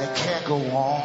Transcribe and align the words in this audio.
and 0.00 0.08
it 0.08 0.16
can't 0.16 0.44
go 0.44 0.56
on. 0.56 1.00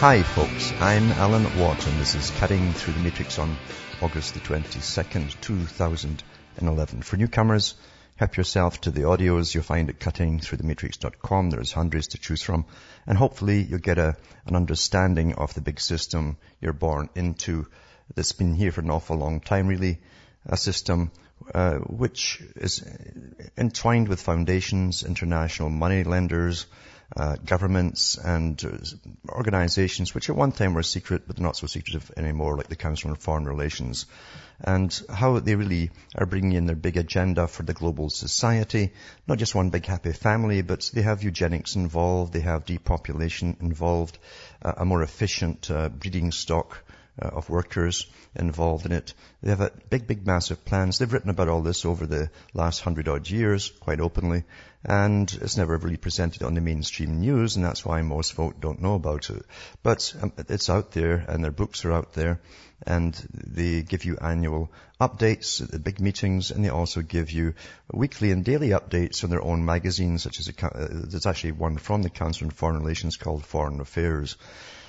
Hi 0.00 0.22
folks, 0.22 0.72
I'm 0.80 1.10
Alan 1.12 1.44
Watt 1.58 1.86
and 1.86 2.00
this 2.00 2.14
is 2.14 2.30
Cutting 2.32 2.72
Through 2.72 2.94
the 2.94 3.00
Matrix 3.00 3.38
on 3.38 3.56
August 4.00 4.34
the 4.34 4.40
22nd, 4.40 5.40
2011. 5.40 7.02
For 7.02 7.16
newcomers, 7.16 7.74
help 8.16 8.36
yourself 8.36 8.80
to 8.82 8.90
the 8.90 9.02
audios 9.02 9.54
you'll 9.54 9.62
find 9.62 9.88
at 9.88 9.98
cuttingthroughthematrix.com. 9.98 11.50
There's 11.50 11.72
hundreds 11.72 12.08
to 12.08 12.18
choose 12.18 12.42
from 12.42 12.66
and 13.06 13.18
hopefully 13.18 13.62
you'll 13.62 13.78
get 13.78 13.98
a, 13.98 14.16
an 14.46 14.56
understanding 14.56 15.34
of 15.34 15.54
the 15.54 15.60
big 15.60 15.80
system 15.80 16.38
you're 16.60 16.72
born 16.72 17.10
into 17.14 17.66
that's 18.14 18.32
been 18.32 18.54
here 18.54 18.72
for 18.72 18.80
an 18.80 18.90
awful 18.90 19.16
long 19.16 19.40
time 19.40 19.66
really. 19.66 20.00
A 20.46 20.58
system 20.58 21.10
uh, 21.52 21.74
which 21.74 22.42
is 22.56 22.84
entwined 23.56 24.08
with 24.08 24.20
foundations, 24.20 25.02
international 25.02 25.70
money 25.70 26.04
lenders, 26.04 26.66
uh, 27.16 27.36
governments 27.44 28.16
and 28.16 28.64
uh, 28.64 29.28
organizations 29.28 30.14
which 30.14 30.30
at 30.30 30.36
one 30.36 30.52
time 30.52 30.74
were 30.74 30.82
secret 30.82 31.22
but 31.26 31.38
not 31.38 31.56
so 31.56 31.66
secretive 31.66 32.10
anymore 32.16 32.56
like 32.56 32.68
the 32.68 32.76
Council 32.76 33.10
on 33.10 33.16
Foreign 33.16 33.44
Relations 33.44 34.06
and 34.60 35.02
how 35.12 35.38
they 35.38 35.54
really 35.54 35.90
are 36.14 36.26
bringing 36.26 36.52
in 36.52 36.66
their 36.66 36.76
big 36.76 36.96
agenda 36.96 37.46
for 37.46 37.62
the 37.62 37.74
global 37.74 38.08
society. 38.08 38.92
Not 39.26 39.38
just 39.38 39.54
one 39.54 39.70
big 39.70 39.84
happy 39.84 40.12
family, 40.12 40.62
but 40.62 40.90
they 40.94 41.02
have 41.02 41.22
eugenics 41.22 41.76
involved, 41.76 42.32
they 42.32 42.40
have 42.40 42.64
depopulation 42.64 43.56
involved, 43.60 44.18
uh, 44.62 44.72
a 44.78 44.84
more 44.84 45.02
efficient 45.02 45.70
uh, 45.70 45.88
breeding 45.88 46.32
stock 46.32 46.84
uh, 47.20 47.28
of 47.28 47.48
workers 47.48 48.06
involved 48.34 48.86
in 48.86 48.92
it. 48.92 49.14
They 49.42 49.50
have 49.50 49.60
a 49.60 49.72
big, 49.90 50.06
big, 50.06 50.26
massive 50.26 50.64
plans. 50.64 50.98
They've 50.98 51.12
written 51.12 51.30
about 51.30 51.48
all 51.48 51.62
this 51.62 51.84
over 51.84 52.06
the 52.06 52.30
last 52.52 52.80
hundred 52.80 53.08
odd 53.08 53.28
years, 53.28 53.70
quite 53.80 54.00
openly, 54.00 54.44
and 54.84 55.32
it's 55.40 55.56
never 55.56 55.76
really 55.76 55.96
presented 55.96 56.42
on 56.42 56.54
the 56.54 56.60
mainstream 56.60 57.20
news, 57.20 57.56
and 57.56 57.64
that's 57.64 57.84
why 57.84 58.02
most 58.02 58.32
folk 58.32 58.60
don't 58.60 58.82
know 58.82 58.94
about 58.94 59.30
it. 59.30 59.44
But 59.82 60.14
um, 60.20 60.32
it's 60.48 60.68
out 60.68 60.90
there, 60.92 61.24
and 61.28 61.42
their 61.42 61.52
books 61.52 61.84
are 61.84 61.92
out 61.92 62.12
there, 62.14 62.40
and 62.86 63.14
they 63.32 63.82
give 63.82 64.04
you 64.04 64.18
annual 64.20 64.70
updates 65.00 65.62
at 65.62 65.70
the 65.70 65.78
big 65.78 66.00
meetings, 66.00 66.50
and 66.50 66.64
they 66.64 66.68
also 66.68 67.00
give 67.00 67.30
you 67.30 67.54
weekly 67.92 68.30
and 68.30 68.44
daily 68.44 68.70
updates 68.70 69.24
on 69.24 69.30
their 69.30 69.42
own 69.42 69.64
magazines, 69.64 70.22
such 70.22 70.40
as 70.40 70.48
a, 70.48 70.66
uh, 70.66 70.88
there's 70.90 71.26
actually 71.26 71.52
one 71.52 71.78
from 71.78 72.02
the 72.02 72.10
Council 72.10 72.46
on 72.46 72.50
Foreign 72.50 72.78
Relations 72.78 73.16
called 73.16 73.44
Foreign 73.44 73.80
Affairs. 73.80 74.36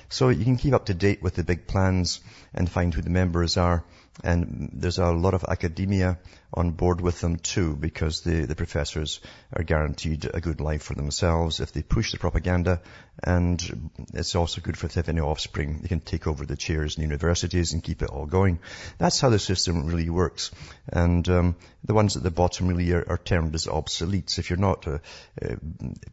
So 0.08 0.28
you 0.28 0.44
can 0.44 0.56
keep 0.56 0.72
up 0.72 0.86
to 0.86 0.94
date 0.94 1.22
with 1.22 1.34
the 1.34 1.44
big 1.44 1.66
plans 1.66 2.20
and 2.54 2.70
find 2.70 2.94
who 2.94 3.02
the 3.02 3.10
members 3.10 3.56
are. 3.56 3.84
And 4.24 4.70
there's 4.72 4.98
a 4.98 5.10
lot 5.10 5.34
of 5.34 5.44
academia 5.44 6.18
on 6.54 6.70
board 6.70 7.02
with 7.02 7.20
them 7.20 7.36
too, 7.36 7.76
because 7.76 8.22
the, 8.22 8.46
the 8.46 8.54
professors 8.54 9.20
are 9.52 9.62
guaranteed 9.62 10.30
a 10.32 10.40
good 10.40 10.60
life 10.60 10.82
for 10.82 10.94
themselves 10.94 11.60
if 11.60 11.72
they 11.72 11.82
push 11.82 12.12
the 12.12 12.18
propaganda. 12.18 12.80
And 13.22 13.90
it's 14.14 14.34
also 14.34 14.62
good 14.62 14.78
for 14.78 14.86
if 14.86 14.94
they 14.94 15.00
have 15.00 15.10
any 15.10 15.20
offspring. 15.20 15.80
They 15.82 15.88
can 15.88 16.00
take 16.00 16.26
over 16.26 16.46
the 16.46 16.56
chairs 16.56 16.96
in 16.96 17.02
universities 17.02 17.74
and 17.74 17.82
keep 17.82 18.00
it 18.00 18.08
all 18.08 18.24
going. 18.24 18.60
That's 18.96 19.20
how 19.20 19.28
the 19.28 19.38
system 19.38 19.86
really 19.86 20.08
works. 20.08 20.50
And 20.88 21.28
um, 21.28 21.56
the 21.84 21.94
ones 21.94 22.16
at 22.16 22.22
the 22.22 22.30
bottom 22.30 22.68
really 22.68 22.90
are, 22.92 23.04
are 23.06 23.18
termed 23.18 23.54
as 23.54 23.66
obsoletes. 23.66 24.38
If 24.38 24.48
you're 24.48 24.58
not 24.58 24.86
a, 24.86 25.00
a 25.42 25.56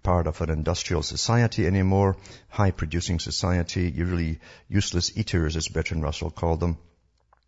part 0.04 0.28
of 0.28 0.42
an 0.42 0.50
industrial 0.50 1.04
society 1.04 1.66
anymore, 1.66 2.18
high 2.50 2.72
producing 2.72 3.20
society, 3.20 3.90
you're 3.96 4.08
really 4.08 4.40
useless 4.68 5.18
eaters, 5.18 5.56
as 5.56 5.70
Bertrand 5.70 6.04
Russell 6.04 6.32
called 6.32 6.60
them. 6.60 6.78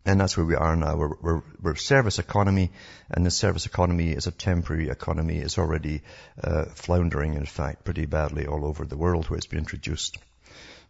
And 0.06 0.20
that's 0.20 0.36
where 0.36 0.46
we 0.46 0.54
are 0.54 0.76
now. 0.76 0.96
We're, 0.96 1.16
we're, 1.20 1.42
we're 1.60 1.74
service 1.74 2.20
economy, 2.20 2.70
and 3.10 3.26
the 3.26 3.30
service 3.32 3.66
economy 3.66 4.12
is 4.12 4.28
a 4.28 4.30
temporary 4.30 4.88
economy. 4.88 5.38
It's 5.38 5.58
already 5.58 6.02
uh, 6.42 6.66
floundering, 6.66 7.34
in 7.34 7.44
fact, 7.44 7.84
pretty 7.84 8.06
badly 8.06 8.46
all 8.46 8.64
over 8.64 8.84
the 8.84 8.96
world 8.96 9.28
where 9.28 9.36
it's 9.36 9.48
been 9.48 9.58
introduced. 9.58 10.16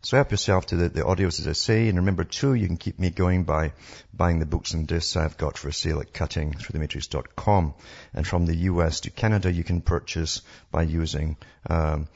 So 0.02 0.18
help 0.18 0.32
yourself 0.32 0.66
to 0.66 0.76
the, 0.76 0.88
the 0.90 1.00
audios, 1.00 1.40
as 1.40 1.48
I 1.48 1.52
say. 1.52 1.88
And 1.88 1.96
remember, 1.96 2.24
too, 2.24 2.52
you 2.52 2.66
can 2.66 2.76
keep 2.76 2.98
me 2.98 3.08
going 3.08 3.44
by 3.44 3.72
buying 4.12 4.38
the 4.38 4.44
books 4.44 4.74
and 4.74 4.86
discs 4.86 5.16
I've 5.16 5.38
got 5.38 5.56
for 5.56 5.72
sale 5.72 6.00
at 6.00 6.12
cuttingthroughthematrix.com. 6.12 7.74
And 8.12 8.26
from 8.26 8.44
the 8.44 8.56
US 8.56 9.00
to 9.00 9.10
Canada, 9.10 9.50
you 9.50 9.64
can 9.64 9.80
purchase 9.80 10.42
by 10.70 10.82
using 10.82 11.38
um, 11.70 12.08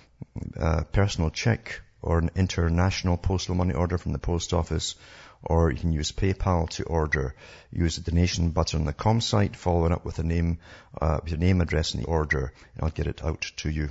a 0.55 0.85
personal 0.85 1.31
check 1.31 1.81
or 2.03 2.19
an 2.19 2.31
international 2.37 3.17
postal 3.17 3.55
money 3.55 3.73
order 3.75 3.97
from 3.97 4.13
the 4.13 4.19
post 4.19 4.53
office 4.53 4.97
or 5.43 5.71
you 5.71 5.79
can 5.79 5.93
use 5.93 6.13
PayPal 6.13 6.69
to 6.71 6.85
order. 6.85 7.35
Use 7.73 7.97
the 7.97 8.11
donation 8.11 8.51
button 8.51 8.81
on 8.81 8.87
the 8.87 8.93
com 8.93 9.21
site, 9.21 9.57
following 9.57 9.93
up 9.93 10.05
with 10.05 10.19
a 10.19 10.23
name, 10.23 10.59
uh, 11.01 11.21
your 11.27 11.39
name, 11.39 11.61
address, 11.61 11.95
and 11.95 12.03
the 12.03 12.09
order, 12.09 12.53
and 12.75 12.85
I'll 12.85 12.91
get 12.91 13.07
it 13.07 13.25
out 13.25 13.51
to 13.59 13.71
you. 13.71 13.91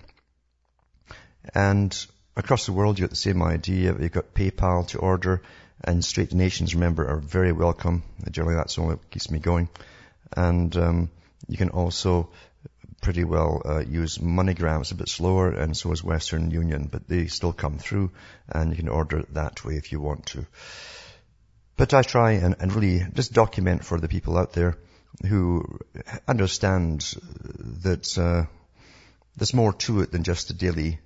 And 1.55 2.05
across 2.35 2.65
the 2.65 2.73
world, 2.73 2.99
you 2.99 3.03
got 3.03 3.09
the 3.09 3.15
same 3.15 3.41
idea. 3.41 3.95
You've 3.99 4.11
got 4.11 4.33
PayPal 4.33 4.87
to 4.89 4.99
order, 4.99 5.41
and 5.83 6.03
straight 6.03 6.29
donations, 6.29 6.75
remember, 6.75 7.07
are 7.07 7.19
very 7.19 7.51
welcome. 7.51 8.03
Generally, 8.29 8.57
that's 8.57 8.77
all 8.77 8.89
that 8.89 9.09
keeps 9.09 9.31
me 9.31 9.39
going. 9.39 9.69
And 10.35 10.75
um, 10.77 11.09
you 11.47 11.57
can 11.57 11.69
also 11.69 12.29
pretty 13.01 13.23
well 13.23 13.61
uh, 13.65 13.79
use 13.79 14.17
MoneyGram. 14.17 14.81
It's 14.81 14.91
a 14.91 14.95
bit 14.95 15.09
slower, 15.09 15.49
and 15.49 15.75
so 15.75 15.91
is 15.91 16.03
Western 16.03 16.51
Union, 16.51 16.89
but 16.91 17.07
they 17.07 17.27
still 17.27 17.53
come 17.53 17.77
through, 17.77 18.11
and 18.47 18.71
you 18.71 18.75
can 18.75 18.89
order 18.89 19.23
that 19.31 19.63
way 19.65 19.75
if 19.75 19.91
you 19.91 19.99
want 19.99 20.27
to. 20.27 20.45
But 21.79 21.93
I 21.93 22.01
try 22.01 22.31
and, 22.33 22.57
and 22.59 22.75
really 22.75 23.05
just 23.13 23.31
document 23.31 23.85
for 23.85 23.97
the 24.01 24.09
people 24.09 24.37
out 24.37 24.51
there 24.51 24.75
who 25.25 25.79
understand 26.27 27.15
that 27.83 28.17
uh, 28.17 28.47
there's 29.37 29.53
more 29.53 29.71
to 29.71 30.01
it 30.01 30.11
than 30.11 30.25
just 30.25 30.49
the 30.49 30.53
daily 30.53 30.99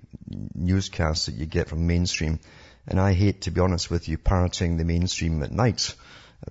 newscasts 0.52 1.26
that 1.26 1.36
you 1.36 1.46
get 1.46 1.68
from 1.68 1.86
mainstream. 1.86 2.40
And 2.88 2.98
I 2.98 3.12
hate, 3.12 3.42
to 3.42 3.52
be 3.52 3.60
honest 3.60 3.88
with 3.88 4.08
you, 4.08 4.18
parroting 4.18 4.76
the 4.76 4.84
mainstream 4.84 5.44
at 5.44 5.52
night 5.52 5.94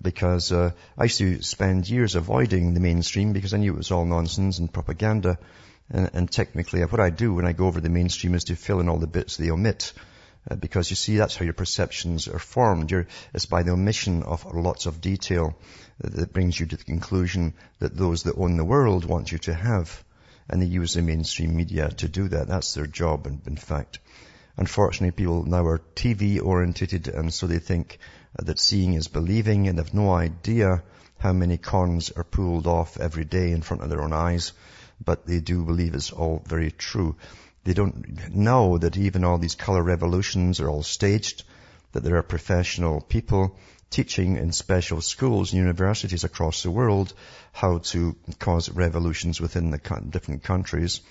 because 0.01 0.53
uh, 0.53 0.72
I 0.97 1.03
used 1.03 1.17
to 1.17 1.41
spend 1.41 1.90
years 1.90 2.16
avoiding 2.16 2.73
the 2.73 2.79
mainstream 2.79 3.34
because 3.34 3.53
I 3.53 3.57
knew 3.57 3.73
it 3.73 3.78
was 3.78 3.91
all 3.91 4.05
nonsense 4.05 4.57
and 4.57 4.72
propaganda. 4.72 5.38
And, 5.90 6.09
and 6.13 6.31
technically, 6.31 6.79
what 6.85 7.01
I 7.01 7.09
do 7.09 7.34
when 7.34 7.45
I 7.45 7.51
go 7.51 7.67
over 7.67 7.81
the 7.81 7.90
mainstream 7.90 8.35
is 8.35 8.45
to 8.45 8.55
fill 8.55 8.79
in 8.79 8.88
all 8.88 9.00
the 9.00 9.05
bits 9.05 9.35
they 9.35 9.51
omit. 9.51 9.91
Uh, 10.49 10.55
because 10.55 10.89
you 10.89 10.95
see 10.95 11.17
that's 11.17 11.37
how 11.37 11.45
your 11.45 11.53
perceptions 11.53 12.27
are 12.27 12.39
formed. 12.39 12.91
You're, 12.91 13.07
it's 13.33 13.45
by 13.45 13.63
the 13.63 13.71
omission 13.71 14.23
of 14.23 14.45
lots 14.53 14.85
of 14.85 14.99
detail 14.99 15.55
that, 15.99 16.13
that 16.15 16.33
brings 16.33 16.59
you 16.59 16.65
to 16.65 16.77
the 16.77 16.83
conclusion 16.83 17.53
that 17.79 17.95
those 17.95 18.23
that 18.23 18.37
own 18.37 18.57
the 18.57 18.65
world 18.65 19.05
want 19.05 19.31
you 19.31 19.37
to 19.39 19.53
have. 19.53 20.03
And 20.49 20.61
they 20.61 20.65
use 20.65 20.95
the 20.95 21.01
mainstream 21.01 21.55
media 21.55 21.89
to 21.89 22.09
do 22.09 22.27
that. 22.27 22.47
That's 22.47 22.73
their 22.73 22.87
job, 22.87 23.25
in, 23.27 23.41
in 23.45 23.55
fact. 23.55 23.99
Unfortunately, 24.57 25.11
people 25.11 25.45
now 25.45 25.65
are 25.65 25.81
TV 25.95 26.41
orientated 26.43 27.07
and 27.07 27.33
so 27.33 27.47
they 27.47 27.59
think 27.59 27.97
that 28.37 28.59
seeing 28.59 28.93
is 28.93 29.07
believing 29.07 29.67
and 29.67 29.77
have 29.77 29.93
no 29.93 30.13
idea 30.13 30.83
how 31.19 31.31
many 31.31 31.57
cons 31.57 32.11
are 32.11 32.23
pulled 32.23 32.67
off 32.67 32.99
every 32.99 33.23
day 33.23 33.51
in 33.51 33.61
front 33.61 33.81
of 33.81 33.89
their 33.89 34.01
own 34.01 34.13
eyes. 34.13 34.51
But 35.03 35.25
they 35.25 35.39
do 35.39 35.63
believe 35.63 35.96
it's 35.96 36.11
all 36.11 36.43
very 36.46 36.69
true. 36.69 37.16
They 37.63 37.73
don't 37.73 38.35
know 38.35 38.77
that 38.77 38.97
even 38.97 39.23
all 39.23 39.37
these 39.37 39.55
color 39.55 39.81
revolutions 39.81 40.59
are 40.59 40.69
all 40.69 40.83
staged, 40.83 41.43
that 41.93 42.03
there 42.03 42.17
are 42.17 42.23
professional 42.23 42.99
people 43.01 43.57
teaching 43.89 44.37
in 44.37 44.51
special 44.51 45.01
schools 45.01 45.53
and 45.53 45.61
universities 45.61 46.23
across 46.23 46.63
the 46.63 46.71
world 46.71 47.13
how 47.51 47.77
to 47.77 48.15
cause 48.39 48.69
revolutions 48.69 49.39
within 49.39 49.69
the 49.69 50.07
different 50.09 50.43
countries. 50.43 51.01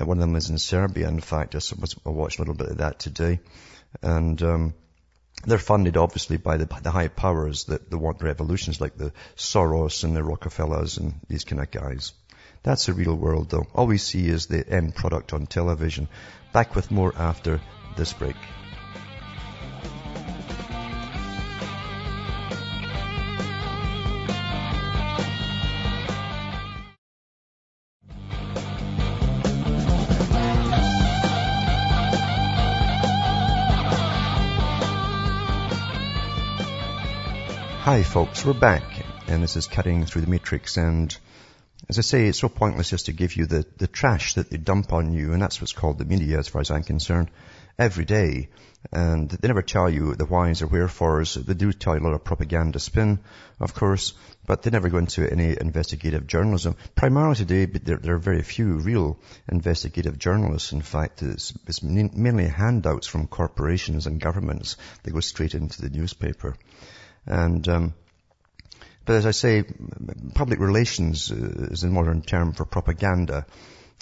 Uh, 0.00 0.06
one 0.06 0.18
of 0.18 0.20
them 0.20 0.36
is 0.36 0.48
in 0.48 0.58
Serbia, 0.58 1.08
in 1.08 1.20
fact. 1.20 1.56
I, 1.56 1.60
I 2.06 2.10
watched 2.10 2.38
a 2.38 2.42
little 2.42 2.54
bit 2.54 2.68
of 2.68 2.78
that 2.78 3.00
today. 3.00 3.40
And 4.00 4.40
um, 4.42 4.74
they're 5.44 5.58
funded 5.58 5.96
obviously 5.96 6.36
by 6.36 6.56
the, 6.56 6.66
the 6.82 6.90
high 6.90 7.08
powers 7.08 7.64
that, 7.64 7.90
that 7.90 7.98
want 7.98 8.22
revolutions 8.22 8.80
like 8.80 8.96
the 8.96 9.12
Soros 9.36 10.04
and 10.04 10.14
the 10.14 10.22
Rockefellers 10.22 10.98
and 10.98 11.14
these 11.28 11.44
kind 11.44 11.60
of 11.60 11.70
guys. 11.70 12.12
That's 12.62 12.86
the 12.86 12.92
real 12.92 13.14
world 13.14 13.48
though. 13.48 13.66
All 13.74 13.86
we 13.86 13.96
see 13.96 14.28
is 14.28 14.46
the 14.46 14.68
end 14.68 14.94
product 14.94 15.32
on 15.32 15.46
television. 15.46 16.08
Back 16.52 16.74
with 16.74 16.90
more 16.90 17.12
after 17.16 17.60
this 17.96 18.12
break. 18.12 18.36
Hi 37.82 38.02
folks, 38.04 38.44
we're 38.44 38.52
back 38.52 38.84
and 39.26 39.42
this 39.42 39.56
is 39.56 39.66
Cutting 39.66 40.04
Through 40.04 40.22
the 40.22 40.30
Matrix 40.30 40.76
and 40.76 41.16
as 41.90 41.98
I 41.98 42.02
say, 42.02 42.26
it's 42.26 42.38
so 42.38 42.48
pointless 42.48 42.90
just 42.90 43.06
to 43.06 43.12
give 43.12 43.34
you 43.34 43.46
the, 43.46 43.66
the 43.78 43.88
trash 43.88 44.34
that 44.34 44.48
they 44.48 44.58
dump 44.58 44.92
on 44.92 45.12
you 45.12 45.32
and 45.32 45.42
that's 45.42 45.60
what's 45.60 45.72
called 45.72 45.98
the 45.98 46.04
media 46.04 46.38
as 46.38 46.46
far 46.46 46.60
as 46.60 46.70
I'm 46.70 46.84
concerned 46.84 47.32
every 47.80 48.04
day. 48.04 48.50
And 48.92 49.28
they 49.28 49.48
never 49.48 49.62
tell 49.62 49.90
you 49.90 50.14
the 50.14 50.24
whys 50.24 50.62
or 50.62 50.68
wherefores. 50.68 51.34
They 51.34 51.54
do 51.54 51.72
tell 51.72 51.96
you 51.96 52.02
a 52.02 52.06
lot 52.06 52.14
of 52.14 52.22
propaganda 52.22 52.78
spin, 52.78 53.18
of 53.58 53.74
course, 53.74 54.12
but 54.46 54.62
they 54.62 54.70
never 54.70 54.88
go 54.88 54.98
into 54.98 55.28
any 55.28 55.56
investigative 55.60 56.28
journalism. 56.28 56.76
Primarily 56.94 57.34
today, 57.34 57.66
there, 57.66 57.96
there 57.96 58.14
are 58.14 58.18
very 58.18 58.42
few 58.42 58.74
real 58.74 59.18
investigative 59.50 60.16
journalists. 60.16 60.70
In 60.70 60.82
fact, 60.82 61.22
it's, 61.22 61.52
it's 61.66 61.82
mainly 61.82 62.46
handouts 62.46 63.08
from 63.08 63.26
corporations 63.26 64.06
and 64.06 64.20
governments 64.20 64.76
that 65.02 65.10
go 65.10 65.18
straight 65.18 65.54
into 65.54 65.82
the 65.82 65.90
newspaper. 65.90 66.54
And, 67.26 67.68
um, 67.68 67.94
but 69.10 69.16
as 69.16 69.26
I 69.26 69.32
say, 69.32 69.64
public 70.36 70.60
relations 70.60 71.32
is 71.32 71.82
a 71.82 71.88
modern 71.88 72.22
term 72.22 72.52
for 72.52 72.64
propaganda. 72.64 73.44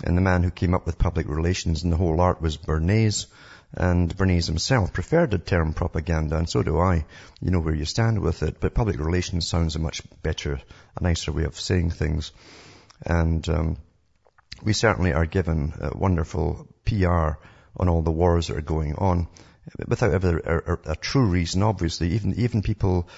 And 0.05 0.19
the 0.19 0.21
man 0.21 0.43
who 0.43 0.51
came 0.51 0.75
up 0.75 0.85
with 0.85 0.99
public 0.99 1.27
relations 1.31 1.83
and 1.83 1.91
the 1.91 1.97
whole 1.97 2.21
art 2.21 2.43
was 2.43 2.59
Bernays. 2.59 3.25
And 3.73 4.15
Bernays 4.15 4.49
himself 4.49 4.93
preferred 4.93 5.31
the 5.31 5.39
term 5.39 5.73
propaganda, 5.73 6.37
and 6.37 6.47
so 6.47 6.63
do 6.63 6.79
I. 6.79 7.07
You 7.41 7.51
know 7.51 7.61
where 7.61 7.75
you 7.75 7.87
stand 7.87 8.21
with 8.21 8.43
it. 8.43 8.61
But 8.61 8.75
public 8.75 9.01
relations 9.01 9.49
sounds 9.49 9.77
a 9.77 9.79
much 9.79 10.03
better, 10.23 10.61
a 11.01 11.03
nicer 11.03 11.33
way 11.33 11.45
of 11.45 11.59
saying 11.59 11.93
things. 11.93 12.33
And 13.01 13.49
um, 13.49 13.79
we 14.63 14.75
certainly 14.75 15.15
are 15.15 15.25
given 15.25 15.73
wonderful 15.95 16.69
PR 16.85 17.39
on 17.79 17.89
all 17.89 18.03
the 18.03 18.13
wars 18.13 18.49
that 18.49 18.59
are 18.59 18.73
going 18.77 18.97
on, 18.97 19.27
without 19.87 20.13
ever 20.13 20.39
a, 20.39 20.73
a, 20.73 20.93
a 20.93 20.97
true 20.97 21.27
reason. 21.27 21.63
Obviously, 21.63 22.11
even 22.11 22.35
even 22.39 22.61
people 22.61 23.09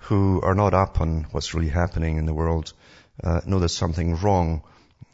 who 0.00 0.40
are 0.42 0.54
not 0.54 0.74
up 0.74 1.00
on 1.00 1.26
what's 1.30 1.54
really 1.54 1.68
happening 1.68 2.16
in 2.16 2.26
the 2.26 2.34
world 2.34 2.72
uh, 3.22 3.40
know 3.46 3.58
there's 3.58 3.76
something 3.76 4.16
wrong 4.16 4.62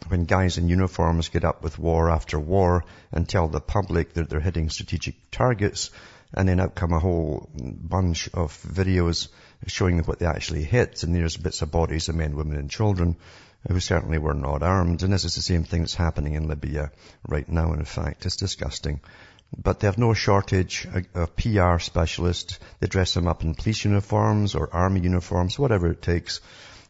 when 0.09 0.25
guys 0.25 0.59
in 0.59 0.69
uniforms 0.69 1.29
get 1.29 1.44
up 1.44 1.62
with 1.62 1.79
war 1.79 2.11
after 2.11 2.38
war 2.38 2.85
and 3.12 3.29
tell 3.29 3.49
the 3.49 3.61
public 3.61 4.15
that 4.15 4.29
they're 4.29 4.41
hitting 4.41 4.71
strategic 4.71 5.15
targets 5.31 5.91
and 6.35 6.49
then 6.49 6.61
out 6.61 6.75
come 6.75 6.93
a 6.93 7.00
whole 7.00 7.49
bunch 7.55 8.29
of 8.35 8.53
videos 8.62 9.29
showing 9.67 9.99
what 10.00 10.19
they 10.19 10.27
actually 10.27 10.62
hit 10.62 11.03
and 11.03 11.15
there's 11.15 11.37
bits 11.37 11.62
of 11.62 11.71
bodies 11.71 12.09
of 12.09 12.15
men, 12.15 12.37
women 12.37 12.59
and 12.59 12.71
children 12.71 13.17
who 13.69 13.81
certainly 13.81 14.19
were 14.19 14.35
not 14.35 14.62
armed 14.62 15.03
and 15.03 15.12
this 15.12 15.25
is 15.25 15.35
the 15.35 15.43
same 15.43 15.65
thing 15.65 15.81
that's 15.81 15.94
happening 15.94 16.35
in 16.35 16.47
Libya 16.47 16.91
right 17.27 17.49
now 17.49 17.73
in 17.73 17.85
fact. 17.85 18.27
It's 18.27 18.37
disgusting. 18.37 19.00
But 19.57 19.81
they 19.81 19.87
have 19.87 19.99
no 19.99 20.13
shortage 20.15 20.87
of 21.15 21.37
PR 21.37 21.79
specialists. 21.79 22.59
They 22.81 22.87
dress 22.87 23.15
them 23.15 23.29
up 23.29 23.43
in 23.43 23.55
police 23.55 23.85
uniforms 23.85 24.55
or 24.55 24.75
army 24.75 25.01
uniforms, 25.01 25.59
whatever 25.59 25.91
it 25.91 26.03
takes 26.03 26.41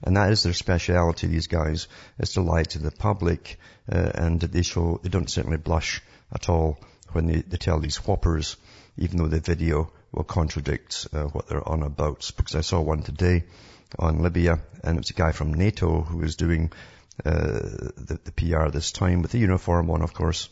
and 0.03 0.17
that 0.17 0.31
is 0.31 0.43
their 0.43 0.53
speciality, 0.53 1.27
these 1.27 1.47
guys, 1.47 1.89
is 2.19 2.33
to 2.33 2.43
lie 2.43 2.65
to 2.65 2.79
the 2.79 2.91
public, 2.91 3.59
uh, 3.91 4.11
and 4.15 4.41
they 4.41 4.63
show, 4.63 5.01
they 5.03 5.09
don't 5.09 5.31
certainly 5.31 5.57
blush 5.57 6.03
at 6.33 6.49
all 6.49 6.79
when 7.13 7.27
they, 7.27 7.43
they 7.43 7.57
tell 7.57 7.81
these 7.81 7.97
whoppers, 7.97 8.57
even 8.99 9.19
though 9.19 9.29
the 9.29 9.41
video 9.41 9.91
will 10.13 10.25
contradict 10.25 11.09
uh, 11.13 11.25
what 11.25 11.49
they're 11.49 11.67
on 11.67 11.83
about. 11.83 12.31
Because 12.37 12.55
I 12.55 12.61
saw 12.61 12.81
one 12.81 13.03
today 13.03 13.45
on 13.99 14.23
Libya, 14.23 14.61
and 14.83 14.97
it 14.97 15.01
was 15.01 15.11
a 15.11 15.15
guy 15.15 15.33
from 15.33 15.55
NATO 15.55 16.03
who 16.03 16.19
was 16.19 16.37
doing 16.37 16.73
uh, 17.25 17.33
the, 17.33 18.21
the 18.25 18.33
PR 18.33 18.69
this 18.69 18.93
time 18.93 19.23
with 19.23 19.33
the 19.33 19.39
uniform 19.39 19.91
on, 19.91 20.03
of 20.03 20.13
course, 20.13 20.51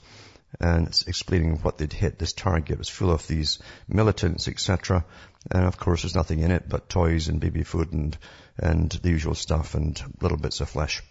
and 0.60 0.86
it's 0.86 1.06
explaining 1.06 1.58
what 1.58 1.78
they'd 1.78 1.92
hit 1.92 2.18
this 2.18 2.32
target. 2.32 2.78
Was 2.78 2.88
full 2.88 3.10
of 3.10 3.26
these 3.26 3.58
militants, 3.88 4.48
etc. 4.48 5.04
And 5.50 5.64
of 5.64 5.78
course, 5.78 6.02
there's 6.02 6.14
nothing 6.14 6.40
in 6.40 6.50
it 6.50 6.68
but 6.68 6.88
toys 6.88 7.28
and 7.28 7.40
baby 7.40 7.64
food 7.64 7.92
and 7.92 8.16
and 8.58 8.90
the 8.90 9.10
usual 9.10 9.34
stuff 9.34 9.74
and 9.74 10.00
little 10.20 10.38
bits 10.38 10.60
of 10.60 10.70
flesh. 10.70 11.02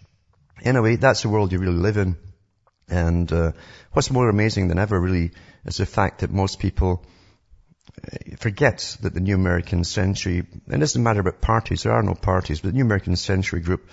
Anyway, 0.62 0.96
that's 0.96 1.22
the 1.22 1.28
world 1.28 1.52
you 1.52 1.58
really 1.58 1.72
live 1.72 1.96
in. 1.96 2.16
And 2.88 3.32
uh, 3.32 3.52
what's 3.92 4.10
more 4.10 4.28
amazing 4.28 4.68
than 4.68 4.78
ever, 4.78 5.00
really, 5.00 5.32
is 5.64 5.78
the 5.78 5.86
fact 5.86 6.20
that 6.20 6.30
most 6.30 6.58
people 6.58 7.04
uh, 8.02 8.36
forget 8.38 8.96
that 9.00 9.14
the 9.14 9.20
New 9.20 9.34
American 9.34 9.84
Century, 9.84 10.38
and 10.38 10.74
it 10.74 10.78
doesn't 10.78 11.02
matter 11.02 11.20
about 11.20 11.40
parties, 11.40 11.82
there 11.82 11.92
are 11.92 12.02
no 12.02 12.14
parties, 12.14 12.60
but 12.60 12.68
the 12.68 12.74
New 12.74 12.84
American 12.84 13.16
Century 13.16 13.60
group 13.60 13.88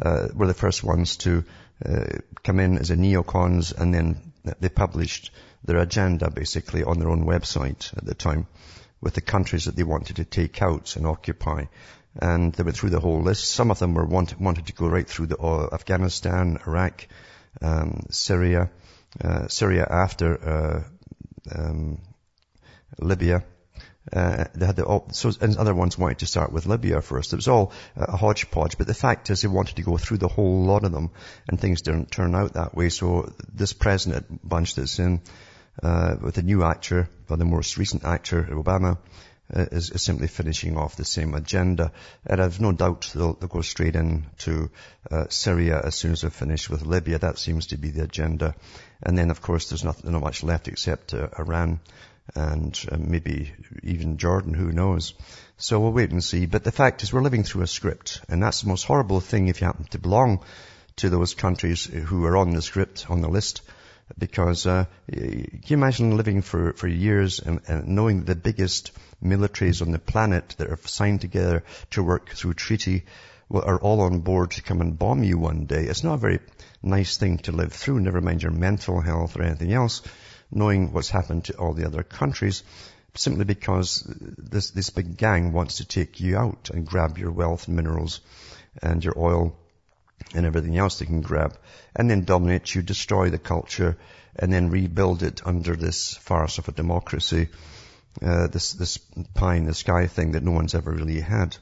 uh, 0.00 0.28
were 0.34 0.46
the 0.46 0.54
first 0.54 0.84
ones 0.84 1.16
to 1.18 1.44
uh, 1.84 2.04
come 2.42 2.60
in 2.60 2.78
as 2.78 2.90
a 2.90 2.96
neocons 2.96 3.76
and 3.76 3.92
then 3.92 4.29
they 4.60 4.68
published 4.68 5.30
their 5.64 5.78
agenda 5.78 6.30
basically 6.30 6.82
on 6.82 6.98
their 6.98 7.10
own 7.10 7.24
website 7.24 7.96
at 7.96 8.04
the 8.04 8.14
time 8.14 8.46
with 9.00 9.14
the 9.14 9.20
countries 9.20 9.64
that 9.64 9.76
they 9.76 9.82
wanted 9.82 10.16
to 10.16 10.24
take 10.24 10.60
out 10.62 10.96
and 10.96 11.06
occupy. 11.06 11.64
And 12.20 12.52
they 12.52 12.62
went 12.62 12.76
through 12.76 12.90
the 12.90 13.00
whole 13.00 13.22
list. 13.22 13.50
Some 13.50 13.70
of 13.70 13.78
them 13.78 13.94
were 13.94 14.04
want, 14.04 14.38
wanted 14.40 14.66
to 14.66 14.72
go 14.72 14.88
right 14.88 15.06
through 15.06 15.26
the 15.26 15.38
uh, 15.38 15.68
Afghanistan, 15.72 16.58
Iraq, 16.66 17.06
um, 17.62 18.06
Syria, 18.10 18.70
uh, 19.22 19.48
Syria 19.48 19.86
after 19.88 20.36
uh, 20.48 20.82
um, 21.54 22.00
Libya, 22.98 23.44
uh, 24.12 24.44
they 24.54 24.66
had 24.66 24.76
the, 24.76 25.02
so, 25.12 25.30
and 25.40 25.56
other 25.56 25.74
ones 25.74 25.98
wanted 25.98 26.18
to 26.18 26.26
start 26.26 26.52
with 26.52 26.66
Libya 26.66 27.00
first. 27.02 27.32
It 27.32 27.36
was 27.36 27.48
all 27.48 27.72
a 27.96 28.16
hodgepodge, 28.16 28.78
but 28.78 28.86
the 28.86 28.94
fact 28.94 29.30
is 29.30 29.42
they 29.42 29.48
wanted 29.48 29.76
to 29.76 29.82
go 29.82 29.98
through 29.98 30.18
the 30.18 30.28
whole 30.28 30.64
lot 30.64 30.84
of 30.84 30.92
them, 30.92 31.10
and 31.48 31.60
things 31.60 31.82
didn't 31.82 32.10
turn 32.10 32.34
out 32.34 32.54
that 32.54 32.74
way. 32.74 32.88
So 32.88 33.32
this 33.52 33.72
present 33.72 34.48
bunch 34.48 34.74
that's 34.74 34.98
in, 34.98 35.20
uh, 35.82 36.16
with 36.20 36.34
the 36.34 36.42
new 36.42 36.64
actor, 36.64 37.08
or 37.28 37.36
the 37.36 37.44
most 37.44 37.76
recent 37.76 38.04
actor, 38.04 38.42
Obama, 38.42 38.98
uh, 39.54 39.66
is, 39.72 39.90
is, 39.90 40.02
simply 40.02 40.28
finishing 40.28 40.76
off 40.76 40.96
the 40.96 41.04
same 41.04 41.34
agenda. 41.34 41.92
And 42.24 42.40
I've 42.40 42.60
no 42.60 42.72
doubt 42.72 43.10
they'll, 43.14 43.34
they'll 43.34 43.48
go 43.48 43.62
straight 43.62 43.96
into 43.96 44.70
uh, 45.10 45.24
Syria 45.28 45.80
as 45.84 45.96
soon 45.96 46.12
as 46.12 46.20
they're 46.20 46.30
finished 46.30 46.70
with 46.70 46.86
Libya. 46.86 47.18
That 47.18 47.38
seems 47.38 47.66
to 47.68 47.76
be 47.76 47.90
the 47.90 48.04
agenda. 48.04 48.54
And 49.02 49.18
then, 49.18 49.30
of 49.30 49.42
course, 49.42 49.68
there's 49.68 49.84
not, 49.84 50.04
not 50.04 50.22
much 50.22 50.44
left 50.44 50.68
except 50.68 51.14
uh, 51.14 51.28
Iran 51.38 51.80
and 52.34 52.78
uh, 52.90 52.96
maybe 52.98 53.52
even 53.82 54.18
Jordan, 54.18 54.54
who 54.54 54.72
knows. 54.72 55.14
So 55.56 55.80
we'll 55.80 55.92
wait 55.92 56.10
and 56.10 56.22
see. 56.22 56.46
But 56.46 56.64
the 56.64 56.72
fact 56.72 57.02
is 57.02 57.12
we're 57.12 57.22
living 57.22 57.44
through 57.44 57.62
a 57.62 57.66
script, 57.66 58.20
and 58.28 58.42
that's 58.42 58.62
the 58.62 58.68
most 58.68 58.84
horrible 58.84 59.20
thing 59.20 59.48
if 59.48 59.60
you 59.60 59.66
happen 59.66 59.84
to 59.90 59.98
belong 59.98 60.44
to 60.96 61.08
those 61.08 61.34
countries 61.34 61.84
who 61.84 62.24
are 62.24 62.36
on 62.36 62.50
the 62.50 62.62
script, 62.62 63.06
on 63.08 63.20
the 63.20 63.28
list, 63.28 63.62
because 64.18 64.66
uh, 64.66 64.86
can 65.08 65.60
you 65.66 65.76
imagine 65.76 66.16
living 66.16 66.42
for, 66.42 66.72
for 66.72 66.88
years 66.88 67.40
and, 67.40 67.60
and 67.68 67.88
knowing 67.88 68.24
the 68.24 68.34
biggest 68.34 68.90
militaries 69.22 69.82
on 69.82 69.92
the 69.92 69.98
planet 69.98 70.54
that 70.58 70.68
are 70.68 70.78
signed 70.84 71.20
together 71.20 71.62
to 71.90 72.02
work 72.02 72.30
through 72.30 72.54
treaty 72.54 73.04
are 73.52 73.80
all 73.80 74.00
on 74.00 74.20
board 74.20 74.52
to 74.52 74.62
come 74.62 74.80
and 74.80 74.98
bomb 74.98 75.24
you 75.24 75.36
one 75.36 75.66
day. 75.66 75.84
It's 75.84 76.04
not 76.04 76.14
a 76.14 76.18
very 76.18 76.38
nice 76.82 77.16
thing 77.16 77.38
to 77.38 77.52
live 77.52 77.72
through, 77.72 78.00
never 78.00 78.20
mind 78.20 78.42
your 78.42 78.52
mental 78.52 79.00
health 79.00 79.36
or 79.36 79.42
anything 79.42 79.72
else 79.72 80.02
knowing 80.50 80.92
what's 80.92 81.10
happened 81.10 81.44
to 81.44 81.56
all 81.56 81.72
the 81.72 81.86
other 81.86 82.02
countries, 82.02 82.62
simply 83.14 83.44
because 83.44 84.04
this, 84.08 84.70
this 84.70 84.90
big 84.90 85.16
gang 85.16 85.52
wants 85.52 85.76
to 85.76 85.84
take 85.84 86.20
you 86.20 86.36
out 86.36 86.70
and 86.72 86.86
grab 86.86 87.18
your 87.18 87.30
wealth 87.30 87.66
and 87.66 87.76
minerals 87.76 88.20
and 88.82 89.04
your 89.04 89.18
oil 89.18 89.56
and 90.34 90.46
everything 90.46 90.76
else 90.76 90.98
they 90.98 91.06
can 91.06 91.20
grab 91.20 91.56
and 91.96 92.10
then 92.10 92.24
dominate 92.24 92.74
you, 92.74 92.82
destroy 92.82 93.30
the 93.30 93.38
culture 93.38 93.96
and 94.36 94.52
then 94.52 94.70
rebuild 94.70 95.22
it 95.22 95.40
under 95.44 95.74
this 95.74 96.14
farce 96.14 96.58
of 96.58 96.68
a 96.68 96.72
democracy, 96.72 97.48
uh, 98.22 98.46
this, 98.46 98.72
this 98.74 98.98
pie 99.34 99.56
in 99.56 99.66
the 99.66 99.74
sky 99.74 100.06
thing 100.06 100.32
that 100.32 100.42
no 100.42 100.52
one's 100.52 100.74
ever 100.74 100.90
really 100.90 101.20
had. 101.20 101.56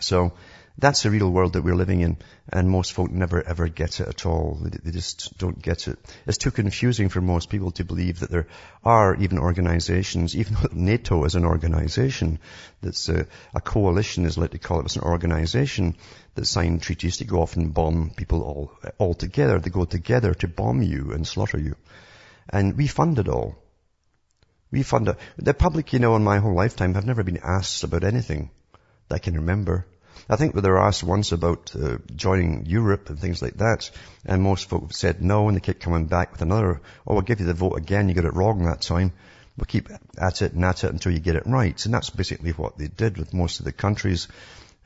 So 0.00 0.32
that's 0.78 1.02
the 1.02 1.10
real 1.10 1.28
world 1.28 1.54
that 1.54 1.62
we're 1.62 1.74
living 1.74 2.00
in, 2.00 2.16
and 2.52 2.70
most 2.70 2.92
folk 2.92 3.10
never 3.10 3.42
ever 3.42 3.66
get 3.66 3.98
it 3.98 4.08
at 4.08 4.24
all. 4.24 4.58
They, 4.62 4.92
just 4.92 5.36
don't 5.36 5.60
get 5.60 5.88
it. 5.88 5.98
It's 6.24 6.38
too 6.38 6.52
confusing 6.52 7.08
for 7.08 7.20
most 7.20 7.50
people 7.50 7.72
to 7.72 7.84
believe 7.84 8.20
that 8.20 8.30
there 8.30 8.46
are 8.84 9.16
even 9.16 9.38
organizations, 9.38 10.36
even 10.36 10.54
though 10.54 10.68
NATO 10.72 11.24
is 11.24 11.34
an 11.34 11.44
organization 11.44 12.38
that's 12.80 13.08
a, 13.08 13.26
a 13.54 13.60
coalition, 13.60 14.24
is 14.24 14.38
like 14.38 14.52
to 14.52 14.58
call 14.58 14.80
it, 14.80 14.84
it's 14.84 14.96
an 14.96 15.02
organization 15.02 15.96
that 16.36 16.46
signed 16.46 16.80
treaties 16.80 17.16
to 17.16 17.24
go 17.24 17.42
off 17.42 17.56
and 17.56 17.74
bomb 17.74 18.10
people 18.10 18.42
all, 18.42 18.72
all 18.98 19.14
together. 19.14 19.58
They 19.58 19.70
go 19.70 19.84
together 19.84 20.32
to 20.34 20.46
bomb 20.46 20.82
you 20.82 21.12
and 21.12 21.26
slaughter 21.26 21.58
you. 21.58 21.74
And 22.48 22.76
we 22.76 22.86
fund 22.86 23.18
it 23.18 23.28
all. 23.28 23.56
We 24.70 24.84
fund 24.84 25.08
it. 25.08 25.16
The 25.38 25.54
public, 25.54 25.92
you 25.92 25.98
know, 25.98 26.14
in 26.14 26.22
my 26.22 26.38
whole 26.38 26.54
lifetime 26.54 26.94
have 26.94 27.06
never 27.06 27.24
been 27.24 27.40
asked 27.42 27.82
about 27.82 28.04
anything 28.04 28.50
that 29.08 29.16
I 29.16 29.18
can 29.18 29.34
remember. 29.34 29.86
I 30.28 30.36
think 30.36 30.54
they 30.54 30.68
were 30.68 30.82
asked 30.82 31.02
once 31.02 31.32
about 31.32 31.74
uh, 31.74 31.98
joining 32.14 32.66
Europe 32.66 33.08
and 33.08 33.18
things 33.18 33.42
like 33.42 33.58
that, 33.58 33.90
and 34.24 34.42
most 34.42 34.68
folk 34.68 34.92
said 34.92 35.22
no, 35.22 35.48
and 35.48 35.56
they 35.56 35.60
kept 35.60 35.80
coming 35.80 36.06
back 36.06 36.32
with 36.32 36.42
another, 36.42 36.80
oh, 37.06 37.14
we'll 37.14 37.22
give 37.22 37.40
you 37.40 37.46
the 37.46 37.54
vote 37.54 37.76
again, 37.76 38.08
you 38.08 38.14
got 38.14 38.24
it 38.24 38.34
wrong 38.34 38.64
that 38.64 38.80
time. 38.80 39.12
We'll 39.56 39.66
keep 39.66 39.88
at 40.20 40.42
it 40.42 40.52
and 40.52 40.64
at 40.64 40.84
it 40.84 40.92
until 40.92 41.12
you 41.12 41.18
get 41.18 41.34
it 41.34 41.46
right. 41.46 41.84
And 41.84 41.92
that's 41.92 42.10
basically 42.10 42.52
what 42.52 42.78
they 42.78 42.86
did 42.86 43.18
with 43.18 43.34
most 43.34 43.58
of 43.58 43.64
the 43.64 43.72
countries 43.72 44.28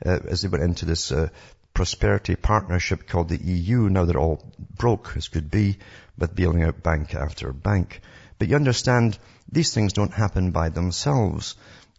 uh, 0.03 0.19
as 0.27 0.41
they 0.41 0.47
went 0.47 0.63
into 0.63 0.85
this 0.85 1.11
uh, 1.11 1.29
prosperity 1.75 2.35
partnership 2.35 3.07
called 3.07 3.29
the 3.29 3.37
EU. 3.37 3.89
Now 3.89 4.05
they're 4.05 4.17
all 4.19 4.43
broke 4.75 5.13
as 5.15 5.27
could 5.27 5.51
be, 5.51 5.77
but 6.17 6.35
bailing 6.35 6.63
out 6.63 6.81
bank 6.81 7.13
after 7.13 7.53
bank. 7.53 8.01
But 8.39 8.47
you 8.47 8.55
understand, 8.55 9.17
these 9.51 9.73
things 9.73 9.93
don't 9.93 10.13
happen 10.13 10.51
by 10.51 10.69
themselves 10.69 11.55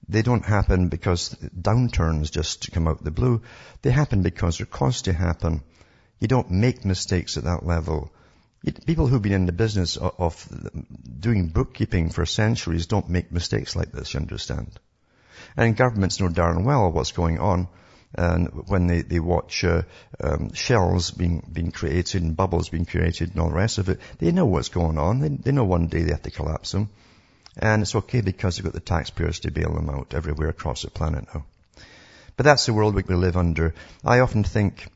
They 0.09 0.23
don't 0.23 0.45
happen 0.45 0.89
because 0.89 1.35
downturns 1.59 2.31
just 2.31 2.71
come 2.73 2.89
out 2.89 2.99
of 2.99 3.05
the 3.05 3.11
blue. 3.11 3.43
They 3.83 3.91
happen 3.91 4.23
because 4.23 4.59
they're 4.59 4.67
caused 4.67 5.07
to 5.07 5.13
happen. 5.13 5.63
You 6.21 6.29
don't 6.29 6.51
make 6.51 6.85
mistakes 6.85 7.37
at 7.37 7.45
that 7.45 7.67
level. 7.67 8.13
People 8.87 9.07
who've 9.07 9.21
been 9.21 9.33
in 9.33 9.47
the 9.47 9.53
business 9.53 9.97
of 9.99 10.49
doing 11.21 11.49
bookkeeping 11.49 12.11
for 12.11 12.25
centuries 12.25 12.87
don't 12.87 13.11
make 13.11 13.31
mistakes 13.31 13.77
like 13.77 13.93
this, 13.93 14.15
you 14.15 14.21
understand. 14.21 14.71
And 15.57 15.77
governments 15.77 16.21
know 16.21 16.29
darn 16.29 16.65
well 16.65 16.91
what's 16.91 17.13
going 17.13 17.39
on. 17.39 17.69
And 18.15 18.69
when 18.69 18.87
they, 18.87 19.03
they 19.03 19.19
watch 19.19 19.65
uh, 19.65 19.83
um, 20.23 20.53
shells 20.55 21.11
being, 21.11 21.47
being 21.53 21.73
created 21.73 22.23
and 22.23 22.37
bubbles 22.37 22.69
being 22.69 22.87
created 22.87 23.31
and 23.31 23.41
all 23.41 23.49
the 23.49 23.57
rest 23.57 23.79
of 23.79 23.89
it, 23.89 24.01
they 24.19 24.31
know 24.31 24.47
what's 24.47 24.69
going 24.69 24.99
on. 24.99 25.19
They, 25.19 25.29
they 25.29 25.53
know 25.53 25.65
one 25.65 25.89
day 25.89 26.03
they 26.03 26.13
have 26.13 26.23
to 26.23 26.31
collapse 26.31 26.73
them. 26.73 26.91
And 27.57 27.83
it's 27.83 27.95
okay 27.95 28.21
because 28.21 28.57
they've 28.57 28.65
got 28.65 28.73
the 28.73 28.81
taxpayers 28.81 29.41
to 29.41 29.51
bail 29.51 29.75
them 29.75 29.91
out 29.91 30.15
everywhere 30.15 30.49
across 30.49 30.83
the 30.83 30.91
planet 30.91 31.27
now. 31.33 31.45
But 32.37 32.45
that's 32.45 32.67
the 32.67 32.73
world 32.73 32.95
we 32.95 33.03
live 33.15 33.37
under. 33.37 33.75
I 34.05 34.21
often 34.21 34.43
think 34.43 34.89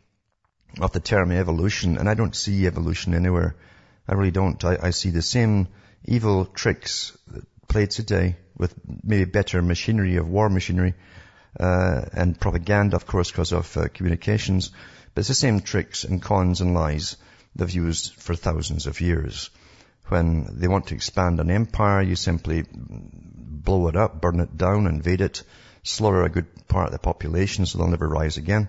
of 0.80 0.92
the 0.92 1.00
term 1.00 1.30
evolution, 1.30 1.98
and 1.98 2.08
I 2.08 2.14
don't 2.14 2.34
see 2.34 2.66
evolution 2.66 3.14
anywhere. 3.14 3.54
I 4.08 4.14
really 4.14 4.32
don't. 4.32 4.62
I, 4.64 4.78
I 4.82 4.90
see 4.90 5.10
the 5.10 5.22
same 5.22 5.68
evil 6.04 6.46
tricks 6.46 7.16
played 7.68 7.90
today 7.90 8.36
with 8.56 8.74
maybe 9.04 9.24
better 9.24 9.62
machinery 9.62 10.16
of 10.16 10.28
war 10.28 10.48
machinery 10.48 10.94
uh, 11.58 12.02
and 12.12 12.38
propaganda, 12.38 12.96
of 12.96 13.06
course, 13.06 13.30
because 13.30 13.52
of 13.52 13.76
uh, 13.76 13.88
communications. 13.88 14.72
But 15.14 15.20
it's 15.20 15.28
the 15.28 15.34
same 15.34 15.60
tricks 15.60 16.04
and 16.04 16.20
cons 16.20 16.60
and 16.60 16.74
lies 16.74 17.16
they've 17.54 17.70
used 17.70 18.14
for 18.14 18.34
thousands 18.34 18.86
of 18.86 19.00
years. 19.00 19.50
When 20.08 20.58
they 20.58 20.68
want 20.68 20.88
to 20.88 20.94
expand 20.94 21.40
an 21.40 21.50
empire, 21.50 22.02
you 22.02 22.16
simply 22.16 22.64
blow 22.72 23.88
it 23.88 23.96
up, 23.96 24.20
burn 24.20 24.40
it 24.40 24.56
down, 24.56 24.86
invade 24.86 25.20
it, 25.20 25.42
slaughter 25.82 26.22
a 26.22 26.30
good 26.30 26.46
part 26.68 26.86
of 26.86 26.92
the 26.92 26.98
population 26.98 27.66
so 27.66 27.78
they'll 27.78 27.88
never 27.88 28.08
rise 28.08 28.36
again, 28.36 28.68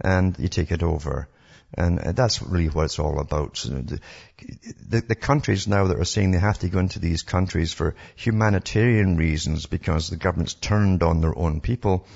and 0.00 0.38
you 0.38 0.48
take 0.48 0.72
it 0.72 0.82
over. 0.82 1.28
And 1.76 1.98
that's 1.98 2.40
really 2.40 2.68
what 2.68 2.84
it's 2.84 2.98
all 3.00 3.18
about. 3.18 3.54
The, 3.54 3.98
the, 4.88 5.00
the, 5.00 5.14
countries 5.16 5.66
now 5.66 5.88
that 5.88 5.98
are 5.98 6.04
saying 6.04 6.30
they 6.30 6.38
have 6.38 6.60
to 6.60 6.68
go 6.68 6.78
into 6.78 7.00
these 7.00 7.22
countries 7.22 7.72
for 7.72 7.96
humanitarian 8.14 9.16
reasons 9.16 9.66
because 9.66 10.08
the 10.08 10.16
government's 10.16 10.54
turned 10.54 11.02
on 11.02 11.20
their 11.20 11.36
own 11.36 11.60
people 11.60 12.06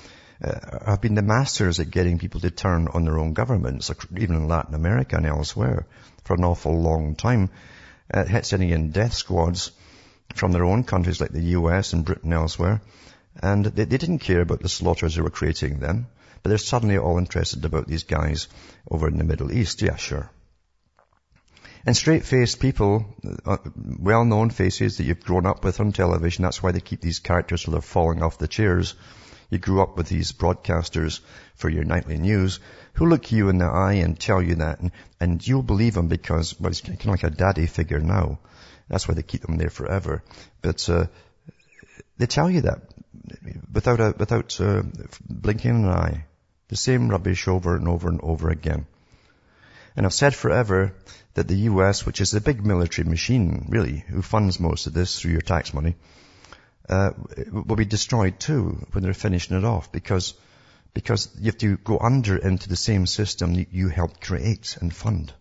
uh, 0.45 0.91
have 0.91 1.01
been 1.01 1.17
the 1.17 1.23
masters 1.23 1.81
at 1.81 1.91
getting 1.91 2.19
people 2.19 2.41
to 2.41 2.51
turn 2.53 2.87
on 2.87 3.05
their 3.05 3.19
own 3.19 3.33
governments, 3.33 3.91
even 4.17 4.37
in 4.37 4.47
Latin 4.47 4.75
America 4.75 5.17
and 5.17 5.27
elsewhere, 5.27 5.87
for 6.23 6.35
an 6.35 6.45
awful 6.45 6.81
long 6.81 7.17
time. 7.17 7.51
Uh, 8.13 8.43
sending 8.43 8.71
in 8.71 8.91
death 8.91 9.13
squads 9.13 9.71
from 10.35 10.53
their 10.53 10.65
own 10.65 10.85
countries 10.85 11.21
like 11.21 11.33
the 11.33 11.51
US 11.59 11.93
and 11.93 12.05
Britain 12.05 12.33
elsewhere. 12.33 12.81
And 13.43 13.65
they, 13.65 13.85
they 13.85 13.99
didn't 13.99 14.21
care 14.21 14.41
about 14.41 14.61
the 14.61 14.69
slaughters 14.69 15.15
they 15.15 15.23
were 15.23 15.31
creating 15.31 15.79
then. 15.79 16.07
But 16.43 16.51
they're 16.51 16.59
suddenly 16.59 16.99
all 16.99 17.19
interested 17.19 17.65
about 17.65 17.87
these 17.87 18.05
guys 18.05 18.49
over 18.91 19.09
in 19.09 19.19
the 19.19 19.25
Middle 19.25 19.53
East. 19.53 19.83
Yeah, 19.83 19.97
sure. 19.97 20.31
And 21.85 21.97
straight-faced 21.97 22.61
people, 22.61 23.07
uh, 23.47 23.59
well-known 23.99 24.51
faces 24.51 24.97
that 24.97 25.05
you've 25.05 25.25
grown 25.25 25.47
up 25.47 25.65
with 25.65 25.81
on 25.81 25.93
television, 25.93 26.43
that's 26.43 26.63
why 26.63 26.73
they 26.73 26.81
keep 26.81 27.01
these 27.01 27.21
characters 27.21 27.63
till 27.63 27.73
they're 27.73 27.81
falling 27.81 28.23
off 28.23 28.39
the 28.39 28.49
chairs. 28.49 28.95
You 29.51 29.59
grew 29.59 29.81
up 29.81 29.97
with 29.97 30.09
these 30.09 30.33
broadcasters 30.33 31.21
for 31.55 31.69
your 31.69 31.85
nightly 31.85 32.19
news 32.19 32.61
who 32.95 33.07
look 33.07 33.33
you 33.33 33.49
in 33.49 33.59
the 33.59 33.65
eye 33.65 33.95
and 33.95 34.19
tell 34.19 34.43
you 34.43 34.57
that 34.57 34.81
and, 34.81 34.93
and 35.21 35.47
you'll 35.47 35.63
believe 35.63 35.95
them 35.95 36.09
because, 36.09 36.59
well, 36.61 36.71
it's 36.71 36.83
kind 36.83 37.01
of 37.01 37.07
like 37.07 37.25
a 37.25 37.31
daddy 37.31 37.67
figure 37.67 38.01
now. 38.01 38.39
That's 38.89 39.09
why 39.09 39.15
they 39.15 39.23
keep 39.23 39.43
them 39.43 39.57
there 39.57 39.71
forever. 39.71 40.23
But, 40.63 40.89
uh, 40.89 41.07
they 42.19 42.27
tell 42.27 42.51
you 42.51 42.63
that 42.63 42.83
without 43.73 44.01
a, 44.01 44.15
without 44.17 44.61
uh, 44.61 44.83
blinking 45.29 45.85
an 45.85 45.89
eye. 45.89 46.25
The 46.69 46.77
same 46.77 47.09
rubbish 47.09 47.49
over 47.49 47.77
and 47.77 47.89
over 47.89 48.09
and 48.09 48.21
over 48.23 48.51
again. 48.51 48.87
And 49.97 50.05
I've 50.05 50.13
said 50.13 50.35
forever 50.35 50.93
that 51.35 51.49
the 51.49 51.57
US, 51.71 52.05
which 52.05 52.21
is 52.21 52.31
the 52.31 52.41
big 52.41 52.65
military 52.65 53.09
machine, 53.09 53.67
really, 53.69 54.05
who 54.09 54.21
funds 54.21 54.61
most 54.61 54.87
of 54.87 54.93
this 54.93 55.19
through 55.19 55.33
your 55.33 55.41
tax 55.41 55.73
money, 55.73 55.97
uh, 56.89 57.11
will 57.53 57.77
be 57.77 57.85
destroyed 57.85 58.41
too 58.41 58.87
when 58.93 59.05
they're 59.05 59.15
finishing 59.15 59.57
it 59.57 59.65
off 59.65 59.93
because, 59.93 60.35
because 60.95 61.29
you 61.39 61.47
have 61.47 61.59
to 61.59 61.77
go 61.77 61.99
under 61.99 62.37
into 62.37 62.69
the 62.69 62.77
same 62.77 63.07
system 63.07 63.55
that 63.55 63.73
you 63.73 63.89
helped 63.89 64.21
create 64.21 64.77
and 64.81 64.95
fund. 64.95 65.33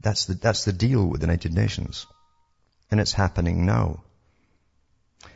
That's 0.00 0.26
the, 0.26 0.34
that's 0.34 0.64
the 0.64 0.72
deal 0.72 1.06
with 1.06 1.20
the 1.20 1.26
United 1.26 1.54
Nations. 1.54 2.06
And 2.90 3.00
it's 3.00 3.12
happening 3.12 3.66
now. 3.66 4.02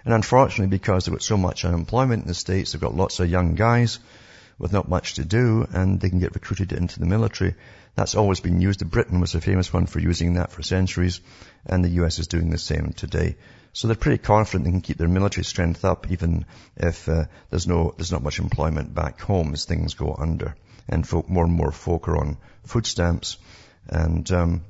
And 0.05 0.15
unfortunately, 0.15 0.69
because 0.69 1.05
they've 1.05 1.15
got 1.15 1.23
so 1.23 1.37
much 1.37 1.65
unemployment 1.65 2.23
in 2.23 2.29
the 2.29 2.35
States, 2.35 2.73
they've 2.73 2.81
got 2.81 2.95
lots 2.95 3.21
of 3.21 3.29
young 3.29 3.55
guys 3.55 3.99
with 4.59 4.73
not 4.73 4.89
much 4.89 5.15
to 5.15 5.25
do 5.25 5.67
and 5.73 6.01
they 6.01 6.11
can 6.11 6.21
get 6.21 6.35
recruited 6.35 6.73
into 6.73 7.01
the 7.01 7.07
military. 7.07 7.55
That's 7.97 8.15
always 8.15 8.41
been 8.41 8.61
used. 8.61 8.89
Britain 8.89 9.21
was 9.21 9.35
a 9.35 9.41
famous 9.41 9.73
one 9.73 9.87
for 9.87 9.99
using 9.99 10.35
that 10.35 10.53
for 10.53 10.63
centuries 10.63 11.21
and 11.65 11.83
the 11.83 12.03
US 12.03 12.19
is 12.19 12.29
doing 12.29 12.51
the 12.51 12.59
same 12.59 12.93
today. 12.93 13.37
So 13.73 13.87
they're 13.87 13.97
pretty 13.97 14.23
confident 14.23 14.65
they 14.65 14.71
can 14.71 14.81
keep 14.81 14.99
their 14.99 15.09
military 15.09 15.45
strength 15.45 15.85
up 15.85 16.11
even 16.11 16.45
if 16.77 17.09
uh, 17.09 17.25
there's 17.51 17.67
no, 17.67 17.95
there's 17.97 18.13
not 18.13 18.23
much 18.23 18.39
employment 18.39 18.95
back 18.95 19.21
home 19.21 19.53
as 19.53 19.65
things 19.65 19.95
go 19.95 20.15
under. 20.19 20.57
And 20.89 21.07
folk, 21.07 21.29
more 21.29 21.45
and 21.45 21.53
more 21.53 21.71
folk 21.71 22.09
are 22.09 22.17
on 22.17 22.37
food 22.65 22.87
stamps 22.87 23.39
and 23.89 24.31
um, 24.33 24.65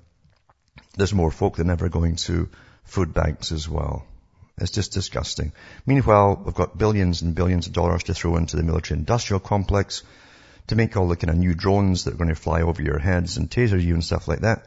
there's 0.97 1.15
more 1.15 1.31
folk 1.31 1.57
than 1.57 1.71
ever 1.71 1.89
going 1.89 2.17
to 2.17 2.49
food 2.85 3.15
banks 3.15 3.53
as 3.53 3.69
well. 3.69 4.05
It's 4.59 4.73
just 4.73 4.93
disgusting. 4.93 5.53
Meanwhile, 5.87 6.43
we've 6.45 6.55
got 6.55 6.77
billions 6.77 7.23
and 7.23 7.35
billions 7.35 7.67
of 7.67 7.73
dollars 7.73 8.05
to 8.05 8.15
throw 8.15 8.37
into 8.37 8.57
the 8.57 8.63
military 8.63 8.99
industrial 8.99 9.41
complex 9.41 10.03
to 10.67 10.77
make 10.77 10.97
all 10.97 11.09
the 11.09 11.17
kind 11.17 11.31
of 11.31 11.37
new 11.37 11.55
drones 11.55 12.05
that 12.05 12.15
are 12.15 12.19
going 12.19 12.29
to 12.29 12.35
fly 12.35 12.63
over 12.63 12.83
your 12.83 12.99
heads 12.99 13.39
and 13.39 13.51
taser 13.51 13.83
you 13.83 13.95
and 13.95 14.05
stuff 14.05 14.29
like 14.29 14.41
that. 14.41 14.67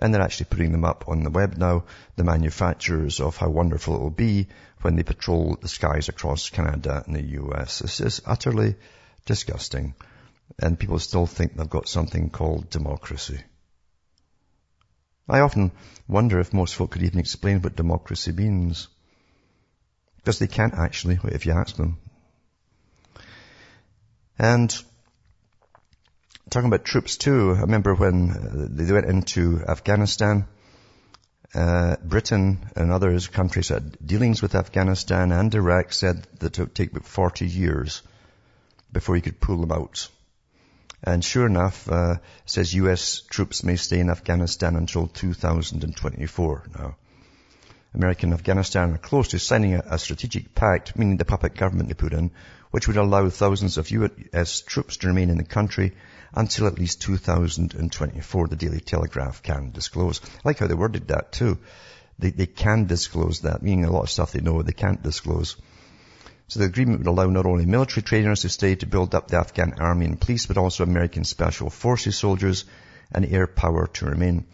And 0.00 0.14
they're 0.14 0.22
actually 0.22 0.46
putting 0.46 0.72
them 0.72 0.84
up 0.84 1.04
on 1.08 1.22
the 1.22 1.30
web 1.30 1.58
now, 1.58 1.84
the 2.16 2.24
manufacturers 2.24 3.20
of 3.20 3.36
how 3.36 3.50
wonderful 3.50 3.96
it 3.96 4.00
will 4.00 4.10
be 4.10 4.48
when 4.80 4.96
they 4.96 5.02
patrol 5.02 5.58
the 5.60 5.68
skies 5.68 6.08
across 6.08 6.48
Canada 6.48 7.04
and 7.06 7.14
the 7.14 7.22
US. 7.42 7.82
It's 7.82 7.98
just 7.98 8.22
utterly 8.26 8.76
disgusting. 9.26 9.94
And 10.58 10.78
people 10.78 10.98
still 10.98 11.26
think 11.26 11.54
they've 11.54 11.68
got 11.68 11.88
something 11.88 12.30
called 12.30 12.70
democracy. 12.70 13.40
I 15.28 15.40
often 15.40 15.70
wonder 16.08 16.40
if 16.40 16.52
most 16.52 16.74
folk 16.74 16.92
could 16.92 17.02
even 17.02 17.20
explain 17.20 17.60
what 17.60 17.76
democracy 17.76 18.32
means. 18.32 18.88
Because 20.16 20.38
they 20.38 20.48
can't 20.48 20.74
actually, 20.74 21.18
if 21.24 21.46
you 21.46 21.52
ask 21.52 21.76
them. 21.76 21.98
And 24.38 24.82
talking 26.50 26.68
about 26.68 26.84
troops 26.84 27.16
too, 27.16 27.54
I 27.56 27.60
remember 27.60 27.94
when 27.94 28.30
uh, 28.30 28.66
they 28.68 28.92
went 28.92 29.06
into 29.06 29.62
Afghanistan, 29.66 30.46
uh, 31.54 31.96
Britain 32.02 32.58
and 32.76 32.90
other 32.90 33.18
countries 33.20 33.68
had 33.68 33.96
dealings 34.04 34.42
with 34.42 34.54
Afghanistan 34.54 35.32
and 35.32 35.54
Iraq 35.54 35.92
said 35.92 36.26
that 36.40 36.58
it 36.58 36.62
would 36.62 36.74
take 36.74 36.90
about 36.90 37.06
40 37.06 37.46
years 37.46 38.02
before 38.92 39.16
you 39.16 39.22
could 39.22 39.40
pull 39.40 39.60
them 39.60 39.72
out. 39.72 40.08
And 41.02 41.24
sure 41.24 41.46
enough, 41.46 41.88
uh, 41.90 42.16
says 42.44 42.74
U.S. 42.74 43.22
troops 43.22 43.64
may 43.64 43.76
stay 43.76 44.00
in 44.00 44.10
Afghanistan 44.10 44.76
until 44.76 45.06
2024 45.06 46.64
now. 46.78 46.96
America 47.94 48.26
and 48.26 48.34
Afghanistan 48.34 48.92
are 48.92 48.98
close 48.98 49.28
to 49.28 49.38
signing 49.38 49.74
a, 49.74 49.82
a, 49.86 49.98
strategic 49.98 50.54
pact, 50.54 50.96
meaning 50.96 51.16
the 51.16 51.24
puppet 51.24 51.54
government 51.56 51.88
they 51.88 51.94
put 51.94 52.12
in, 52.12 52.30
which 52.70 52.86
would 52.86 52.96
allow 52.96 53.28
thousands 53.28 53.78
of 53.78 53.90
U.S. 53.90 54.60
troops 54.60 54.98
to 54.98 55.08
remain 55.08 55.30
in 55.30 55.38
the 55.38 55.44
country 55.44 55.94
until 56.34 56.66
at 56.66 56.78
least 56.78 57.02
2024, 57.02 58.48
the 58.48 58.56
Daily 58.56 58.80
Telegraph 58.80 59.42
can 59.42 59.70
disclose. 59.70 60.20
I 60.24 60.40
like 60.44 60.58
how 60.58 60.66
they 60.66 60.74
worded 60.74 61.08
that 61.08 61.32
too. 61.32 61.58
They, 62.18 62.30
they 62.30 62.46
can 62.46 62.86
disclose 62.86 63.40
that, 63.40 63.62
meaning 63.62 63.84
a 63.84 63.90
lot 63.90 64.02
of 64.02 64.10
stuff 64.10 64.32
they 64.32 64.40
know 64.40 64.62
they 64.62 64.72
can't 64.72 65.02
disclose. 65.02 65.56
So 66.48 66.58
the 66.58 66.66
agreement 66.66 66.98
would 66.98 67.06
allow 67.06 67.26
not 67.26 67.46
only 67.46 67.64
military 67.64 68.02
trainers 68.02 68.42
to 68.42 68.48
stay 68.48 68.74
to 68.74 68.86
build 68.86 69.14
up 69.14 69.28
the 69.28 69.38
Afghan 69.38 69.74
army 69.78 70.06
and 70.06 70.20
police, 70.20 70.46
but 70.46 70.58
also 70.58 70.82
American 70.82 71.24
special 71.24 71.70
forces 71.70 72.16
soldiers 72.16 72.64
and 73.12 73.24
air 73.24 73.46
power 73.46 73.86
to 73.86 74.06
remain. 74.06 74.46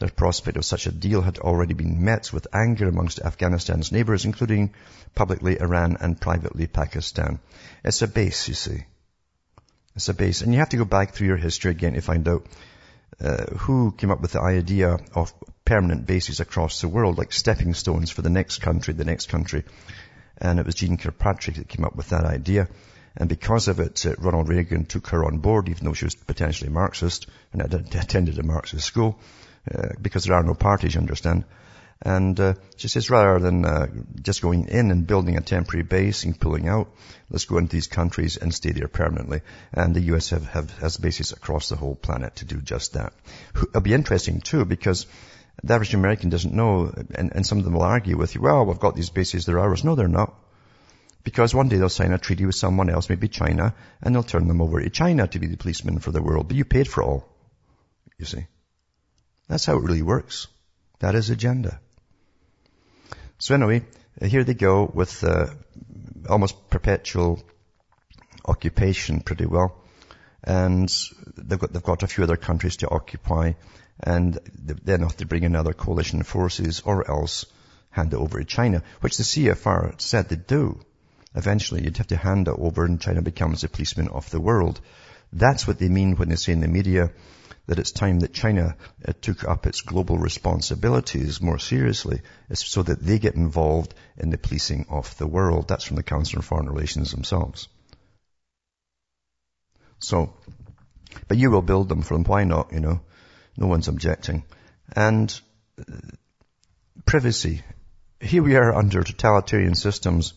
The 0.00 0.08
prospect 0.08 0.56
of 0.56 0.64
such 0.64 0.86
a 0.86 0.92
deal 0.92 1.22
had 1.22 1.38
already 1.38 1.74
been 1.74 2.04
met 2.04 2.32
with 2.32 2.48
anger 2.52 2.88
amongst 2.88 3.20
Afghanistan's 3.20 3.92
neighbours, 3.92 4.24
including 4.24 4.74
publicly 5.14 5.60
Iran 5.60 5.96
and 6.00 6.20
privately 6.20 6.66
Pakistan. 6.66 7.38
It's 7.84 8.02
a 8.02 8.08
base, 8.08 8.48
you 8.48 8.54
see. 8.54 8.84
It's 9.96 10.08
a 10.08 10.14
base. 10.14 10.42
And 10.42 10.52
you 10.52 10.58
have 10.58 10.70
to 10.70 10.76
go 10.76 10.84
back 10.84 11.12
through 11.12 11.28
your 11.28 11.36
history 11.36 11.70
again 11.70 11.94
to 11.94 12.00
find 12.00 12.26
out 12.26 12.46
uh, 13.20 13.44
who 13.58 13.92
came 13.92 14.10
up 14.10 14.20
with 14.20 14.32
the 14.32 14.40
idea 14.40 14.98
of 15.14 15.32
permanent 15.64 16.06
bases 16.06 16.40
across 16.40 16.80
the 16.80 16.88
world, 16.88 17.16
like 17.16 17.32
stepping 17.32 17.74
stones 17.74 18.10
for 18.10 18.22
the 18.22 18.30
next 18.30 18.58
country, 18.58 18.92
the 18.92 19.04
next 19.04 19.28
country. 19.28 19.62
And 20.38 20.58
it 20.58 20.66
was 20.66 20.74
Jeane 20.74 20.96
Kirkpatrick 20.96 21.56
that 21.56 21.68
came 21.68 21.84
up 21.84 21.94
with 21.94 22.08
that 22.08 22.24
idea. 22.24 22.68
And 23.16 23.28
because 23.28 23.68
of 23.68 23.78
it, 23.78 24.04
uh, 24.04 24.14
Ronald 24.18 24.48
Reagan 24.48 24.84
took 24.84 25.06
her 25.08 25.24
on 25.24 25.38
board, 25.38 25.68
even 25.68 25.84
though 25.84 25.92
she 25.92 26.06
was 26.06 26.16
potentially 26.16 26.70
Marxist 26.70 27.28
and 27.52 27.62
had 27.62 27.72
attended 27.72 28.38
a 28.40 28.42
Marxist 28.42 28.84
school. 28.84 29.20
Uh, 29.72 29.90
because 30.02 30.24
there 30.24 30.34
are 30.36 30.42
no 30.42 30.54
parties, 30.54 30.94
you 30.94 31.00
understand. 31.00 31.44
And 32.04 32.38
uh, 32.38 32.54
she 32.76 32.88
says 32.88 33.08
rather 33.08 33.38
than 33.38 33.64
uh, 33.64 33.86
just 34.20 34.42
going 34.42 34.68
in 34.68 34.90
and 34.90 35.06
building 35.06 35.38
a 35.38 35.40
temporary 35.40 35.84
base 35.84 36.24
and 36.24 36.38
pulling 36.38 36.68
out, 36.68 36.88
let's 37.30 37.46
go 37.46 37.56
into 37.56 37.74
these 37.74 37.86
countries 37.86 38.36
and 38.36 38.54
stay 38.54 38.72
there 38.72 38.88
permanently. 38.88 39.40
And 39.72 39.94
the 39.94 40.02
US 40.14 40.28
have, 40.30 40.46
have, 40.48 40.70
has 40.78 40.98
bases 40.98 41.32
across 41.32 41.70
the 41.70 41.76
whole 41.76 41.96
planet 41.96 42.36
to 42.36 42.44
do 42.44 42.60
just 42.60 42.92
that. 42.92 43.14
It'll 43.56 43.80
be 43.80 43.94
interesting 43.94 44.42
too 44.42 44.66
because 44.66 45.06
the 45.62 45.72
average 45.72 45.94
American 45.94 46.28
doesn't 46.28 46.52
know, 46.52 46.92
and, 47.14 47.34
and 47.34 47.46
some 47.46 47.58
of 47.58 47.64
them 47.64 47.72
will 47.72 47.82
argue 47.82 48.18
with 48.18 48.34
you, 48.34 48.42
well, 48.42 48.66
we've 48.66 48.78
got 48.78 48.96
these 48.96 49.10
bases, 49.10 49.46
they're 49.46 49.58
ours. 49.58 49.82
No, 49.82 49.94
they're 49.94 50.08
not. 50.08 50.34
Because 51.22 51.54
one 51.54 51.68
day 51.68 51.78
they'll 51.78 51.88
sign 51.88 52.12
a 52.12 52.18
treaty 52.18 52.44
with 52.44 52.54
someone 52.54 52.90
else, 52.90 53.08
maybe 53.08 53.28
China, 53.28 53.74
and 54.02 54.14
they'll 54.14 54.22
turn 54.22 54.46
them 54.46 54.60
over 54.60 54.82
to 54.82 54.90
China 54.90 55.26
to 55.26 55.38
be 55.38 55.46
the 55.46 55.56
policeman 55.56 56.00
for 56.00 56.10
the 56.10 56.22
world. 56.22 56.48
But 56.48 56.58
you 56.58 56.66
paid 56.66 56.86
for 56.86 57.02
all. 57.02 57.26
You 58.18 58.26
see. 58.26 58.46
That's 59.48 59.64
how 59.64 59.78
it 59.78 59.82
really 59.82 60.02
works. 60.02 60.48
That 61.00 61.14
is 61.14 61.30
agenda. 61.30 61.80
So 63.44 63.54
anyway, 63.54 63.82
here 64.22 64.42
they 64.42 64.54
go 64.54 64.90
with 64.90 65.22
uh, 65.22 65.48
almost 66.30 66.70
perpetual 66.70 67.42
occupation 68.42 69.20
pretty 69.20 69.44
well. 69.44 69.76
And 70.42 70.90
they've 71.36 71.58
got, 71.58 71.70
they've 71.70 71.82
got 71.82 72.02
a 72.02 72.06
few 72.06 72.24
other 72.24 72.38
countries 72.38 72.78
to 72.78 72.88
occupy 72.88 73.52
and 74.00 74.38
then 74.82 75.00
have 75.02 75.18
to 75.18 75.26
bring 75.26 75.42
in 75.42 75.56
other 75.56 75.74
coalition 75.74 76.22
forces 76.22 76.80
or 76.86 77.06
else 77.06 77.44
hand 77.90 78.14
it 78.14 78.16
over 78.16 78.38
to 78.38 78.46
China, 78.46 78.82
which 79.02 79.18
the 79.18 79.24
CFR 79.24 80.00
said 80.00 80.30
they'd 80.30 80.46
do. 80.46 80.80
Eventually, 81.34 81.84
you'd 81.84 81.98
have 81.98 82.06
to 82.06 82.16
hand 82.16 82.48
it 82.48 82.54
over 82.58 82.86
and 82.86 82.98
China 82.98 83.20
becomes 83.20 83.60
the 83.60 83.68
policeman 83.68 84.08
of 84.08 84.30
the 84.30 84.40
world. 84.40 84.80
That's 85.34 85.66
what 85.66 85.78
they 85.78 85.90
mean 85.90 86.16
when 86.16 86.30
they 86.30 86.36
say 86.36 86.52
in 86.52 86.60
the 86.60 86.68
media 86.68 87.10
that 87.66 87.78
it's 87.78 87.92
time 87.92 88.20
that 88.20 88.32
China 88.32 88.76
uh, 89.06 89.12
took 89.20 89.44
up 89.44 89.66
its 89.66 89.80
global 89.80 90.18
responsibilities 90.18 91.40
more 91.40 91.58
seriously 91.58 92.20
so 92.52 92.82
that 92.82 93.00
they 93.00 93.18
get 93.18 93.34
involved 93.34 93.94
in 94.16 94.30
the 94.30 94.38
policing 94.38 94.86
of 94.90 95.16
the 95.18 95.26
world. 95.26 95.68
That's 95.68 95.84
from 95.84 95.96
the 95.96 96.02
Council 96.02 96.38
on 96.38 96.42
Foreign 96.42 96.68
Relations 96.68 97.10
themselves. 97.10 97.68
So, 99.98 100.34
but 101.28 101.38
you 101.38 101.50
will 101.50 101.62
build 101.62 101.88
them 101.88 102.02
for 102.02 102.14
them. 102.14 102.24
Why 102.24 102.44
not, 102.44 102.72
you 102.72 102.80
know? 102.80 103.00
No 103.56 103.66
one's 103.66 103.88
objecting. 103.88 104.44
And 104.94 105.40
uh, 105.78 105.84
privacy. 107.06 107.62
Here 108.20 108.42
we 108.42 108.56
are 108.56 108.74
under 108.74 109.02
totalitarian 109.02 109.74
systems 109.74 110.34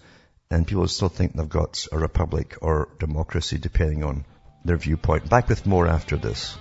and 0.49 0.65
people 0.65 0.87
still 0.87 1.09
think 1.09 1.33
they've 1.33 1.49
got 1.49 1.85
a 1.91 1.97
republic 1.97 2.57
or 2.61 2.89
democracy 2.99 3.57
depending 3.57 4.03
on 4.03 4.25
their 4.63 4.77
viewpoint. 4.77 5.29
Back 5.29 5.49
with 5.49 5.65
more 5.65 5.87
after 5.87 6.17
this. 6.17 6.57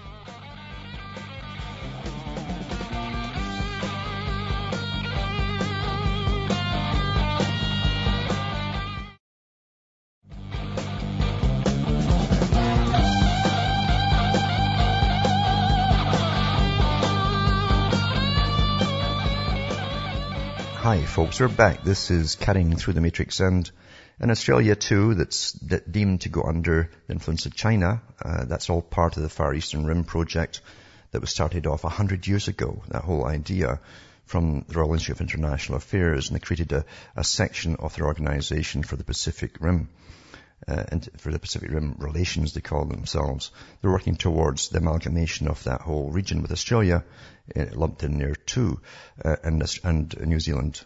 Folks, 21.17 21.41
we're 21.41 21.49
back. 21.49 21.83
This 21.83 22.11
is 22.11 22.35
Cutting 22.35 22.77
Through 22.77 22.93
the 22.93 23.01
Matrix 23.01 23.41
and 23.41 23.71
in 24.21 24.31
Australia 24.31 24.77
too, 24.77 25.15
that's 25.15 25.53
that 25.71 25.91
deemed 25.91 26.21
to 26.21 26.29
go 26.29 26.43
under 26.43 26.91
the 27.07 27.15
influence 27.15 27.47
of 27.47 27.55
China. 27.55 28.03
Uh, 28.23 28.45
that's 28.45 28.69
all 28.69 28.83
part 28.83 29.17
of 29.17 29.23
the 29.23 29.31
Far 29.31 29.55
Eastern 29.55 29.87
Rim 29.87 30.05
project 30.05 30.61
that 31.13 31.23
was 31.23 31.31
started 31.31 31.67
off 31.67 31.85
a 31.85 31.89
hundred 31.89 32.27
years 32.27 32.49
ago. 32.49 32.83
That 32.89 33.05
whole 33.05 33.25
idea 33.25 33.81
from 34.27 34.67
the 34.69 34.75
Royal 34.75 34.93
Institute 34.93 35.17
of 35.17 35.21
International 35.23 35.79
Affairs 35.79 36.29
and 36.29 36.37
they 36.37 36.45
created 36.45 36.73
a, 36.73 36.85
a 37.17 37.25
section 37.25 37.77
of 37.77 37.97
their 37.97 38.05
organization 38.05 38.83
for 38.83 38.97
the 38.97 39.05
Pacific 39.05 39.57
Rim. 39.59 39.89
Uh, 40.67 40.85
and 40.89 41.09
for 41.19 41.31
the 41.31 41.39
Pacific 41.39 41.71
Rim 41.71 41.97
relations, 41.99 42.53
they 42.53 42.61
call 42.61 42.87
themselves. 42.87 43.51
They're 43.81 43.91
working 43.91 44.17
towards 44.17 44.69
the 44.69 44.79
amalgamation 44.79 45.49
of 45.49 45.63
that 45.65 45.83
whole 45.83 46.11
region 46.11 46.43
with 46.43 46.51
Australia 46.51 47.05
uh, 47.55 47.67
lumped 47.73 48.03
in 48.03 48.19
there 48.19 48.35
too, 48.35 48.81
uh, 49.25 49.37
and, 49.45 49.63
and 49.85 50.21
New 50.21 50.41
Zealand. 50.41 50.83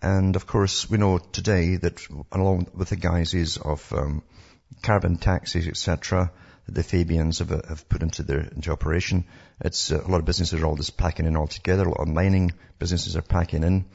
And 0.00 0.36
of 0.36 0.46
course, 0.46 0.88
we 0.88 0.98
know 0.98 1.18
today 1.18 1.76
that 1.76 2.06
along 2.30 2.68
with 2.74 2.90
the 2.90 2.96
guises 2.96 3.56
of 3.56 3.92
um, 3.92 4.22
carbon 4.82 5.16
taxes, 5.16 5.66
etc., 5.66 6.30
that 6.66 6.74
the 6.74 6.82
Fabians 6.82 7.38
have, 7.38 7.48
have, 7.48 7.88
put 7.88 8.02
into 8.02 8.22
their 8.22 8.40
into 8.40 8.70
operation, 8.70 9.24
it's 9.60 9.90
uh, 9.90 10.02
a 10.04 10.08
lot 10.08 10.20
of 10.20 10.26
businesses 10.26 10.60
are 10.60 10.66
all 10.66 10.76
just 10.76 10.96
packing 10.96 11.26
in 11.26 11.36
all 11.36 11.48
together. 11.48 11.84
A 11.84 11.88
lot 11.88 12.00
of 12.00 12.08
mining 12.08 12.52
businesses 12.78 13.16
are 13.16 13.22
packing 13.22 13.64
in 13.64 13.86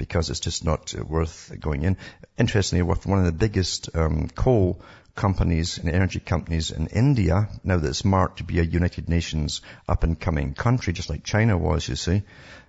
because 0.00 0.30
it's 0.30 0.40
just 0.40 0.64
not 0.64 0.94
uh, 0.98 1.04
worth 1.04 1.52
going 1.60 1.82
in. 1.82 1.98
Interestingly, 2.38 2.82
one 2.82 3.18
of 3.18 3.26
the 3.26 3.32
biggest 3.32 3.94
um, 3.94 4.28
coal 4.28 4.80
companies 5.14 5.76
and 5.76 5.90
energy 5.90 6.20
companies 6.20 6.70
in 6.70 6.86
India, 6.86 7.50
now 7.62 7.76
that 7.76 7.86
it's 7.86 8.02
marked 8.02 8.38
to 8.38 8.44
be 8.44 8.60
a 8.60 8.62
United 8.62 9.10
Nations 9.10 9.60
up 9.86 10.02
and 10.02 10.18
coming 10.18 10.54
country, 10.54 10.94
just 10.94 11.10
like 11.10 11.22
China 11.22 11.58
was, 11.58 11.86
you 11.86 11.96
see, 11.96 12.22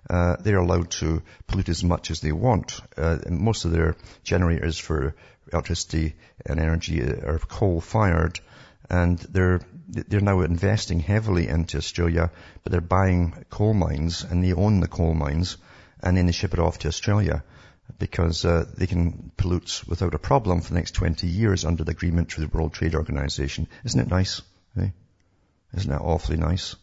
uh, 0.10 0.36
they're 0.42 0.58
allowed 0.58 0.92
to 0.92 1.22
pollute 1.48 1.70
as 1.70 1.86
much 1.86 2.12
as 2.12 2.20
they 2.20 2.34
want. 2.34 2.82
Uh, 2.98 3.20
most 3.30 3.64
of 3.64 3.72
their 3.72 3.96
generators 4.26 4.78
for 4.78 5.16
electricity 5.54 6.16
and 6.46 6.60
energy 6.60 7.02
are 7.02 7.40
coal 7.40 7.80
fired 7.80 8.42
and 8.90 9.20
they're 9.20 9.62
they're 9.88 10.20
now 10.20 10.42
investing 10.42 11.00
heavily 11.00 11.48
into 11.48 11.78
Australia, 11.78 12.30
but 12.64 12.72
they're 12.72 12.82
buying 12.82 13.46
coal 13.50 13.74
mines 13.74 14.24
and 14.24 14.44
they 14.44 14.54
own 14.54 14.80
the 14.82 14.88
coal 14.88 15.14
mines 15.14 15.58
and 16.02 16.18
then 16.18 16.26
they 16.26 16.32
ship 16.32 16.54
it 16.54 16.60
off 16.60 16.80
to 16.80 16.88
Australia 16.88 17.44
because 18.00 18.46
uh, 18.46 18.66
they 18.78 18.88
can 18.88 19.32
pollute 19.38 19.84
without 19.88 20.14
a 20.14 20.20
problem 20.20 20.62
for 20.62 20.70
the 20.70 20.80
next 20.80 20.92
20 20.92 21.28
years 21.28 21.66
under 21.66 21.84
the 21.84 21.92
agreement 21.92 22.32
through 22.32 22.46
the 22.46 22.58
World 22.58 22.74
Trade 22.74 22.96
Organization. 22.96 23.68
Isn't 23.84 24.00
it 24.00 24.08
nice? 24.08 24.42
Eh? 24.80 24.90
Isn't 25.76 25.92
that 25.92 26.02
awfully 26.02 26.38
nice? 26.38 26.76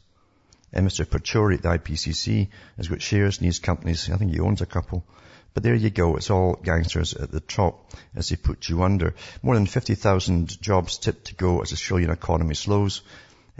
And 0.72 0.86
Mr. 0.86 1.06
Pachauri 1.06 1.54
at 1.54 1.62
the 1.62 1.68
IPCC 1.70 2.48
has 2.76 2.88
got 2.88 3.02
shares 3.02 3.38
in 3.38 3.44
these 3.44 3.58
companies. 3.58 4.10
I 4.10 4.16
think 4.16 4.32
he 4.32 4.40
owns 4.40 4.60
a 4.60 4.66
couple. 4.66 5.04
But 5.54 5.62
there 5.62 5.74
you 5.74 5.90
go. 5.90 6.16
It's 6.16 6.30
all 6.30 6.54
gangsters 6.62 7.14
at 7.14 7.30
the 7.30 7.40
top 7.40 7.90
as 8.14 8.28
they 8.28 8.36
put 8.36 8.68
you 8.68 8.82
under. 8.82 9.14
More 9.42 9.54
than 9.54 9.66
50,000 9.66 10.60
jobs 10.60 10.98
tipped 10.98 11.26
to 11.26 11.34
go 11.34 11.62
as 11.62 11.70
the 11.70 11.74
Australian 11.74 12.10
economy 12.10 12.54
slows. 12.54 13.00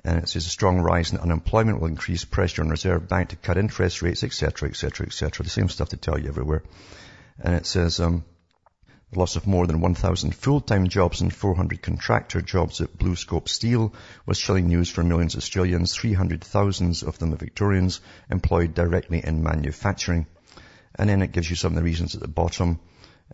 And 0.05 0.19
it 0.19 0.29
says 0.29 0.47
a 0.47 0.51
strong 0.51 0.81
rise 0.81 1.13
in 1.13 1.19
unemployment 1.19 1.81
will 1.81 1.89
increase 1.89 2.25
pressure 2.25 2.63
on 2.63 2.69
Reserve 2.69 3.09
Bank 3.09 3.31
to 3.31 3.37
cut 3.37 3.59
interest 3.59 4.03
rates, 4.03 4.23
etc., 4.23 4.69
etc., 4.69 5.07
etc. 5.07 5.45
The 5.45 5.51
same 5.51 5.69
stuff 5.69 5.91
to 5.91 5.97
tell 5.97 6.19
you 6.19 6.29
everywhere. 6.29 6.63
And 7.41 7.55
it 7.55 7.67
says, 7.67 7.99
um, 8.01 8.25
the 9.11 9.19
loss 9.19 9.37
of 9.37 9.47
more 9.47 9.67
than 9.67 9.81
1,000 9.81 10.35
full-time 10.35 10.89
jobs 10.89 11.21
and 11.21 11.33
400 11.33 11.81
contractor 11.83 12.43
jobs 12.43 12.81
at 12.81 12.99
BlueScope 12.99 13.49
Steel 13.49 13.95
was 14.27 14.39
chilling 14.39 14.69
news 14.69 14.91
for 14.91 15.03
millions 15.03 15.35
of 15.35 15.39
Australians, 15.39 15.95
300,000 15.95 17.03
of 17.05 17.19
them 17.19 17.33
are 17.33 17.37
Victorians, 17.37 18.01
employed 18.31 18.75
directly 18.75 19.25
in 19.25 19.43
manufacturing. 19.43 20.27
And 20.95 21.09
then 21.09 21.23
it 21.23 21.33
gives 21.33 21.49
you 21.49 21.57
some 21.57 21.73
of 21.73 21.77
the 21.77 21.83
reasons 21.83 22.15
at 22.15 22.21
the 22.21 22.29
bottom. 22.29 22.81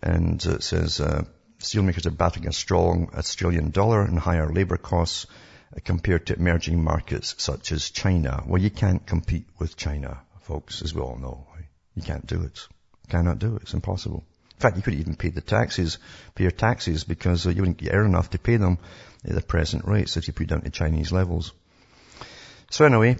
And 0.01 0.43
it 0.45 0.63
says, 0.63 0.99
uh, 0.99 1.25
steelmakers 1.59 2.05
are 2.05 2.11
battling 2.11 2.47
a 2.47 2.53
strong 2.53 3.09
Australian 3.13 3.71
dollar 3.71 4.01
and 4.01 4.17
higher 4.17 4.51
labour 4.51 4.77
costs 4.77 5.25
compared 5.83 6.27
to 6.27 6.35
emerging 6.35 6.83
markets 6.83 7.35
such 7.37 7.71
as 7.71 7.89
China. 7.89 8.43
Well, 8.47 8.61
you 8.61 8.69
can't 8.69 9.05
compete 9.05 9.45
with 9.59 9.75
China, 9.75 10.21
folks, 10.41 10.81
as 10.81 10.93
we 10.93 11.01
all 11.01 11.17
know. 11.17 11.47
You 11.95 12.01
can't 12.01 12.27
do 12.27 12.43
it. 12.43 12.67
Cannot 13.09 13.39
do 13.39 13.55
it. 13.55 13.63
It's 13.63 13.73
impossible. 13.73 14.23
In 14.55 14.59
fact, 14.59 14.77
you 14.77 14.83
couldn't 14.83 14.99
even 14.99 15.15
pay 15.15 15.29
the 15.29 15.41
taxes, 15.41 15.97
pay 16.33 16.43
your 16.43 16.51
taxes 16.51 17.03
because 17.03 17.45
uh, 17.45 17.49
you 17.49 17.61
wouldn't 17.61 17.87
earn 17.89 18.05
enough 18.05 18.29
to 18.31 18.39
pay 18.39 18.57
them 18.57 18.77
at 19.25 19.35
the 19.35 19.41
present 19.41 19.85
rates 19.85 20.17
if 20.17 20.27
you 20.27 20.33
put 20.33 20.47
down 20.47 20.61
to 20.61 20.69
Chinese 20.69 21.11
levels. 21.11 21.51
So 22.71 22.85
anyway, 22.85 23.17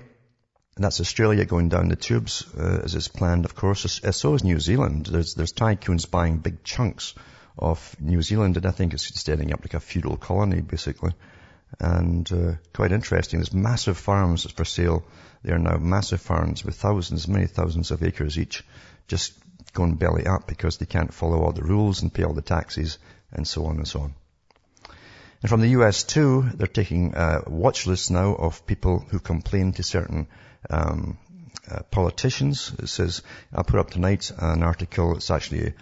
that's 0.78 1.02
Australia 1.02 1.46
going 1.46 1.70
down 1.70 1.90
the 1.90 1.96
tubes 1.96 2.46
uh, 2.58 2.82
as 2.84 2.96
is 2.96 3.08
planned, 3.08 3.46
of 3.46 3.56
course. 3.56 4.00
So 4.12 4.34
is 4.34 4.44
New 4.44 4.60
Zealand. 4.60 5.08
There's, 5.08 5.36
there's 5.36 5.54
tycoons 5.54 6.10
buying 6.10 6.38
big 6.38 6.64
chunks 6.64 7.14
of 7.58 7.96
New 8.00 8.22
Zealand, 8.22 8.58
and 8.58 8.66
I 8.66 8.72
think 8.72 8.94
it's 8.94 9.06
standing 9.20 9.54
up 9.54 9.62
like 9.62 9.74
a 9.74 9.80
feudal 9.80 10.18
colony, 10.18 10.62
basically. 10.62 11.14
And 11.80 12.32
uh, 12.32 12.54
quite 12.74 12.92
interesting. 12.92 13.40
There's 13.40 13.54
massive 13.54 13.98
farms 13.98 14.50
for 14.52 14.66
sale. 14.66 15.04
There 15.44 15.56
are 15.56 15.60
now 15.60 15.78
massive 15.78 16.22
farms 16.22 16.64
with 16.64 16.76
thousands, 16.76 17.28
many 17.28 17.48
thousands 17.48 17.92
of 17.92 18.04
acres 18.04 18.38
each, 18.38 18.64
just 19.08 19.34
going 19.74 19.96
belly 19.96 20.26
up 20.26 20.48
because 20.48 20.78
they 20.78 20.86
can't 20.86 21.14
follow 21.14 21.42
all 21.42 21.52
the 21.52 21.64
rules 21.64 22.02
and 22.02 22.14
pay 22.14 22.24
all 22.24 22.34
the 22.34 22.42
taxes 22.42 22.98
and 23.32 23.48
so 23.48 23.66
on 23.66 23.78
and 23.78 23.88
so 23.88 24.02
on. 24.02 24.16
And 25.42 25.50
from 25.50 25.62
the 25.62 25.78
US 25.80 26.04
too, 26.04 26.50
they're 26.56 26.68
taking 26.68 27.14
a 27.16 27.44
watch 27.46 27.86
lists 27.86 28.10
now 28.10 28.34
of 28.34 28.66
people 28.66 29.06
who 29.10 29.20
complain 29.20 29.74
to 29.74 29.84
certain 29.84 30.28
um, 30.70 31.20
uh, 31.70 31.82
politicians. 31.92 32.74
It 32.80 32.88
says, 32.88 33.22
I'll 33.54 33.64
put 33.64 33.80
up 33.80 33.92
tonight 33.92 34.32
an 34.38 34.64
article, 34.64 35.18
it's 35.18 35.30
actually 35.30 35.74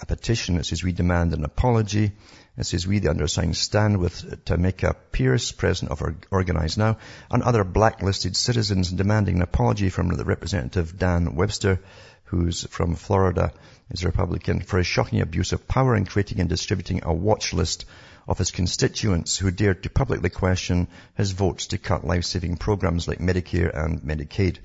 a 0.00 0.06
petition. 0.06 0.58
It 0.58 0.66
says, 0.66 0.84
we 0.84 0.92
demand 0.92 1.34
an 1.34 1.44
apology 1.44 2.12
It 2.56 2.66
says, 2.66 2.86
we, 2.86 2.98
the 2.98 3.10
undersigned, 3.10 3.56
stand 3.56 3.98
with 3.98 4.44
Tamika 4.44 4.94
Pierce, 5.12 5.52
president 5.52 5.92
of 5.92 6.02
Organize 6.30 6.76
Now, 6.76 6.98
and 7.30 7.42
other 7.42 7.64
blacklisted 7.64 8.36
citizens 8.36 8.90
demanding 8.90 9.36
an 9.36 9.42
apology 9.42 9.88
from 9.88 10.08
the 10.08 10.24
representative 10.24 10.98
Dan 10.98 11.36
Webster, 11.36 11.80
who's 12.24 12.64
from 12.64 12.96
Florida, 12.96 13.52
is 13.90 14.02
a 14.02 14.06
Republican, 14.06 14.60
for 14.60 14.78
his 14.78 14.86
shocking 14.86 15.20
abuse 15.20 15.52
of 15.52 15.68
power 15.68 15.96
in 15.96 16.06
creating 16.06 16.40
and 16.40 16.48
distributing 16.48 17.00
a 17.04 17.14
watch 17.14 17.52
list 17.52 17.86
of 18.28 18.38
his 18.38 18.50
constituents 18.50 19.36
who 19.38 19.50
dared 19.50 19.82
to 19.82 19.90
publicly 19.90 20.30
question 20.30 20.88
his 21.16 21.32
votes 21.32 21.68
to 21.68 21.78
cut 21.78 22.04
life-saving 22.04 22.56
programs 22.56 23.08
like 23.08 23.18
Medicare 23.18 23.72
and 23.74 24.02
Medicaid. 24.02 24.58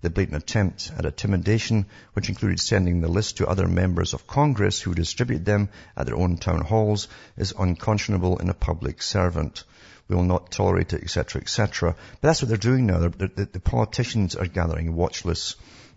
The 0.00 0.10
blatant 0.10 0.40
attempt 0.40 0.92
at 0.96 1.04
intimidation, 1.04 1.86
which 2.12 2.28
included 2.28 2.60
sending 2.60 3.00
the 3.00 3.08
list 3.08 3.38
to 3.38 3.48
other 3.48 3.66
members 3.66 4.14
of 4.14 4.28
Congress 4.28 4.80
who 4.80 4.94
distribute 4.94 5.44
them 5.44 5.70
at 5.96 6.06
their 6.06 6.14
own 6.14 6.36
town 6.36 6.60
halls, 6.60 7.08
is 7.36 7.52
unconscionable 7.58 8.38
in 8.38 8.48
a 8.48 8.54
public 8.54 9.02
servant. 9.02 9.64
We 10.06 10.14
will 10.14 10.22
not 10.22 10.52
tolerate 10.52 10.92
it, 10.92 11.02
etc., 11.02 11.42
etc. 11.42 11.96
But 12.20 12.28
that's 12.28 12.40
what 12.40 12.48
they're 12.48 12.58
doing 12.58 12.86
now. 12.86 13.00
They're, 13.00 13.28
the, 13.28 13.46
the 13.46 13.58
politicians 13.58 14.36
are 14.36 14.46
gathering 14.46 14.94
watch 14.94 15.24
lists 15.24 15.56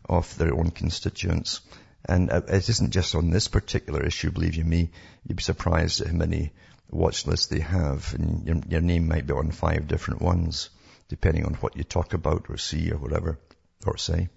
of 0.09 0.35
their 0.35 0.55
own 0.55 0.71
constituents. 0.71 1.61
And 2.03 2.31
uh, 2.31 2.41
it 2.47 2.67
isn't 2.69 2.89
just 2.89 3.13
on 3.13 3.29
this 3.29 3.49
particular 3.49 4.03
issue, 4.03 4.31
believe 4.31 4.55
you 4.55 4.65
me. 4.65 4.89
You'd 5.27 5.37
be 5.37 5.43
surprised 5.43 6.01
at 6.01 6.07
how 6.07 6.13
many 6.13 6.53
watch 6.89 7.27
lists 7.27 7.45
they 7.45 7.59
have. 7.59 8.15
And 8.15 8.47
your, 8.47 8.57
your 8.67 8.81
name 8.81 9.07
might 9.07 9.27
be 9.27 9.33
on 9.33 9.51
five 9.51 9.87
different 9.87 10.23
ones, 10.23 10.71
depending 11.07 11.45
on 11.45 11.53
what 11.55 11.77
you 11.77 11.83
talk 11.83 12.15
about 12.15 12.49
or 12.49 12.57
see 12.57 12.91
or 12.91 12.97
whatever 12.97 13.37
or 13.85 13.97
say. 13.97 14.29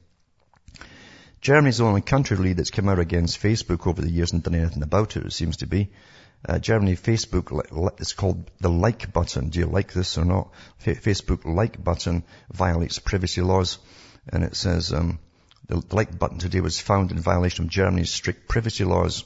Germany's 1.40 1.78
the 1.78 1.84
only 1.84 2.00
country 2.00 2.36
really 2.36 2.54
that's 2.54 2.70
come 2.70 2.88
out 2.88 2.98
against 2.98 3.42
Facebook 3.42 3.86
over 3.86 4.00
the 4.00 4.10
years 4.10 4.32
and 4.32 4.42
done 4.42 4.54
anything 4.54 4.82
about 4.82 5.16
it, 5.16 5.26
it 5.26 5.32
seems 5.32 5.58
to 5.58 5.66
be. 5.66 5.90
Uh, 6.46 6.58
Germany, 6.58 6.94
Facebook, 6.94 7.92
it's 7.98 8.12
called 8.12 8.50
the 8.60 8.68
like 8.68 9.12
button. 9.12 9.48
Do 9.48 9.58
you 9.58 9.66
like 9.66 9.92
this 9.92 10.18
or 10.18 10.24
not? 10.24 10.50
Facebook 10.82 11.44
like 11.44 11.82
button 11.82 12.24
violates 12.52 12.98
privacy 12.98 13.40
laws. 13.40 13.78
And 14.30 14.44
it 14.44 14.56
says, 14.56 14.92
um, 14.92 15.18
the 15.68 15.82
like 15.90 16.18
button 16.18 16.38
today 16.38 16.60
was 16.60 16.80
found 16.80 17.12
in 17.12 17.18
violation 17.18 17.64
of 17.64 17.70
Germany's 17.70 18.10
strict 18.10 18.48
privacy 18.48 18.84
laws. 18.84 19.24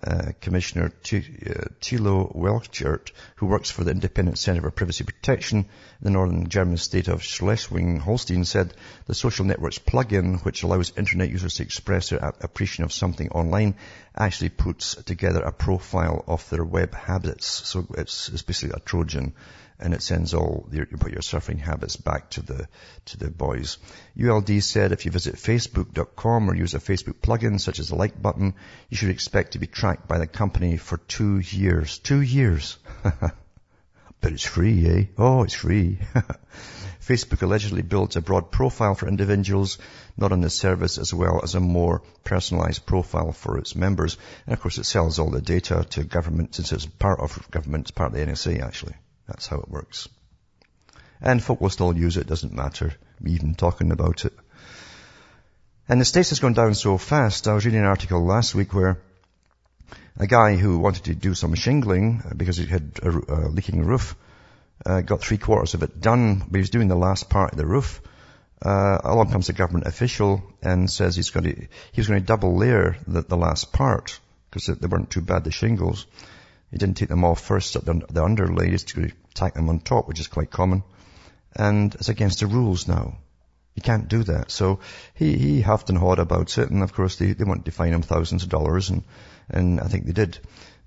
Uh, 0.00 0.32
Commissioner 0.40 0.92
T- 1.02 1.18
uh, 1.18 1.64
Thilo 1.80 2.32
Welchert, 2.36 3.10
who 3.36 3.46
works 3.46 3.70
for 3.70 3.82
the 3.82 3.90
Independent 3.90 4.38
Center 4.38 4.60
for 4.60 4.70
Privacy 4.70 5.02
Protection 5.02 5.58
in 5.58 5.66
the 6.00 6.10
northern 6.10 6.48
German 6.48 6.76
state 6.76 7.08
of 7.08 7.22
Schleswig-Holstein, 7.22 8.44
said 8.44 8.74
the 9.06 9.14
social 9.14 9.44
networks 9.44 9.78
plugin, 9.78 10.44
which 10.44 10.62
allows 10.62 10.92
internet 10.96 11.30
users 11.30 11.56
to 11.56 11.64
express 11.64 12.10
their 12.10 12.20
appreciation 12.40 12.84
of 12.84 12.92
something 12.92 13.30
online, 13.30 13.74
actually 14.16 14.50
puts 14.50 14.94
together 15.02 15.40
a 15.40 15.52
profile 15.52 16.22
of 16.28 16.48
their 16.50 16.64
web 16.64 16.94
habits. 16.94 17.46
So 17.46 17.86
it's, 17.96 18.28
it's 18.28 18.42
basically 18.42 18.76
a 18.76 18.80
Trojan 18.80 19.34
and 19.80 19.94
it 19.94 20.02
sends 20.02 20.34
all 20.34 20.68
your, 20.72 20.86
you 20.90 20.96
put 20.96 21.12
your 21.12 21.20
surfing 21.20 21.58
habits 21.58 21.96
back 21.96 22.30
to 22.30 22.42
the 22.42 22.68
to 23.06 23.18
the 23.18 23.30
boys. 23.30 23.78
ULD 24.20 24.62
said 24.62 24.92
if 24.92 25.04
you 25.04 25.10
visit 25.10 25.36
Facebook.com 25.36 26.50
or 26.50 26.54
use 26.54 26.74
a 26.74 26.78
Facebook 26.78 27.20
plugin 27.20 27.60
such 27.60 27.78
as 27.78 27.88
the 27.88 27.94
like 27.94 28.20
button, 28.20 28.54
you 28.88 28.96
should 28.96 29.10
expect 29.10 29.52
to 29.52 29.58
be 29.58 29.66
tracked 29.66 30.08
by 30.08 30.18
the 30.18 30.26
company 30.26 30.76
for 30.76 30.98
two 30.98 31.38
years. 31.38 31.98
Two 31.98 32.20
years. 32.20 32.78
but 33.02 34.32
it's 34.32 34.44
free, 34.44 34.86
eh? 34.86 35.04
Oh, 35.16 35.44
it's 35.44 35.54
free. 35.54 35.98
Facebook 37.00 37.40
allegedly 37.40 37.80
built 37.80 38.16
a 38.16 38.20
broad 38.20 38.50
profile 38.50 38.94
for 38.94 39.08
individuals, 39.08 39.78
not 40.18 40.32
on 40.32 40.42
the 40.42 40.50
service, 40.50 40.98
as 40.98 41.14
well 41.14 41.40
as 41.42 41.54
a 41.54 41.60
more 41.60 42.02
personalized 42.22 42.84
profile 42.84 43.32
for 43.32 43.56
its 43.56 43.74
members. 43.74 44.18
And 44.46 44.52
of 44.52 44.60
course 44.60 44.76
it 44.76 44.84
sells 44.84 45.18
all 45.18 45.30
the 45.30 45.40
data 45.40 45.86
to 45.90 46.04
government, 46.04 46.56
since 46.56 46.72
it's 46.72 46.84
part 46.84 47.20
of 47.20 47.50
government, 47.50 47.84
it's 47.84 47.92
part 47.92 48.12
of 48.12 48.18
the 48.18 48.26
NSA 48.26 48.60
actually. 48.60 48.94
That's 49.28 49.46
how 49.46 49.58
it 49.58 49.68
works. 49.68 50.08
And 51.20 51.42
folk 51.42 51.60
will 51.60 51.70
still 51.70 51.96
use 51.96 52.16
it, 52.16 52.26
doesn't 52.26 52.54
matter, 52.54 52.94
even 53.24 53.54
talking 53.54 53.92
about 53.92 54.24
it. 54.24 54.32
And 55.88 56.00
the 56.00 56.04
States 56.04 56.30
has 56.30 56.40
gone 56.40 56.54
down 56.54 56.74
so 56.74 56.98
fast. 56.98 57.48
I 57.48 57.54
was 57.54 57.64
reading 57.64 57.80
an 57.80 57.86
article 57.86 58.24
last 58.24 58.54
week 58.54 58.74
where 58.74 58.98
a 60.16 60.26
guy 60.26 60.56
who 60.56 60.78
wanted 60.78 61.04
to 61.04 61.14
do 61.14 61.34
some 61.34 61.54
shingling 61.54 62.22
uh, 62.24 62.34
because 62.34 62.56
he 62.56 62.66
had 62.66 62.98
a, 63.02 63.08
a 63.08 63.38
leaking 63.48 63.84
roof 63.84 64.16
uh, 64.84 65.00
got 65.00 65.20
three 65.20 65.38
quarters 65.38 65.74
of 65.74 65.82
it 65.82 66.00
done, 66.00 66.38
but 66.38 66.54
he 66.54 66.60
was 66.60 66.70
doing 66.70 66.88
the 66.88 66.96
last 66.96 67.30
part 67.30 67.52
of 67.52 67.58
the 67.58 67.66
roof. 67.66 68.00
Uh, 68.60 68.98
along 69.04 69.30
comes 69.30 69.48
a 69.48 69.52
government 69.52 69.86
official 69.86 70.42
and 70.62 70.90
says 70.90 71.14
he's 71.14 71.30
going 71.30 71.44
to, 71.44 71.54
he 71.92 72.00
was 72.00 72.08
going 72.08 72.20
to 72.20 72.26
double 72.26 72.56
layer 72.56 72.96
the, 73.06 73.22
the 73.22 73.36
last 73.36 73.72
part 73.72 74.18
because 74.50 74.66
they 74.66 74.86
weren't 74.86 75.10
too 75.10 75.20
bad, 75.20 75.44
the 75.44 75.52
shingles. 75.52 76.06
He 76.70 76.78
didn't 76.78 76.96
take 76.96 77.08
them 77.08 77.24
off 77.24 77.40
first 77.40 77.76
at 77.76 77.84
the, 77.84 78.02
the 78.10 78.22
underlay, 78.22 78.76
to 78.76 79.10
tack 79.34 79.54
them 79.54 79.68
on 79.68 79.80
top, 79.80 80.06
which 80.06 80.20
is 80.20 80.26
quite 80.26 80.50
common. 80.50 80.82
And 81.56 81.94
it's 81.94 82.08
against 82.08 82.40
the 82.40 82.46
rules 82.46 82.86
now. 82.86 83.18
You 83.74 83.82
can't 83.82 84.08
do 84.08 84.24
that. 84.24 84.50
So 84.50 84.80
he, 85.14 85.38
he 85.38 85.60
huffed 85.60 85.88
and 85.88 85.98
hawed 85.98 86.18
about 86.18 86.58
it, 86.58 86.70
and 86.70 86.82
of 86.82 86.92
course 86.92 87.16
they, 87.16 87.32
they 87.32 87.44
wanted 87.44 87.64
to 87.66 87.70
fine 87.70 87.92
him 87.92 88.02
thousands 88.02 88.42
of 88.42 88.48
dollars, 88.48 88.90
and, 88.90 89.04
and 89.48 89.80
I 89.80 89.84
think 89.84 90.04
they 90.04 90.12
did. 90.12 90.38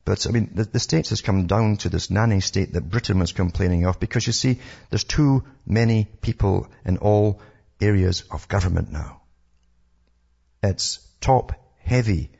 But 0.04 0.28
I 0.28 0.32
mean, 0.32 0.52
the, 0.54 0.66
the 0.66 0.80
States 0.80 1.10
has 1.10 1.22
come 1.22 1.48
down 1.48 1.78
to 1.78 1.90
this 1.90 2.10
nanny 2.10 2.42
state 2.42 2.74
that 2.74 2.90
Britain 2.90 3.20
was 3.20 3.32
complaining 3.32 3.86
of 3.86 4.00
because 4.00 4.26
you 4.28 4.34
see, 4.34 4.60
there's 4.90 5.04
too 5.04 5.44
many 5.66 6.06
people 6.22 6.68
in 6.86 6.98
all 6.98 7.40
areas 7.80 8.24
of 8.32 8.48
government 8.48 8.92
now. 8.92 9.22
It's 10.64 11.00
top 11.22 11.54
heavy 11.84 12.32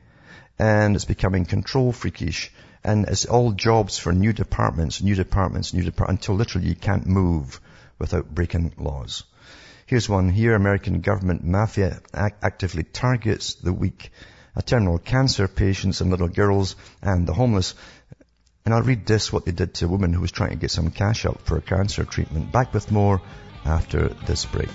and 0.58 0.96
it's 0.96 1.04
becoming 1.04 1.44
control 1.44 1.92
freakish 1.92 2.52
and 2.84 3.08
it's 3.08 3.26
all 3.26 3.52
jobs 3.52 3.98
for 3.98 4.12
new 4.12 4.32
departments, 4.32 5.02
new 5.02 5.14
departments, 5.14 5.72
new 5.72 5.82
departments, 5.82 6.22
until 6.22 6.36
literally 6.36 6.68
you 6.68 6.74
can't 6.74 7.06
move 7.06 7.60
without 7.98 8.34
breaking 8.34 8.72
laws. 8.76 9.24
Here's 9.86 10.08
one 10.08 10.30
here. 10.30 10.54
American 10.54 11.00
government 11.00 11.44
mafia 11.44 12.00
actively 12.14 12.82
targets 12.82 13.54
the 13.54 13.72
weak, 13.72 14.10
terminal 14.64 14.98
cancer 14.98 15.48
patients 15.48 16.00
and 16.00 16.10
little 16.10 16.28
girls 16.28 16.76
and 17.02 17.26
the 17.26 17.34
homeless. 17.34 17.74
And 18.64 18.74
I'll 18.74 18.82
read 18.82 19.06
this, 19.06 19.32
what 19.32 19.44
they 19.44 19.52
did 19.52 19.74
to 19.74 19.86
a 19.86 19.88
woman 19.88 20.12
who 20.12 20.20
was 20.20 20.32
trying 20.32 20.50
to 20.50 20.56
get 20.56 20.70
some 20.70 20.90
cash 20.90 21.26
up 21.26 21.42
for 21.42 21.58
a 21.58 21.62
cancer 21.62 22.04
treatment. 22.04 22.52
Back 22.52 22.72
with 22.72 22.90
more 22.90 23.20
after 23.64 24.08
this 24.26 24.44
break. 24.44 24.70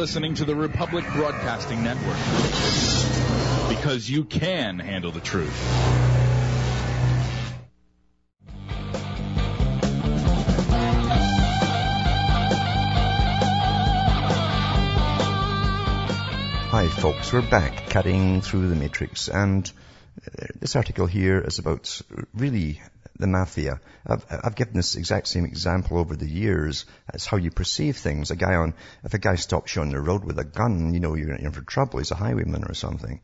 Listening 0.00 0.32
to 0.32 0.46
the 0.46 0.56
Republic 0.56 1.04
Broadcasting 1.12 1.82
Network. 1.84 2.16
Because 3.68 4.08
you 4.08 4.24
can 4.24 4.78
handle 4.78 5.12
the 5.12 5.20
truth. 5.20 5.54
Hi 16.70 16.88
folks, 16.88 17.30
we're 17.30 17.42
back 17.42 17.90
cutting 17.90 18.40
through 18.40 18.70
the 18.70 18.76
matrix 18.76 19.28
and 19.28 19.70
uh, 20.26 20.46
this 20.60 20.76
article 20.76 21.04
here 21.04 21.38
is 21.42 21.58
about 21.58 22.00
really 22.32 22.80
the 23.20 23.26
mafia. 23.26 23.80
I've, 24.06 24.24
I've 24.30 24.54
given 24.54 24.74
this 24.74 24.96
exact 24.96 25.28
same 25.28 25.44
example 25.44 25.98
over 25.98 26.16
the 26.16 26.28
years 26.28 26.86
as 27.12 27.26
how 27.26 27.36
you 27.36 27.50
perceive 27.50 27.96
things. 27.96 28.30
A 28.30 28.36
guy 28.36 28.54
on, 28.54 28.74
if 29.04 29.14
a 29.14 29.18
guy 29.18 29.36
stops 29.36 29.76
you 29.76 29.82
on 29.82 29.90
the 29.90 30.00
road 30.00 30.24
with 30.24 30.38
a 30.38 30.44
gun, 30.44 30.94
you 30.94 31.00
know 31.00 31.14
you're 31.14 31.34
in 31.34 31.52
for 31.52 31.62
trouble. 31.62 31.98
He's 31.98 32.10
a 32.10 32.16
highwayman 32.16 32.64
or 32.64 32.74
something. 32.74 33.20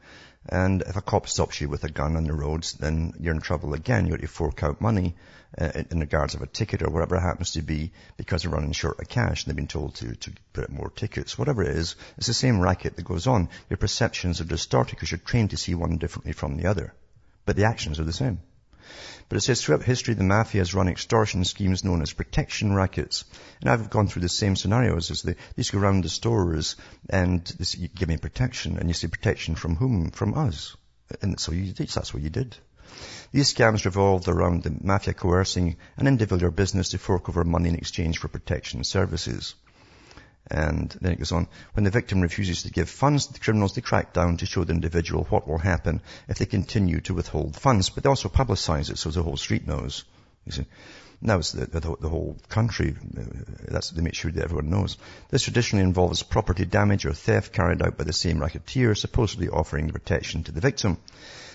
And 0.48 0.82
if 0.82 0.94
a 0.94 1.02
cop 1.02 1.28
stops 1.28 1.60
you 1.60 1.68
with 1.68 1.82
a 1.82 1.88
gun 1.88 2.16
on 2.16 2.24
the 2.24 2.32
roads, 2.32 2.74
then 2.74 3.14
you're 3.18 3.34
in 3.34 3.40
trouble 3.40 3.74
again. 3.74 4.06
You 4.06 4.12
have 4.12 4.20
to 4.20 4.28
fork 4.28 4.62
out 4.62 4.80
money 4.80 5.16
uh, 5.58 5.82
in 5.90 5.98
regards 5.98 6.34
of 6.34 6.42
a 6.42 6.46
ticket 6.46 6.82
or 6.82 6.90
whatever 6.90 7.16
it 7.16 7.20
happens 7.20 7.52
to 7.52 7.62
be 7.62 7.92
because 8.16 8.42
they're 8.42 8.52
running 8.52 8.72
short 8.72 9.00
of 9.00 9.08
cash 9.08 9.42
and 9.42 9.50
they've 9.50 9.56
been 9.56 9.66
told 9.66 9.96
to, 9.96 10.14
to 10.14 10.32
put 10.52 10.64
out 10.64 10.70
more 10.70 10.90
tickets. 10.90 11.36
Whatever 11.36 11.62
it 11.62 11.76
is, 11.76 11.96
it's 12.16 12.28
the 12.28 12.34
same 12.34 12.60
racket 12.60 12.94
that 12.96 13.04
goes 13.04 13.26
on. 13.26 13.48
Your 13.68 13.76
perceptions 13.76 14.40
are 14.40 14.44
distorted 14.44 14.94
because 14.94 15.10
you're 15.10 15.18
trained 15.18 15.50
to 15.50 15.56
see 15.56 15.74
one 15.74 15.98
differently 15.98 16.32
from 16.32 16.56
the 16.56 16.66
other. 16.66 16.94
But 17.44 17.56
the 17.56 17.64
actions 17.64 17.98
are 17.98 18.04
the 18.04 18.12
same. 18.12 18.40
But 19.28 19.36
it 19.36 19.40
says 19.40 19.62
throughout 19.62 19.82
history 19.82 20.14
the 20.14 20.24
mafia 20.24 20.60
has 20.60 20.74
run 20.74 20.88
extortion 20.88 21.44
schemes 21.44 21.84
known 21.84 22.02
as 22.02 22.12
protection 22.12 22.74
rackets. 22.74 23.24
And 23.60 23.70
I've 23.70 23.90
gone 23.90 24.08
through 24.08 24.22
the 24.22 24.28
same 24.28 24.56
scenarios 24.56 25.10
as 25.10 25.22
they, 25.22 25.32
they 25.32 25.38
used 25.56 25.70
to 25.70 25.76
go 25.76 25.82
around 25.82 26.04
the 26.04 26.08
stores 26.08 26.76
and 27.10 27.44
they 27.58 27.64
say, 27.64 27.90
give 27.94 28.08
me 28.08 28.16
protection. 28.16 28.78
And 28.78 28.88
you 28.88 28.94
say 28.94 29.08
protection 29.08 29.54
from 29.54 29.76
whom? 29.76 30.10
From 30.10 30.34
us. 30.34 30.76
And 31.22 31.38
so 31.40 31.52
you 31.52 31.72
did, 31.72 31.88
that's 31.88 32.14
what 32.14 32.22
you 32.22 32.30
did. 32.30 32.56
These 33.32 33.52
scams 33.52 33.84
revolved 33.84 34.28
around 34.28 34.62
the 34.62 34.76
mafia 34.80 35.14
coercing 35.14 35.76
an 35.96 36.06
individual 36.06 36.48
or 36.48 36.50
business 36.52 36.90
to 36.90 36.98
fork 36.98 37.28
over 37.28 37.44
money 37.44 37.68
in 37.68 37.74
exchange 37.74 38.18
for 38.18 38.28
protection 38.28 38.84
services. 38.84 39.54
And 40.48 40.90
then 41.00 41.12
it 41.12 41.18
goes 41.18 41.32
on, 41.32 41.48
when 41.74 41.84
the 41.84 41.90
victim 41.90 42.20
refuses 42.20 42.62
to 42.62 42.70
give 42.70 42.88
funds 42.88 43.26
to 43.26 43.32
the 43.32 43.40
criminals, 43.40 43.74
they 43.74 43.80
crack 43.80 44.12
down 44.12 44.36
to 44.36 44.46
show 44.46 44.62
the 44.64 44.72
individual 44.72 45.24
what 45.24 45.48
will 45.48 45.58
happen 45.58 46.00
if 46.28 46.38
they 46.38 46.46
continue 46.46 47.00
to 47.00 47.14
withhold 47.14 47.56
funds. 47.56 47.90
But 47.90 48.04
they 48.04 48.08
also 48.08 48.28
publicize 48.28 48.90
it 48.90 48.98
so 48.98 49.10
the 49.10 49.22
whole 49.22 49.36
street 49.36 49.66
knows. 49.66 50.04
You 50.44 50.52
see. 50.52 50.66
Now 51.20 51.38
it's 51.38 51.52
the, 51.52 51.66
the, 51.66 51.80
the, 51.80 52.08
whole 52.08 52.36
country. 52.48 52.94
Uh, 53.18 53.22
that's, 53.68 53.90
they 53.90 54.02
make 54.02 54.14
sure 54.14 54.30
that 54.30 54.44
everyone 54.44 54.70
knows. 54.70 54.98
This 55.30 55.42
traditionally 55.42 55.84
involves 55.84 56.22
property 56.22 56.66
damage 56.66 57.06
or 57.06 57.12
theft 57.12 57.52
carried 57.52 57.82
out 57.82 57.96
by 57.96 58.04
the 58.04 58.12
same 58.12 58.38
racketeer, 58.38 58.94
supposedly 58.94 59.48
offering 59.48 59.88
protection 59.88 60.44
to 60.44 60.52
the 60.52 60.60
victim. 60.60 60.98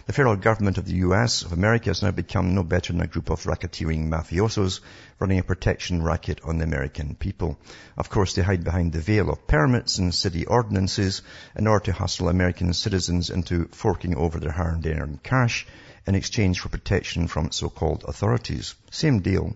The 0.07 0.13
federal 0.13 0.35
government 0.35 0.79
of 0.79 0.85
the 0.85 0.95
US 1.07 1.43
of 1.43 1.53
America 1.53 1.91
has 1.91 2.01
now 2.01 2.09
become 2.09 2.55
no 2.55 2.63
better 2.63 2.91
than 2.91 3.03
a 3.03 3.07
group 3.07 3.29
of 3.29 3.43
racketeering 3.43 4.09
mafiosos 4.09 4.79
running 5.19 5.37
a 5.37 5.43
protection 5.43 6.01
racket 6.01 6.41
on 6.43 6.57
the 6.57 6.63
American 6.63 7.13
people. 7.13 7.59
Of 7.95 8.09
course, 8.09 8.33
they 8.33 8.41
hide 8.41 8.63
behind 8.63 8.93
the 8.93 8.99
veil 8.99 9.29
of 9.29 9.45
permits 9.45 9.99
and 9.99 10.13
city 10.13 10.47
ordinances 10.47 11.21
in 11.55 11.67
order 11.67 11.85
to 11.85 11.93
hustle 11.93 12.29
American 12.29 12.73
citizens 12.73 13.29
into 13.29 13.67
forking 13.73 14.15
over 14.15 14.39
their 14.39 14.51
hard-earned 14.51 15.21
cash 15.21 15.67
in 16.07 16.15
exchange 16.15 16.59
for 16.59 16.69
protection 16.69 17.27
from 17.27 17.51
so-called 17.51 18.03
authorities. 18.07 18.73
Same 18.89 19.19
deal. 19.19 19.55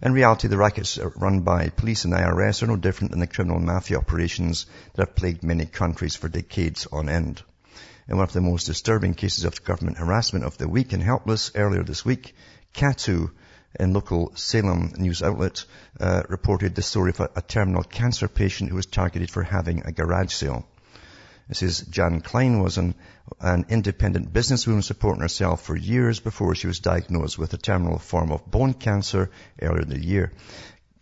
In 0.00 0.14
reality, 0.14 0.48
the 0.48 0.56
rackets 0.56 0.98
run 1.16 1.40
by 1.40 1.68
police 1.68 2.06
and 2.06 2.14
IRS 2.14 2.62
are 2.62 2.66
no 2.66 2.76
different 2.76 3.10
than 3.10 3.20
the 3.20 3.26
criminal 3.26 3.60
mafia 3.60 3.98
operations 3.98 4.64
that 4.94 5.08
have 5.08 5.16
plagued 5.16 5.42
many 5.42 5.66
countries 5.66 6.16
for 6.16 6.30
decades 6.30 6.86
on 6.90 7.10
end. 7.10 7.42
In 8.10 8.16
one 8.16 8.24
of 8.24 8.32
the 8.32 8.40
most 8.40 8.66
disturbing 8.66 9.14
cases 9.14 9.44
of 9.44 9.62
government 9.62 9.98
harassment 9.98 10.44
of 10.44 10.58
the 10.58 10.68
weak 10.68 10.92
and 10.92 11.00
helpless 11.00 11.52
earlier 11.54 11.84
this 11.84 12.04
week, 12.04 12.34
KATU 12.74 13.30
in 13.78 13.92
local 13.92 14.32
Salem 14.34 14.92
news 14.96 15.22
outlet 15.22 15.64
uh, 16.00 16.24
reported 16.28 16.74
the 16.74 16.82
story 16.82 17.10
of 17.10 17.20
a, 17.20 17.30
a 17.36 17.42
terminal 17.42 17.84
cancer 17.84 18.26
patient 18.26 18.68
who 18.68 18.74
was 18.74 18.86
targeted 18.86 19.30
for 19.30 19.44
having 19.44 19.84
a 19.84 19.92
garage 19.92 20.32
sale. 20.32 20.66
Says 21.52 21.82
Jan 21.82 22.20
Klein 22.20 22.60
was 22.60 22.78
an, 22.78 22.96
an 23.40 23.66
independent 23.68 24.32
businesswoman 24.32 24.82
supporting 24.82 25.22
herself 25.22 25.62
for 25.62 25.76
years 25.76 26.18
before 26.18 26.56
she 26.56 26.66
was 26.66 26.80
diagnosed 26.80 27.38
with 27.38 27.54
a 27.54 27.58
terminal 27.58 28.00
form 28.00 28.32
of 28.32 28.50
bone 28.50 28.74
cancer 28.74 29.30
earlier 29.62 29.82
in 29.82 29.88
the 29.88 30.04
year. 30.04 30.32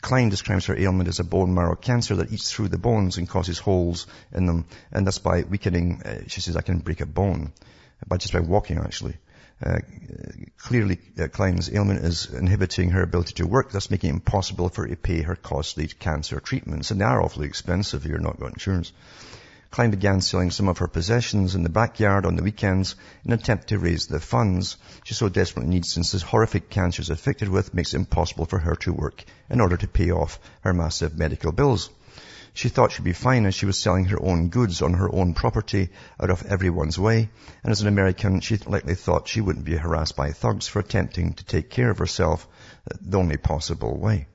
Klein 0.00 0.28
describes 0.28 0.66
her 0.66 0.78
ailment 0.78 1.08
as 1.08 1.18
a 1.18 1.24
bone 1.24 1.54
marrow 1.54 1.74
cancer 1.74 2.16
that 2.16 2.32
eats 2.32 2.52
through 2.52 2.68
the 2.68 2.78
bones 2.78 3.16
and 3.18 3.28
causes 3.28 3.58
holes 3.58 4.06
in 4.32 4.46
them. 4.46 4.66
And 4.92 5.06
that's 5.06 5.18
by 5.18 5.42
weakening, 5.42 6.02
uh, 6.04 6.20
she 6.28 6.40
says, 6.40 6.56
I 6.56 6.62
can 6.62 6.78
break 6.78 7.00
a 7.00 7.06
bone. 7.06 7.52
By 8.06 8.16
just 8.16 8.32
by 8.32 8.40
walking, 8.40 8.78
actually. 8.78 9.16
Uh, 9.61 9.78
clearly, 10.56 11.00
uh, 11.20 11.26
Klein's 11.26 11.72
ailment 11.74 12.04
is 12.04 12.26
inhibiting 12.32 12.90
her 12.90 13.02
ability 13.02 13.34
to 13.34 13.46
work, 13.46 13.72
thus 13.72 13.90
making 13.90 14.11
it 14.11 14.14
impossible 14.14 14.68
for 14.68 14.82
her 14.82 14.88
to 14.88 14.96
pay 14.96 15.22
her 15.22 15.34
costly 15.34 15.88
cancer 15.88 16.38
treatments. 16.38 16.92
And 16.92 17.00
they 17.00 17.04
are 17.04 17.20
awfully 17.20 17.48
expensive 17.48 18.04
if 18.04 18.11
you're 18.11 18.20
not 18.20 18.38
got 18.38 18.52
insurance. 18.52 18.92
Klein 19.70 19.90
began 19.90 20.20
selling 20.20 20.50
some 20.50 20.66
of 20.66 20.78
her 20.78 20.88
possessions 20.88 21.54
in 21.54 21.62
the 21.62 21.68
backyard 21.68 22.24
on 22.24 22.37
the 22.37 22.42
weekends 22.42 22.96
in 23.24 23.33
an 23.33 23.38
attempt 23.38 23.68
to 23.68 23.78
raise 23.78 24.07
the 24.07 24.18
funds 24.18 24.76
she 25.04 25.12
so 25.14 25.28
desperately 25.28 25.68
needs 25.68 25.92
since 25.92 26.11
this 26.11 26.22
horrific 26.22 26.70
cancer 26.70 27.02
is 27.02 27.11
afflicted 27.11 27.48
with 27.48 27.74
makes 27.74 27.92
it 27.92 27.98
impossible 27.98 28.46
for 28.46 28.59
her 28.59 28.74
to 28.76 28.92
work 28.92 29.24
in 29.50 29.61
order 29.61 29.76
to 29.76 29.87
pay 29.87 30.11
off 30.11 30.40
her 30.62 30.72
massive 30.72 31.18
medical 31.18 31.52
bills. 31.52 31.90
She 32.54 32.70
thought 32.70 32.92
she'd 32.92 33.04
be 33.04 33.12
fine 33.12 33.46
as 33.46 33.54
she 33.54 33.66
was 33.66 33.78
selling 33.78 34.07
her 34.07 34.20
own 34.20 34.48
goods 34.48 34.81
on 34.81 34.94
her 34.94 35.14
own 35.14 35.35
property 35.35 35.90
out 36.18 36.31
of 36.31 36.46
everyone's 36.46 36.98
way. 36.98 37.28
And 37.62 37.70
as 37.70 37.83
an 37.83 37.88
American, 37.88 38.40
she 38.40 38.57
likely 38.57 38.94
thought 38.94 39.28
she 39.28 39.42
wouldn't 39.42 39.66
be 39.66 39.76
harassed 39.76 40.16
by 40.16 40.33
thugs 40.33 40.66
for 40.66 40.81
attempting 40.81 41.35
to 41.35 41.44
take 41.44 41.70
care 41.70 41.90
of 41.90 41.98
herself 41.98 42.48
the 43.00 43.18
only 43.18 43.37
possible 43.37 43.96
way. 43.96 44.26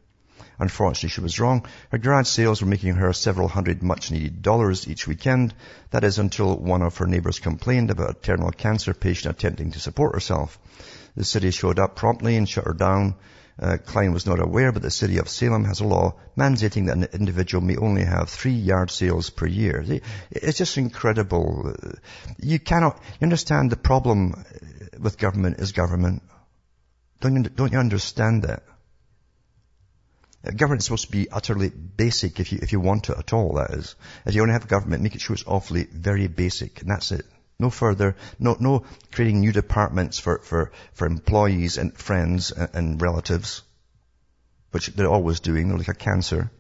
Unfortunately, 0.64 1.10
she 1.10 1.20
was 1.20 1.42
wrong. 1.42 1.66
Her 1.92 1.98
garage 1.98 2.30
sales 2.30 2.62
were 2.62 2.70
making 2.70 2.94
her 2.96 3.12
several 3.12 3.50
hundred 3.50 3.84
much 3.84 4.12
needed 4.12 4.42
dollars 4.42 4.88
each 4.88 5.06
weekend. 5.06 5.54
That 5.92 6.06
is 6.06 6.20
until 6.20 6.56
one 6.56 6.82
of 6.82 6.96
her 7.00 7.06
neighbors 7.06 7.40
complained 7.40 7.92
about 7.92 8.12
a 8.12 8.14
terminal 8.14 8.52
cancer 8.52 8.94
patient 8.94 9.36
attempting 9.36 9.72
to 9.72 9.82
support 9.82 10.14
herself. 10.14 10.58
The 11.18 11.26
city 11.26 11.52
showed 11.52 11.80
up 11.80 11.98
promptly 11.98 12.38
and 12.38 12.48
shut 12.48 12.64
her 12.64 12.74
down. 12.74 13.16
Uh, 13.60 13.76
Klein 13.76 14.14
was 14.14 14.26
not 14.26 14.40
aware, 14.40 14.72
but 14.72 14.82
the 14.82 14.90
city 14.90 15.18
of 15.18 15.28
Salem 15.28 15.66
has 15.66 15.82
a 15.82 15.86
law 15.86 16.14
mandating 16.38 16.86
that 16.86 16.96
an 16.96 17.08
individual 17.12 17.62
may 17.62 17.76
only 17.76 18.06
have 18.06 18.30
three 18.30 18.54
yard 18.54 18.90
sales 18.90 19.30
per 19.32 19.46
year. 19.46 19.84
It's 20.32 20.60
just 20.60 20.78
incredible. 20.78 21.76
You 22.40 22.58
cannot, 22.58 23.02
you 23.20 23.26
understand 23.26 23.70
the 23.70 23.76
problem 23.76 24.46
with 24.98 25.18
government 25.18 25.60
is 25.60 25.74
government. 25.74 26.24
Don't 27.20 27.36
you, 27.36 27.44
don't 27.50 27.74
you 27.74 27.80
understand 27.80 28.44
that? 28.44 28.64
Uh, 30.46 30.52
government 30.52 30.82
is 30.82 30.86
supposed 30.86 31.06
to 31.06 31.12
be 31.12 31.30
utterly 31.30 31.70
basic 31.70 32.40
if 32.40 32.52
you, 32.52 32.60
if 32.62 32.72
you 32.72 32.80
want 32.80 33.10
it 33.10 33.18
at 33.18 33.34
all, 33.34 33.54
that 33.54 33.72
is. 33.72 33.96
If 34.26 34.36
you 34.36 34.42
want 34.42 34.50
to 34.50 34.54
have 34.54 34.68
government, 34.68 35.04
make 35.04 35.16
it 35.16 35.22
sure 35.22 35.34
it's 35.34 35.46
awfully 35.48 35.86
very 35.86 36.28
basic, 36.28 36.82
and 36.82 36.90
that's 36.90 37.12
it. 37.12 37.26
No 37.60 37.70
further, 37.70 38.16
no, 38.40 38.58
no 38.60 38.84
creating 39.12 39.40
new 39.40 39.52
departments 39.52 40.20
for, 40.20 40.40
for, 40.40 40.72
for 40.94 41.08
employees 41.08 41.78
and 41.78 41.96
friends 41.96 42.52
and, 42.52 42.70
and 42.74 43.02
relatives, 43.02 43.62
which 44.72 44.88
they're 44.88 45.08
always 45.08 45.40
doing. 45.40 45.70
They're 45.70 45.78
like 45.78 45.88
a 45.88 45.94
cancer 45.94 46.52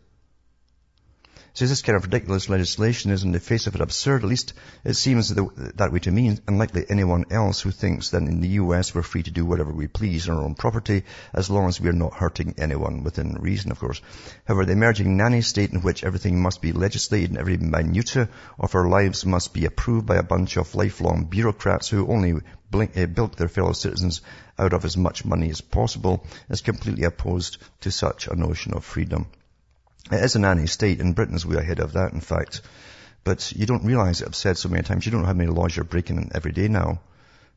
says 1.55 1.69
this 1.69 1.83
kind 1.83 1.95
of 1.95 2.03
ridiculous 2.03 2.49
legislation 2.49 3.11
is 3.11 3.23
in 3.23 3.31
the 3.31 3.39
face 3.39 3.67
of 3.67 3.75
it 3.75 3.81
absurd. 3.81 4.23
At 4.23 4.29
least 4.29 4.53
it 4.83 4.95
seems 4.95 5.29
that 5.29 5.91
way 5.91 5.99
to 5.99 6.11
me, 6.11 6.35
unlikely 6.47 6.85
anyone 6.89 7.25
else 7.29 7.61
who 7.61 7.69
thinks 7.69 8.09
that 8.09 8.23
in 8.23 8.41
the 8.41 8.57
US 8.59 8.95
we're 8.95 9.03
free 9.03 9.21
to 9.21 9.29
do 9.29 9.45
whatever 9.45 9.71
we 9.71 9.85
please 9.85 10.27
on 10.27 10.37
our 10.37 10.43
own 10.43 10.55
property, 10.55 11.03
as 11.31 11.51
long 11.51 11.67
as 11.67 11.79
we're 11.79 11.91
not 11.91 12.15
hurting 12.15 12.55
anyone 12.57 13.03
within 13.03 13.35
reason, 13.35 13.69
of 13.69 13.79
course. 13.79 14.01
However, 14.45 14.65
the 14.65 14.71
emerging 14.71 15.15
nanny 15.15 15.41
state 15.41 15.71
in 15.71 15.81
which 15.81 16.03
everything 16.03 16.41
must 16.41 16.59
be 16.59 16.71
legislated 16.71 17.29
and 17.29 17.37
every 17.37 17.57
minutia 17.57 18.29
of 18.59 18.73
our 18.73 18.87
lives 18.87 19.23
must 19.23 19.53
be 19.53 19.65
approved 19.65 20.07
by 20.07 20.15
a 20.15 20.23
bunch 20.23 20.57
of 20.57 20.73
lifelong 20.73 21.25
bureaucrats 21.25 21.87
who 21.87 22.07
only 22.07 22.33
blink, 22.71 22.97
uh, 22.97 23.05
bilk 23.05 23.35
their 23.35 23.47
fellow 23.47 23.73
citizens 23.73 24.21
out 24.57 24.73
of 24.73 24.85
as 24.85 24.97
much 24.97 25.23
money 25.23 25.51
as 25.51 25.61
possible 25.61 26.25
is 26.49 26.61
completely 26.61 27.03
opposed 27.03 27.59
to 27.81 27.91
such 27.91 28.27
a 28.27 28.35
notion 28.35 28.73
of 28.73 28.83
freedom. 28.83 29.27
It 30.11 30.23
is 30.23 30.35
a 30.35 30.39
nanny 30.39 30.67
state, 30.67 30.99
and 30.99 31.15
Britain's 31.15 31.45
way 31.45 31.57
ahead 31.57 31.79
of 31.79 31.93
that, 31.93 32.13
in 32.13 32.19
fact. 32.21 32.61
But 33.23 33.53
you 33.55 33.65
don't 33.65 33.85
realize 33.85 34.21
it, 34.21 34.27
I've 34.27 34.35
said 34.35 34.57
so 34.57 34.69
many 34.69 34.83
times, 34.83 35.05
you 35.05 35.11
don't 35.11 35.21
know 35.21 35.27
how 35.27 35.33
many 35.33 35.49
laws 35.49 35.75
you're 35.75 35.85
breaking 35.85 36.31
every 36.35 36.51
day 36.51 36.67
now 36.67 36.99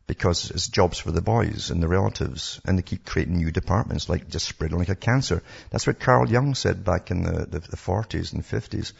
because 0.07 0.51
it's 0.53 0.69
jobs 0.69 0.99
for 0.99 1.11
the 1.11 1.21
boys 1.21 1.71
and 1.71 1.83
the 1.83 1.89
relatives, 1.89 2.61
and 2.65 2.79
they 2.79 2.83
keep 2.83 3.05
creating 3.05 3.39
new 3.39 3.51
departments, 3.51 4.09
like 4.09 4.29
just 4.29 4.47
spreading 4.47 4.79
like 4.79 4.89
a 4.89 4.95
cancer. 4.95 5.43
That's 5.71 5.87
what 5.87 5.99
Carl 5.99 6.31
Jung 6.31 6.55
said 6.55 6.85
back 6.85 7.11
in 7.11 7.25
the, 7.25 7.47
the, 7.47 7.59
the 7.59 7.77
40s 7.77 8.33
and 8.33 8.45
50s. 8.45 8.93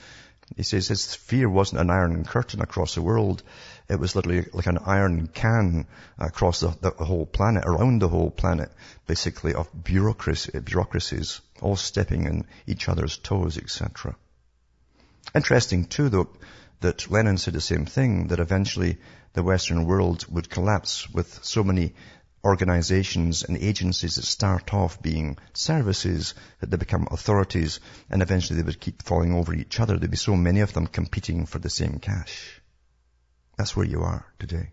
He 0.57 0.63
says 0.63 0.89
his 0.89 1.15
fear 1.15 1.49
wasn't 1.49 1.81
an 1.81 1.91
iron 1.91 2.25
curtain 2.25 2.61
across 2.61 2.95
the 2.95 3.03
world. 3.03 3.43
It 3.89 4.01
was 4.01 4.17
literally 4.17 4.47
like 4.53 4.67
an 4.67 4.79
iron 4.79 5.29
can 5.29 5.87
across 6.19 6.61
the, 6.61 6.77
the 6.81 7.05
whole 7.05 7.25
planet, 7.25 7.65
around 7.65 8.01
the 8.01 8.09
whole 8.09 8.31
planet, 8.31 8.73
basically, 9.07 9.55
of 9.55 9.69
bureaucracy, 9.85 10.59
bureaucracies, 10.59 11.41
all 11.61 11.77
stepping 11.77 12.25
in 12.25 12.47
each 12.67 12.89
other's 12.89 13.17
toes, 13.17 13.57
etc. 13.57 14.17
Interesting 15.35 15.85
too, 15.87 16.09
though, 16.09 16.29
that 16.81 17.11
Lenin 17.11 17.39
said 17.39 17.55
the 17.55 17.61
same 17.61 17.87
thing, 17.87 18.29
that 18.29 18.41
eventually 18.41 18.99
the 19.35 19.43
Western 19.43 19.87
world 19.87 20.27
would 20.29 20.51
collapse 20.51 21.09
with 21.11 21.45
so 21.45 21.63
many 21.63 21.95
organizations 22.45 23.45
and 23.45 23.57
agencies 23.57 24.17
that 24.17 24.25
start 24.25 24.73
off 24.75 25.03
being 25.03 25.37
services, 25.53 26.35
that 26.61 26.71
they 26.71 26.77
become 26.77 27.09
authorities, 27.11 27.81
and 28.11 28.23
eventually 28.23 28.57
they 28.57 28.67
would 28.67 28.81
keep 28.81 29.03
falling 29.03 29.33
over 29.33 29.55
each 29.55 29.81
other. 29.81 29.97
There'd 29.97 30.11
be 30.11 30.17
so 30.17 30.37
many 30.37 30.61
of 30.61 30.73
them 30.73 30.87
competing 30.87 31.47
for 31.47 31.59
the 31.59 31.71
same 31.71 31.99
cash. 31.99 32.61
That's 33.57 33.77
where 33.77 33.87
you 33.87 34.03
are 34.03 34.27
today. 34.39 34.71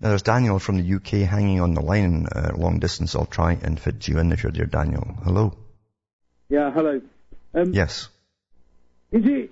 Now 0.00 0.10
there's 0.10 0.22
Daniel 0.22 0.58
from 0.58 0.76
the 0.78 0.94
UK 0.94 1.28
hanging 1.28 1.60
on 1.60 1.74
the 1.74 1.80
line 1.80 2.26
uh, 2.26 2.52
long 2.56 2.78
distance. 2.78 3.14
I'll 3.14 3.26
try 3.26 3.58
and 3.62 3.78
fit 3.78 4.06
you 4.06 4.18
in 4.18 4.32
if 4.32 4.42
you're 4.42 4.52
there, 4.52 4.66
Daniel. 4.66 5.16
Hello. 5.24 5.56
Yeah, 6.48 6.70
hello. 6.70 7.00
Um, 7.54 7.72
yes. 7.72 8.08
Is 9.10 9.24
it 9.24 9.50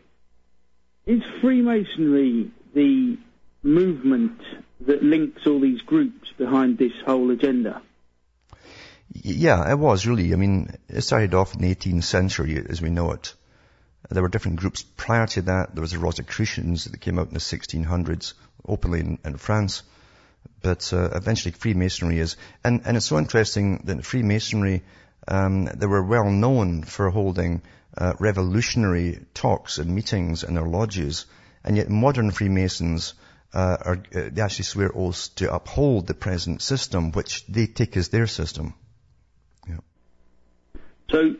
is 1.07 1.23
Freemasonry 1.40 2.51
the 2.75 3.18
movement 3.62 4.40
that 4.81 5.03
links 5.03 5.47
all 5.47 5.61
these 5.61 5.81
groups 5.83 6.31
behind 6.37 6.79
this 6.79 6.92
whole 7.05 7.31
agenda? 7.31 7.83
Yeah, 9.12 9.71
it 9.71 9.79
was 9.79 10.07
really. 10.07 10.33
I 10.33 10.37
mean, 10.37 10.75
it 10.88 11.03
started 11.03 11.35
off 11.35 11.55
in 11.55 11.61
the 11.61 11.75
18th 11.75 12.05
century 12.05 12.64
as 12.68 12.81
we 12.81 12.90
know 12.90 13.12
it. 13.12 13.35
There 14.11 14.23
were 14.23 14.29
different 14.29 14.59
groups 14.59 14.83
prior 14.83 15.27
to 15.29 15.43
that. 15.43 15.75
There 15.75 15.81
was 15.81 15.93
the 15.93 15.99
Rosicrucians 15.99 16.85
that 16.85 17.01
came 17.01 17.19
out 17.19 17.29
in 17.29 17.35
the 17.35 17.41
1600s, 17.41 18.35
openly 18.67 19.01
in, 19.01 19.19
in 19.25 19.37
France. 19.37 19.83
But 20.61 20.93
uh, 20.93 21.11
eventually 21.15 21.53
Freemasonry 21.53 22.19
is, 22.19 22.37
and, 22.65 22.83
and 22.85 22.97
it's 22.97 23.07
so 23.07 23.19
interesting 23.19 23.83
that 23.85 24.05
Freemasonry, 24.05 24.83
um, 25.29 25.65
they 25.65 25.87
were 25.87 26.03
well 26.03 26.31
known 26.31 26.83
for 26.83 27.11
holding 27.11 27.62
uh, 27.97 28.15
revolutionary 28.19 29.25
talks 29.35 29.79
and 29.79 29.95
meetings 29.95 30.45
in 30.45 30.55
their 30.55 30.67
lodges, 30.67 31.27
and 31.65 31.77
yet 31.77 31.88
modern 31.88 32.31
Freemasons 32.31 33.15
uh, 33.53 33.77
are, 33.81 34.03
uh, 34.15 34.31
they 34.33 34.41
actually 34.41 34.65
swear 34.65 34.91
oaths 34.95 35.29
to 35.29 35.53
uphold 35.53 36.07
the 36.07 36.15
present 36.15 36.62
system, 36.62 37.12
which 37.12 37.47
they 37.47 37.67
take 37.67 37.97
as 37.97 38.09
their 38.09 38.27
system. 38.27 38.75
Yeah. 39.69 39.79
So, 41.11 41.35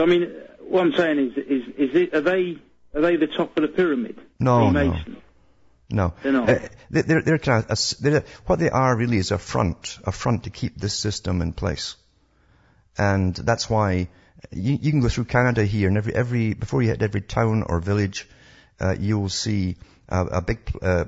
I 0.00 0.06
mean, 0.06 0.34
what 0.68 0.82
I'm 0.82 0.92
saying 0.92 1.18
is, 1.18 1.36
is, 1.36 1.62
is 1.76 1.94
it, 1.94 2.14
are 2.14 2.20
they, 2.20 2.58
are 2.94 3.00
they 3.00 3.16
the 3.16 3.26
top 3.26 3.56
of 3.56 3.62
the 3.62 3.68
pyramid? 3.68 4.18
No, 4.38 4.70
no. 4.70 4.96
No. 5.90 6.14
They're 6.22 6.32
not. 6.32 6.48
Uh, 6.48 6.58
they- 6.90 7.02
they're, 7.02 7.22
they're 7.22 7.38
kind 7.38 7.64
of, 7.64 7.68
a 7.70 7.72
s- 7.72 7.94
they're, 8.00 8.24
what 8.46 8.58
they 8.58 8.70
are 8.70 8.96
really 8.96 9.18
is 9.18 9.30
a 9.30 9.38
front, 9.38 9.98
a 10.04 10.12
front 10.12 10.44
to 10.44 10.50
keep 10.50 10.76
this 10.76 10.94
system 10.94 11.42
in 11.42 11.52
place. 11.52 11.96
And 12.96 13.34
that's 13.34 13.68
why 13.68 14.08
you, 14.52 14.78
you 14.80 14.90
can 14.90 15.00
go 15.00 15.08
through 15.08 15.24
Canada 15.26 15.64
here 15.64 15.88
and 15.88 15.96
every, 15.98 16.14
every, 16.14 16.54
before 16.54 16.82
you 16.82 16.88
hit 16.90 17.02
every 17.02 17.20
town 17.20 17.64
or 17.66 17.80
village, 17.80 18.28
uh, 18.80 18.94
you'll 18.98 19.28
see 19.28 19.76
a, 20.08 20.24
a 20.26 20.42
big 20.42 20.58
uh, 20.82 21.04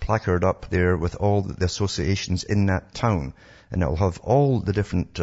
placard 0.00 0.44
up 0.44 0.68
there 0.70 0.96
with 0.96 1.14
all 1.16 1.42
the 1.42 1.64
associations 1.64 2.44
in 2.44 2.66
that 2.66 2.94
town. 2.94 3.34
And 3.70 3.82
it'll 3.82 3.96
have 3.96 4.18
all 4.20 4.60
the 4.60 4.72
different 4.72 5.20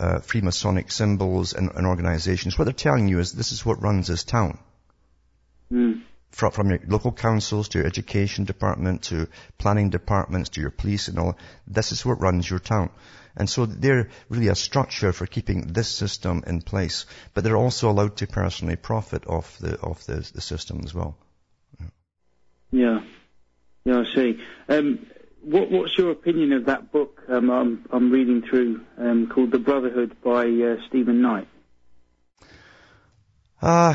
uh, 0.00 0.18
Freemasonic 0.20 0.90
symbols 0.90 1.52
and, 1.52 1.70
and 1.74 1.86
organizations. 1.86 2.58
What 2.58 2.64
they're 2.64 2.72
telling 2.72 3.08
you 3.08 3.20
is 3.20 3.32
this 3.32 3.52
is 3.52 3.64
what 3.64 3.82
runs 3.82 4.08
this 4.08 4.24
town 4.24 4.58
Mm. 5.72 6.02
from, 6.32 6.50
from 6.50 6.70
your 6.70 6.80
local 6.88 7.12
councils 7.12 7.68
to 7.68 7.78
your 7.78 7.86
education 7.86 8.44
department 8.44 9.04
to 9.04 9.28
planning 9.56 9.90
departments 9.90 10.50
to 10.50 10.60
your 10.60 10.70
police 10.70 11.06
and 11.06 11.18
all. 11.18 11.38
This 11.68 11.92
is 11.92 12.04
what 12.04 12.20
runs 12.20 12.50
your 12.50 12.58
town. 12.58 12.90
And 13.36 13.48
so 13.48 13.66
they're 13.66 14.08
really 14.28 14.48
a 14.48 14.56
structure 14.56 15.12
for 15.12 15.26
keeping 15.26 15.72
this 15.72 15.88
system 15.88 16.42
in 16.46 16.60
place. 16.62 17.06
But 17.34 17.44
they're 17.44 17.56
also 17.56 17.88
allowed 17.88 18.16
to 18.16 18.26
personally 18.26 18.74
profit 18.76 19.28
off 19.28 19.58
the, 19.58 19.78
off 19.80 20.04
the, 20.06 20.28
the 20.34 20.40
system 20.40 20.80
as 20.84 20.92
well. 20.92 21.16
Yeah, 22.72 23.00
yeah, 23.84 24.00
I 24.00 24.14
see. 24.14 24.40
Um, 24.68 25.06
what, 25.42 25.70
what's 25.70 25.96
your 25.96 26.10
opinion 26.10 26.52
of 26.52 26.66
that 26.66 26.92
book 26.92 27.22
um, 27.28 27.50
I'm, 27.50 27.84
I'm 27.90 28.10
reading 28.10 28.42
through 28.42 28.82
um, 28.98 29.28
called 29.28 29.50
The 29.50 29.58
Brotherhood 29.58 30.16
by 30.22 30.46
uh, 30.46 30.76
Stephen 30.88 31.22
Knight? 31.22 31.48
Uh, 33.62 33.94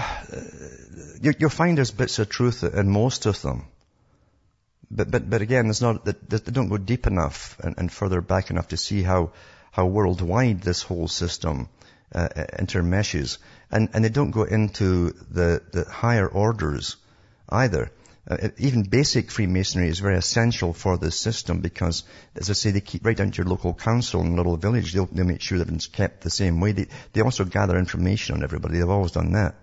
you, 1.21 1.33
you'll 1.39 1.49
find 1.49 1.77
there's 1.77 1.91
bits 1.91 2.19
of 2.19 2.29
truth 2.29 2.63
in 2.63 2.89
most 2.89 3.25
of 3.25 3.41
them. 3.41 3.65
But, 4.91 5.09
but, 5.09 5.29
but 5.29 5.41
again, 5.41 5.69
it's 5.69 5.81
not, 5.81 6.05
that 6.05 6.29
they 6.29 6.51
don't 6.51 6.69
go 6.69 6.77
deep 6.77 7.07
enough 7.07 7.59
and, 7.59 7.75
and 7.77 7.91
further 7.91 8.21
back 8.21 8.51
enough 8.51 8.69
to 8.69 8.77
see 8.77 9.01
how, 9.01 9.31
how 9.71 9.87
worldwide 9.87 10.61
this 10.61 10.83
whole 10.83 11.07
system 11.07 11.69
uh, 12.13 12.29
intermeshes. 12.59 13.39
And, 13.71 13.89
and 13.93 14.05
they 14.05 14.09
don't 14.09 14.31
go 14.31 14.43
into 14.43 15.11
the, 15.31 15.61
the 15.71 15.85
higher 15.89 16.27
orders 16.27 16.97
either. 17.49 17.91
Uh, 18.27 18.49
even 18.57 18.81
basic 18.81 19.29
Freemasonry 19.29 19.87
is 19.87 19.99
very 19.99 20.17
essential 20.17 20.73
for 20.73 20.97
this 20.97 21.15
system 21.15 21.61
because, 21.61 22.03
as 22.35 22.49
I 22.49 22.53
say, 22.53 22.71
they 22.71 22.81
keep 22.81 23.05
right 23.05 23.15
down 23.15 23.29
to 23.29 23.37
your 23.37 23.45
local 23.45 23.73
council 23.73 24.21
and 24.21 24.35
little 24.35 24.57
village. 24.57 24.93
They'll, 24.93 25.05
they'll 25.05 25.25
make 25.25 25.41
sure 25.41 25.59
that 25.59 25.69
it's 25.69 25.85
kept 25.85 26.21
the 26.21 26.31
same 26.31 26.59
way. 26.59 26.71
They, 26.71 26.87
they 27.13 27.21
also 27.21 27.45
gather 27.45 27.77
information 27.77 28.35
on 28.35 28.43
everybody. 28.43 28.79
They've 28.79 28.89
always 28.89 29.11
done 29.11 29.33
that. 29.33 29.55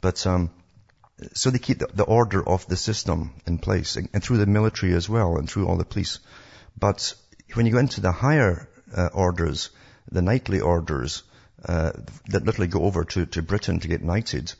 But 0.00 0.26
um, 0.26 0.50
so 1.34 1.50
they 1.50 1.58
keep 1.58 1.80
the, 1.80 1.88
the 1.92 2.04
order 2.04 2.46
of 2.46 2.66
the 2.66 2.76
system 2.76 3.34
in 3.46 3.58
place, 3.58 3.96
and, 3.96 4.08
and 4.14 4.22
through 4.22 4.38
the 4.38 4.46
military 4.46 4.94
as 4.94 5.08
well, 5.08 5.36
and 5.36 5.48
through 5.48 5.66
all 5.66 5.76
the 5.76 5.84
police. 5.84 6.18
But 6.78 7.14
when 7.52 7.66
you 7.66 7.72
go 7.72 7.78
into 7.78 8.00
the 8.00 8.12
higher 8.12 8.68
uh, 8.96 9.10
orders, 9.12 9.68
the 10.10 10.22
knightly 10.22 10.60
orders 10.60 11.22
uh, 11.64 11.92
that 12.28 12.44
literally 12.44 12.68
go 12.68 12.82
over 12.82 13.04
to, 13.04 13.26
to 13.26 13.42
Britain 13.42 13.80
to 13.80 13.88
get 13.88 14.02
knighted, 14.02 14.52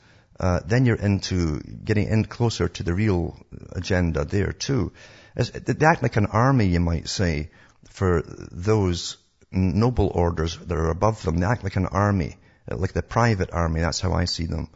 uh, 0.43 0.61
then 0.67 0.85
you're 0.85 0.97
into 0.97 1.61
getting 1.61 2.09
in 2.09 2.25
closer 2.25 2.69
to 2.69 2.83
the 2.83 2.93
real 2.93 3.37
agenda 3.71 4.25
there 4.25 4.53
too. 4.53 4.93
They 5.37 5.87
act 5.87 6.03
like 6.03 6.17
an 6.17 6.27
army, 6.27 6.67
you 6.67 6.81
might 6.81 7.09
say, 7.09 7.51
for 7.89 8.23
those 8.51 9.17
noble 9.53 10.11
orders 10.13 10.57
that 10.57 10.77
are 10.77 10.91
above 10.91 11.23
them. 11.23 11.39
They 11.39 11.47
act 11.47 11.63
like 11.63 11.77
an 11.77 11.87
army, 11.87 12.37
uh, 12.71 12.77
like 12.77 12.93
the 12.93 13.03
private 13.03 13.51
army. 13.53 13.81
That's 13.81 14.01
how 14.01 14.13
I 14.13 14.25
see 14.25 14.47
them. 14.47 14.69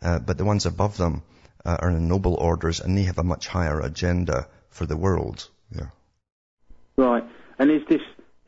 Uh, 0.00 0.20
but 0.20 0.38
the 0.38 0.44
ones 0.44 0.64
above 0.64 0.96
them 0.96 1.22
uh, 1.64 1.76
are 1.80 1.90
in 1.90 2.08
noble 2.08 2.34
orders, 2.34 2.80
and 2.80 2.96
they 2.96 3.02
have 3.02 3.18
a 3.18 3.24
much 3.24 3.48
higher 3.48 3.80
agenda 3.80 4.46
for 4.68 4.86
the 4.86 4.96
world. 4.96 5.48
Yeah. 5.74 5.90
Right. 6.96 7.24
And 7.58 7.70
is 7.70 7.82
this 7.88 8.00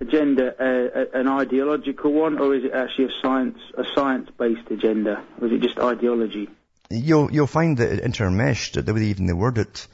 agenda 0.02 0.44
uh, 0.58 1.18
an 1.20 1.28
ideological 1.28 2.12
one, 2.12 2.38
or 2.38 2.54
is 2.54 2.64
it 2.64 2.72
actually 2.72 3.06
a 3.06 3.14
science 3.22 3.58
a 3.76 3.84
science 3.94 4.28
based 4.38 4.70
agenda, 4.70 5.24
or 5.40 5.46
is 5.46 5.52
it 5.52 5.62
just 5.62 5.78
ideology? 5.78 6.48
You'll 6.90 7.32
you'll 7.32 7.46
find 7.46 7.78
that 7.78 7.92
it 7.92 8.04
intermeshed. 8.04 8.84
The 8.84 8.94
way 8.94 9.04
even 9.04 9.26
they 9.26 9.32
word 9.32 9.58
it. 9.58 9.86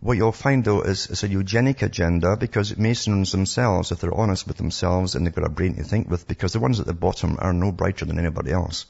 What 0.00 0.16
you'll 0.16 0.32
find 0.32 0.64
though 0.64 0.82
is, 0.82 1.08
is 1.08 1.24
a 1.24 1.28
eugenic 1.28 1.82
agenda 1.82 2.36
because 2.36 2.76
Masons 2.76 3.32
themselves, 3.32 3.92
if 3.92 4.00
they're 4.00 4.14
honest 4.14 4.46
with 4.46 4.56
themselves 4.56 5.14
and 5.14 5.26
they've 5.26 5.34
got 5.34 5.46
a 5.46 5.50
brain 5.50 5.76
to 5.76 5.84
think 5.84 6.08
with, 6.08 6.26
because 6.26 6.52
the 6.52 6.60
ones 6.60 6.80
at 6.80 6.86
the 6.86 6.94
bottom 6.94 7.36
are 7.38 7.52
no 7.52 7.72
brighter 7.72 8.04
than 8.04 8.18
anybody 8.18 8.52
else. 8.52 8.86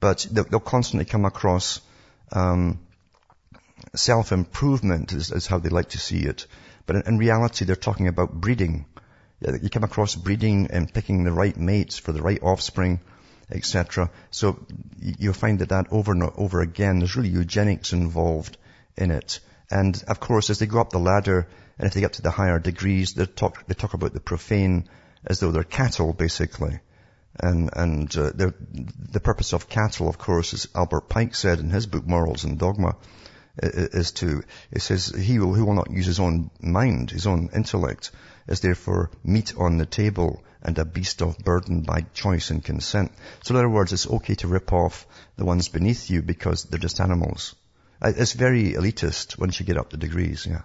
But 0.00 0.26
they'll, 0.30 0.44
they'll 0.44 0.60
constantly 0.60 1.04
come 1.04 1.24
across 1.26 1.80
um, 2.32 2.80
self-improvement 3.94 5.12
is, 5.12 5.30
is 5.30 5.46
how 5.46 5.58
they 5.58 5.68
like 5.68 5.90
to 5.90 5.98
see 5.98 6.20
it. 6.20 6.46
But 6.86 6.96
in, 6.96 7.02
in 7.06 7.18
reality, 7.18 7.64
they're 7.64 7.76
talking 7.76 8.08
about 8.08 8.32
breeding. 8.32 8.86
You 9.62 9.70
come 9.70 9.84
across 9.84 10.14
breeding 10.14 10.68
and 10.70 10.92
picking 10.92 11.24
the 11.24 11.32
right 11.32 11.56
mates 11.56 11.98
for 11.98 12.12
the 12.12 12.22
right 12.22 12.42
offspring, 12.42 13.00
etc. 13.50 14.10
So 14.30 14.64
you'll 15.00 15.32
find 15.32 15.58
that 15.58 15.70
that 15.70 15.86
over 15.90 16.12
and 16.12 16.22
over 16.36 16.60
again, 16.60 16.98
there's 16.98 17.16
really 17.16 17.28
eugenics 17.28 17.92
involved 17.92 18.56
in 18.96 19.10
it. 19.10 19.40
And 19.70 20.02
of 20.06 20.20
course, 20.20 20.50
as 20.50 20.58
they 20.58 20.66
go 20.66 20.80
up 20.80 20.90
the 20.90 20.98
ladder, 20.98 21.48
and 21.78 21.86
if 21.86 21.94
they 21.94 22.00
get 22.00 22.14
to 22.14 22.22
the 22.22 22.30
higher 22.30 22.58
degrees, 22.58 23.14
they 23.14 23.26
talk, 23.26 23.66
they 23.66 23.74
talk 23.74 23.94
about 23.94 24.12
the 24.12 24.20
profane 24.20 24.88
as 25.24 25.40
though 25.40 25.50
they're 25.50 25.64
cattle, 25.64 26.12
basically. 26.12 26.78
And, 27.40 27.70
and 27.72 28.16
uh, 28.16 28.30
the 28.34 29.20
purpose 29.20 29.54
of 29.54 29.68
cattle, 29.68 30.08
of 30.08 30.18
course, 30.18 30.52
as 30.52 30.68
Albert 30.74 31.08
Pike 31.08 31.34
said 31.34 31.60
in 31.60 31.70
his 31.70 31.86
book, 31.86 32.06
Morals 32.06 32.44
and 32.44 32.58
Dogma, 32.58 32.96
is 33.56 34.12
to, 34.12 34.42
it 34.70 34.80
says, 34.80 35.06
he 35.08 35.38
will, 35.38 35.54
who 35.54 35.64
will 35.64 35.74
not 35.74 35.90
use 35.90 36.06
his 36.06 36.20
own 36.20 36.50
mind, 36.60 37.10
his 37.10 37.26
own 37.26 37.50
intellect, 37.54 38.10
is 38.46 38.60
therefore 38.60 39.10
meat 39.24 39.54
on 39.56 39.78
the 39.78 39.86
table 39.86 40.42
and 40.62 40.78
a 40.78 40.84
beast 40.84 41.22
of 41.22 41.38
burden 41.38 41.82
by 41.82 42.06
choice 42.14 42.50
and 42.50 42.64
consent. 42.64 43.12
So 43.42 43.54
in 43.54 43.58
other 43.58 43.68
words, 43.68 43.92
it's 43.92 44.08
okay 44.08 44.34
to 44.36 44.48
rip 44.48 44.72
off 44.72 45.06
the 45.36 45.44
ones 45.44 45.68
beneath 45.68 46.10
you 46.10 46.22
because 46.22 46.64
they're 46.64 46.78
just 46.78 47.00
animals. 47.00 47.54
It's 48.02 48.32
very 48.32 48.72
elitist 48.72 49.38
once 49.38 49.60
you 49.60 49.66
get 49.66 49.76
up 49.76 49.90
the 49.90 49.96
degrees, 49.96 50.46
yeah. 50.46 50.62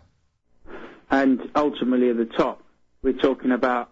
And 1.09 1.39
ultimately 1.55 2.09
at 2.09 2.17
the 2.17 2.25
top, 2.25 2.61
we're 3.01 3.13
talking 3.13 3.51
about 3.51 3.89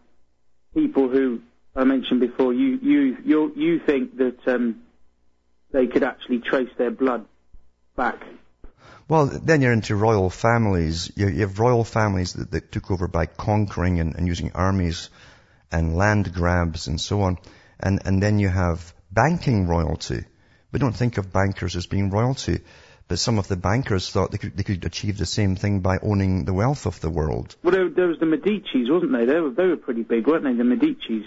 people 0.74 1.10
who 1.10 1.42
I 1.76 1.84
mentioned 1.84 2.20
before. 2.20 2.54
You 2.54 2.80
you 2.82 3.18
you 3.24 3.54
you 3.56 3.80
think 3.80 4.18
that 4.18 4.48
um, 4.48 4.82
they 5.72 5.88
could 5.88 6.04
actually 6.04 6.40
trace 6.40 6.70
their 6.78 6.92
blood 6.92 7.26
back 7.96 8.22
well, 9.08 9.28
then 9.28 9.62
you're 9.62 9.74
into 9.74 9.96
royal 9.96 10.30
families. 10.30 11.12
You, 11.16 11.28
you 11.28 11.42
have 11.42 11.60
royal 11.60 11.84
families 11.84 12.34
that, 12.34 12.52
that, 12.52 12.72
took 12.72 12.90
over 12.90 13.08
by 13.08 13.28
conquering 13.28 14.00
and, 14.00 14.16
and, 14.16 14.28
using 14.28 14.52
armies 14.54 15.10
and 15.72 15.96
land 15.96 16.34
grabs 16.34 16.88
and 16.88 17.00
so 17.00 17.22
on. 17.22 17.38
And, 17.80 18.02
and 18.06 18.22
then 18.22 18.40
you 18.40 18.50
have 18.50 18.94
banking 19.12 19.68
royalty. 19.68 20.24
We 20.72 20.80
don't 20.80 20.96
think 20.96 21.18
of 21.18 21.32
bankers 21.32 21.76
as 21.76 21.86
being 21.86 22.10
royalty, 22.10 22.62
but 23.08 23.20
some 23.20 23.38
of 23.38 23.48
the 23.48 23.56
bankers 23.56 24.10
thought 24.10 24.32
they 24.32 24.40
could, 24.40 24.58
they 24.58 24.64
could 24.64 24.84
achieve 24.86 25.18
the 25.18 25.26
same 25.26 25.56
thing 25.56 25.82
by 25.82 25.98
owning 26.02 26.46
the 26.46 26.54
wealth 26.54 26.88
of 26.88 27.00
the 27.00 27.10
world. 27.10 27.56
Well, 27.64 27.74
there, 27.74 27.90
there 27.90 28.08
was 28.08 28.20
the 28.20 28.26
Medicis, 28.26 28.90
wasn't 28.90 29.12
they? 29.12 29.26
They 29.26 29.40
were, 29.40 29.52
they 29.52 29.68
were 29.68 29.78
pretty 29.78 30.04
big, 30.04 30.28
weren't 30.28 30.44
they, 30.44 30.54
the 30.54 30.64
Medicis? 30.64 31.26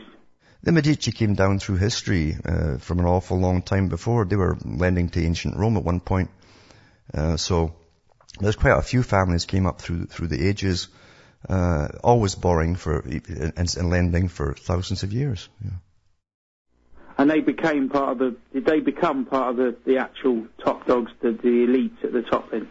The 0.65 0.73
Medici 0.73 1.13
came 1.13 1.35
down 1.35 1.61
through 1.61 1.77
history 1.77 2.37
uh, 2.45 2.79
from 2.79 2.99
an 2.99 3.05
awful 3.05 3.39
long 3.39 3.63
time 3.63 3.89
before. 3.89 4.25
They 4.25 4.35
were 4.35 4.59
lending 4.65 5.09
to 5.11 5.25
ancient 5.25 5.57
Rome 5.57 5.77
at 5.77 5.85
one 5.85 6.01
point. 6.01 6.31
Uh, 7.13 7.37
so 7.37 7.75
there's 8.41 8.57
quite 8.57 8.77
a 8.77 8.83
few 8.83 9.03
families 9.03 9.47
came 9.47 9.67
up 9.67 9.81
through 9.81 10.07
through 10.07 10.29
the 10.29 10.47
ages, 10.47 10.89
uh, 11.49 11.89
always 12.03 12.35
borrowing 12.35 12.77
for 12.77 13.01
and, 13.01 13.53
and, 13.57 13.91
lending 13.91 14.29
for 14.29 14.55
thousands 14.55 15.03
of 15.03 15.13
years. 15.13 15.49
Yeah. 15.65 15.71
And 17.17 17.31
they 17.31 17.41
became 17.41 17.89
part 17.89 18.13
of 18.13 18.19
the. 18.19 18.37
Did 18.53 18.67
they 18.67 18.81
become 18.81 19.25
part 19.25 19.51
of 19.51 19.57
the, 19.57 19.77
the 19.85 19.99
actual 19.99 20.47
top 20.63 20.87
dogs, 20.87 21.11
the, 21.21 21.33
the 21.33 21.67
elites 21.67 22.05
at 22.05 22.13
the 22.13 22.23
top 22.23 22.51
then? 22.51 22.69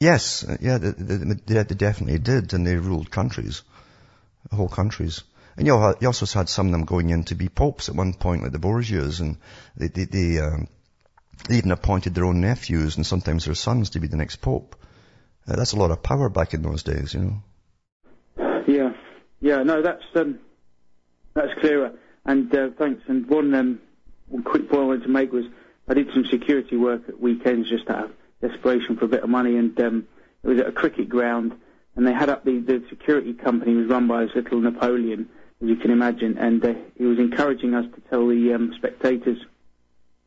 Yes, 0.00 0.44
yeah, 0.60 0.78
they, 0.78 0.90
they, 0.90 1.62
they 1.62 1.74
definitely 1.74 2.18
did, 2.18 2.52
and 2.52 2.66
they 2.66 2.76
ruled 2.76 3.10
countries, 3.10 3.62
whole 4.52 4.68
countries. 4.68 5.22
And 5.56 5.66
you, 5.66 5.74
you 6.00 6.06
also 6.06 6.26
had 6.38 6.50
some 6.50 6.66
of 6.66 6.72
them 6.72 6.84
going 6.84 7.08
in 7.08 7.24
to 7.24 7.34
be 7.34 7.48
popes 7.48 7.88
at 7.88 7.94
one 7.94 8.12
point, 8.12 8.42
like 8.42 8.52
the 8.52 8.58
Borgias, 8.58 9.20
and 9.20 9.38
they, 9.74 9.88
they, 9.88 10.04
they 10.04 10.38
um, 10.38 10.68
they 11.48 11.56
even 11.56 11.70
appointed 11.70 12.14
their 12.14 12.24
own 12.24 12.40
nephews 12.40 12.96
and 12.96 13.06
sometimes 13.06 13.44
their 13.44 13.54
sons 13.54 13.90
to 13.90 14.00
be 14.00 14.08
the 14.08 14.16
next 14.16 14.36
pope. 14.36 14.76
Uh, 15.46 15.56
that's 15.56 15.72
a 15.72 15.76
lot 15.76 15.90
of 15.90 16.02
power 16.02 16.28
back 16.28 16.54
in 16.54 16.62
those 16.62 16.82
days, 16.82 17.14
you 17.14 17.20
know. 17.20 18.62
Yeah, 18.66 18.92
yeah, 19.40 19.62
no, 19.62 19.80
that's 19.80 20.04
um, 20.16 20.40
that's 21.34 21.54
clearer. 21.60 21.92
And 22.24 22.52
uh, 22.54 22.70
thanks. 22.76 23.02
And 23.06 23.28
one 23.28 23.54
um, 23.54 23.80
one 24.28 24.42
quick 24.42 24.68
point 24.68 24.82
I 24.82 24.86
wanted 24.86 25.02
to 25.04 25.08
make 25.08 25.32
was 25.32 25.44
I 25.88 25.94
did 25.94 26.08
some 26.12 26.24
security 26.24 26.76
work 26.76 27.08
at 27.08 27.20
weekends 27.20 27.68
just 27.68 27.88
out 27.88 28.06
of 28.06 28.12
desperation 28.40 28.96
for 28.96 29.04
a 29.04 29.08
bit 29.08 29.22
of 29.22 29.28
money, 29.28 29.56
and 29.56 29.78
um, 29.80 30.08
it 30.42 30.48
was 30.48 30.58
at 30.58 30.66
a 30.66 30.72
cricket 30.72 31.08
ground, 31.08 31.54
and 31.94 32.06
they 32.06 32.12
had 32.12 32.28
up 32.28 32.44
the 32.44 32.58
the 32.58 32.84
security 32.88 33.34
company 33.34 33.74
was 33.74 33.86
run 33.86 34.08
by 34.08 34.24
this 34.24 34.34
little 34.34 34.60
Napoleon, 34.60 35.28
as 35.62 35.68
you 35.68 35.76
can 35.76 35.92
imagine, 35.92 36.38
and 36.38 36.64
uh, 36.64 36.74
he 36.96 37.04
was 37.04 37.18
encouraging 37.18 37.74
us 37.74 37.84
to 37.94 38.00
tell 38.10 38.26
the 38.26 38.52
um, 38.52 38.74
spectators 38.76 39.38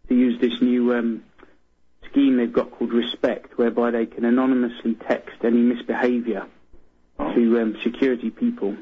to 0.09 0.15
use 0.15 0.39
this 0.41 0.61
new 0.61 0.93
um, 0.93 1.23
scheme 2.09 2.37
they've 2.37 2.51
got 2.51 2.71
called 2.71 2.91
Respect, 2.91 3.57
whereby 3.57 3.91
they 3.91 4.05
can 4.05 4.25
anonymously 4.25 4.95
text 4.95 5.37
any 5.43 5.61
misbehaviour 5.61 6.45
to 7.17 7.61
um, 7.61 7.77
security 7.83 8.29
people, 8.29 8.75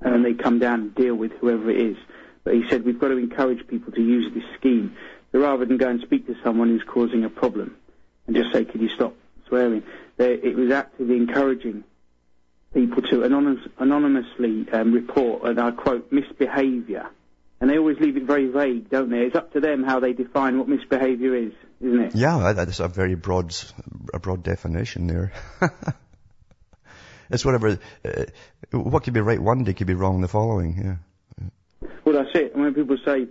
and 0.00 0.12
then 0.14 0.22
they 0.22 0.34
come 0.34 0.58
down 0.58 0.80
and 0.80 0.94
deal 0.94 1.14
with 1.14 1.32
whoever 1.32 1.70
it 1.70 1.78
is. 1.78 1.96
But 2.42 2.54
he 2.54 2.68
said 2.68 2.84
we've 2.84 2.98
got 2.98 3.08
to 3.08 3.16
encourage 3.16 3.66
people 3.66 3.92
to 3.92 4.02
use 4.02 4.32
this 4.34 4.44
scheme, 4.58 4.96
so 5.32 5.38
rather 5.40 5.64
than 5.64 5.78
go 5.78 5.88
and 5.88 6.00
speak 6.00 6.26
to 6.26 6.36
someone 6.42 6.68
who's 6.68 6.84
causing 6.86 7.24
a 7.24 7.30
problem 7.30 7.76
and 8.26 8.36
just 8.36 8.52
say, 8.52 8.64
"Could 8.64 8.80
you 8.80 8.88
stop 8.88 9.14
swearing?" 9.48 9.82
They, 10.16 10.34
it 10.34 10.56
was 10.56 10.70
actively 10.70 11.16
encouraging 11.16 11.84
people 12.72 13.02
to 13.02 13.22
anonymous, 13.22 13.66
anonymously 13.78 14.66
um, 14.72 14.92
report, 14.92 15.44
and 15.44 15.60
I 15.60 15.70
quote, 15.70 16.10
misbehaviour. 16.10 17.08
And 17.64 17.70
they 17.70 17.78
always 17.78 17.98
leave 17.98 18.18
it 18.18 18.24
very 18.24 18.46
vague, 18.48 18.90
don't 18.90 19.08
they? 19.08 19.20
It's 19.20 19.34
up 19.34 19.54
to 19.54 19.60
them 19.60 19.84
how 19.84 19.98
they 19.98 20.12
define 20.12 20.58
what 20.58 20.68
misbehaviour 20.68 21.34
is, 21.34 21.52
isn't 21.80 21.98
it? 21.98 22.14
Yeah, 22.14 22.52
that's 22.52 22.78
a 22.78 22.88
very 22.88 23.14
broad, 23.14 23.56
a 24.12 24.18
broad 24.18 24.42
definition 24.42 25.06
there. 25.06 25.32
it's 27.30 27.42
whatever, 27.42 27.78
uh, 28.04 28.24
what 28.70 29.04
could 29.04 29.14
be 29.14 29.20
right 29.20 29.40
one 29.40 29.64
day 29.64 29.72
could 29.72 29.86
be 29.86 29.94
wrong 29.94 30.20
the 30.20 30.28
following, 30.28 30.76
yeah. 31.40 31.48
Well, 32.04 32.22
that's 32.22 32.34
it. 32.34 32.54
When 32.54 32.74
people 32.74 32.98
say, 33.02 33.28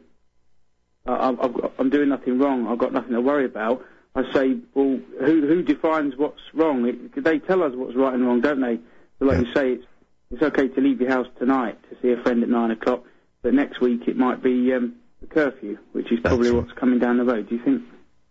I've 1.05 1.37
got, 1.37 1.73
I'm 1.77 1.91
doing 1.91 2.09
nothing 2.09 2.39
wrong, 2.39 2.65
I've 2.67 2.79
got 2.79 2.91
nothing 2.91 3.11
to 3.11 3.21
worry 3.21 3.45
about, 3.45 3.85
I 4.15 4.23
say, 4.33 4.57
well, 4.73 4.99
who, 5.19 5.47
who 5.47 5.61
defines 5.61 6.15
what's 6.17 6.41
wrong? 6.55 6.87
It, 6.87 7.23
they 7.23 7.37
tell 7.37 7.61
us 7.61 7.73
what's 7.75 7.95
right 7.95 8.15
and 8.15 8.25
wrong, 8.25 8.41
don't 8.41 8.61
they? 8.61 8.79
So 9.19 9.25
like 9.25 9.41
yeah. 9.41 9.47
you 9.47 9.53
say, 9.53 9.71
it's, 9.73 9.85
it's 10.31 10.41
okay 10.41 10.69
to 10.69 10.81
leave 10.81 11.01
your 11.01 11.11
house 11.11 11.27
tonight 11.37 11.77
to 11.91 11.97
see 12.01 12.19
a 12.19 12.23
friend 12.23 12.41
at 12.41 12.49
nine 12.49 12.71
o'clock, 12.71 13.03
but 13.43 13.53
next 13.53 13.79
week 13.79 14.07
it 14.07 14.17
might 14.17 14.41
be 14.41 14.73
um, 14.73 14.95
a 15.21 15.27
curfew, 15.27 15.77
which 15.91 16.11
is 16.11 16.19
probably 16.21 16.49
what's 16.49 16.71
coming 16.71 16.97
down 16.97 17.17
the 17.17 17.25
road. 17.25 17.49
Do 17.49 17.55
you 17.55 17.63
think? 17.63 17.83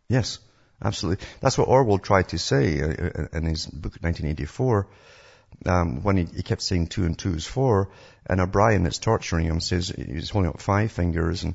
Yes, 0.08 0.40
absolutely. 0.82 1.24
That's 1.40 1.56
what 1.56 1.68
Orwell 1.68 1.98
tried 1.98 2.30
to 2.30 2.38
say 2.38 2.80
uh, 2.80 2.88
uh 2.88 3.26
in 3.32 3.44
his 3.44 3.66
book 3.66 3.92
1984. 4.00 4.88
Um, 5.66 6.02
when 6.02 6.16
he, 6.16 6.24
he, 6.24 6.42
kept 6.42 6.62
saying 6.62 6.88
two 6.88 7.04
and 7.04 7.16
two 7.16 7.34
is 7.34 7.46
four, 7.46 7.90
and 8.26 8.40
O'Brien 8.40 8.82
that's 8.82 8.98
torturing 8.98 9.46
him 9.46 9.60
says 9.60 9.90
he's 9.94 10.30
holding 10.30 10.48
up 10.48 10.60
five 10.60 10.90
fingers, 10.90 11.44
and 11.44 11.54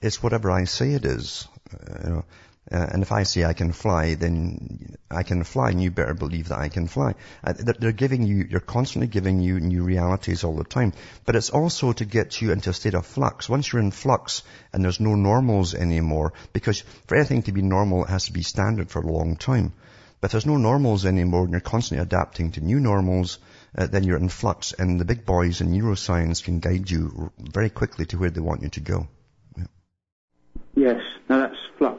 it's 0.00 0.22
whatever 0.22 0.50
I 0.50 0.64
say 0.64 0.92
it 0.92 1.04
is. 1.04 1.46
Uh, 1.70 1.98
you 2.02 2.10
know, 2.10 2.24
uh, 2.72 2.86
and 2.92 3.02
if 3.02 3.12
I 3.12 3.24
say 3.24 3.44
I 3.44 3.52
can 3.52 3.72
fly, 3.72 4.14
then 4.14 4.96
I 5.10 5.22
can 5.22 5.44
fly, 5.44 5.70
and 5.70 5.82
you 5.82 5.90
better 5.90 6.14
believe 6.14 6.48
that 6.48 6.58
I 6.58 6.70
can 6.70 6.86
fly. 6.86 7.14
Uh, 7.42 7.52
they're 7.56 7.92
giving 7.92 8.22
you, 8.22 8.46
you're 8.48 8.60
constantly 8.60 9.06
giving 9.06 9.40
you 9.40 9.60
new 9.60 9.82
realities 9.82 10.44
all 10.44 10.56
the 10.56 10.64
time. 10.64 10.94
But 11.26 11.36
it's 11.36 11.50
also 11.50 11.92
to 11.92 12.04
get 12.06 12.40
you 12.40 12.52
into 12.52 12.70
a 12.70 12.72
state 12.72 12.94
of 12.94 13.04
flux. 13.06 13.48
Once 13.48 13.70
you're 13.70 13.82
in 13.82 13.90
flux 13.90 14.42
and 14.72 14.82
there's 14.82 15.00
no 15.00 15.14
normals 15.14 15.74
anymore, 15.74 16.32
because 16.54 16.80
for 17.06 17.16
anything 17.16 17.42
to 17.42 17.52
be 17.52 17.60
normal, 17.60 18.04
it 18.04 18.10
has 18.10 18.26
to 18.26 18.32
be 18.32 18.42
standard 18.42 18.90
for 18.90 19.02
a 19.02 19.12
long 19.12 19.36
time. 19.36 19.74
But 20.20 20.28
if 20.28 20.32
there's 20.32 20.46
no 20.46 20.56
normals 20.56 21.04
anymore 21.04 21.42
and 21.42 21.50
you're 21.50 21.60
constantly 21.60 22.02
adapting 22.02 22.52
to 22.52 22.62
new 22.62 22.80
normals, 22.80 23.38
uh, 23.76 23.88
then 23.88 24.04
you're 24.04 24.16
in 24.16 24.30
flux 24.30 24.72
and 24.72 24.98
the 24.98 25.04
big 25.04 25.26
boys 25.26 25.60
in 25.60 25.68
neuroscience 25.68 26.42
can 26.42 26.60
guide 26.60 26.90
you 26.90 27.30
very 27.38 27.68
quickly 27.68 28.06
to 28.06 28.16
where 28.16 28.30
they 28.30 28.40
want 28.40 28.62
you 28.62 28.70
to 28.70 28.80
go. 28.80 29.06
Yeah. 29.58 29.64
Yes, 30.74 31.02
now 31.28 31.40
that's 31.40 31.58
flux. 31.76 31.93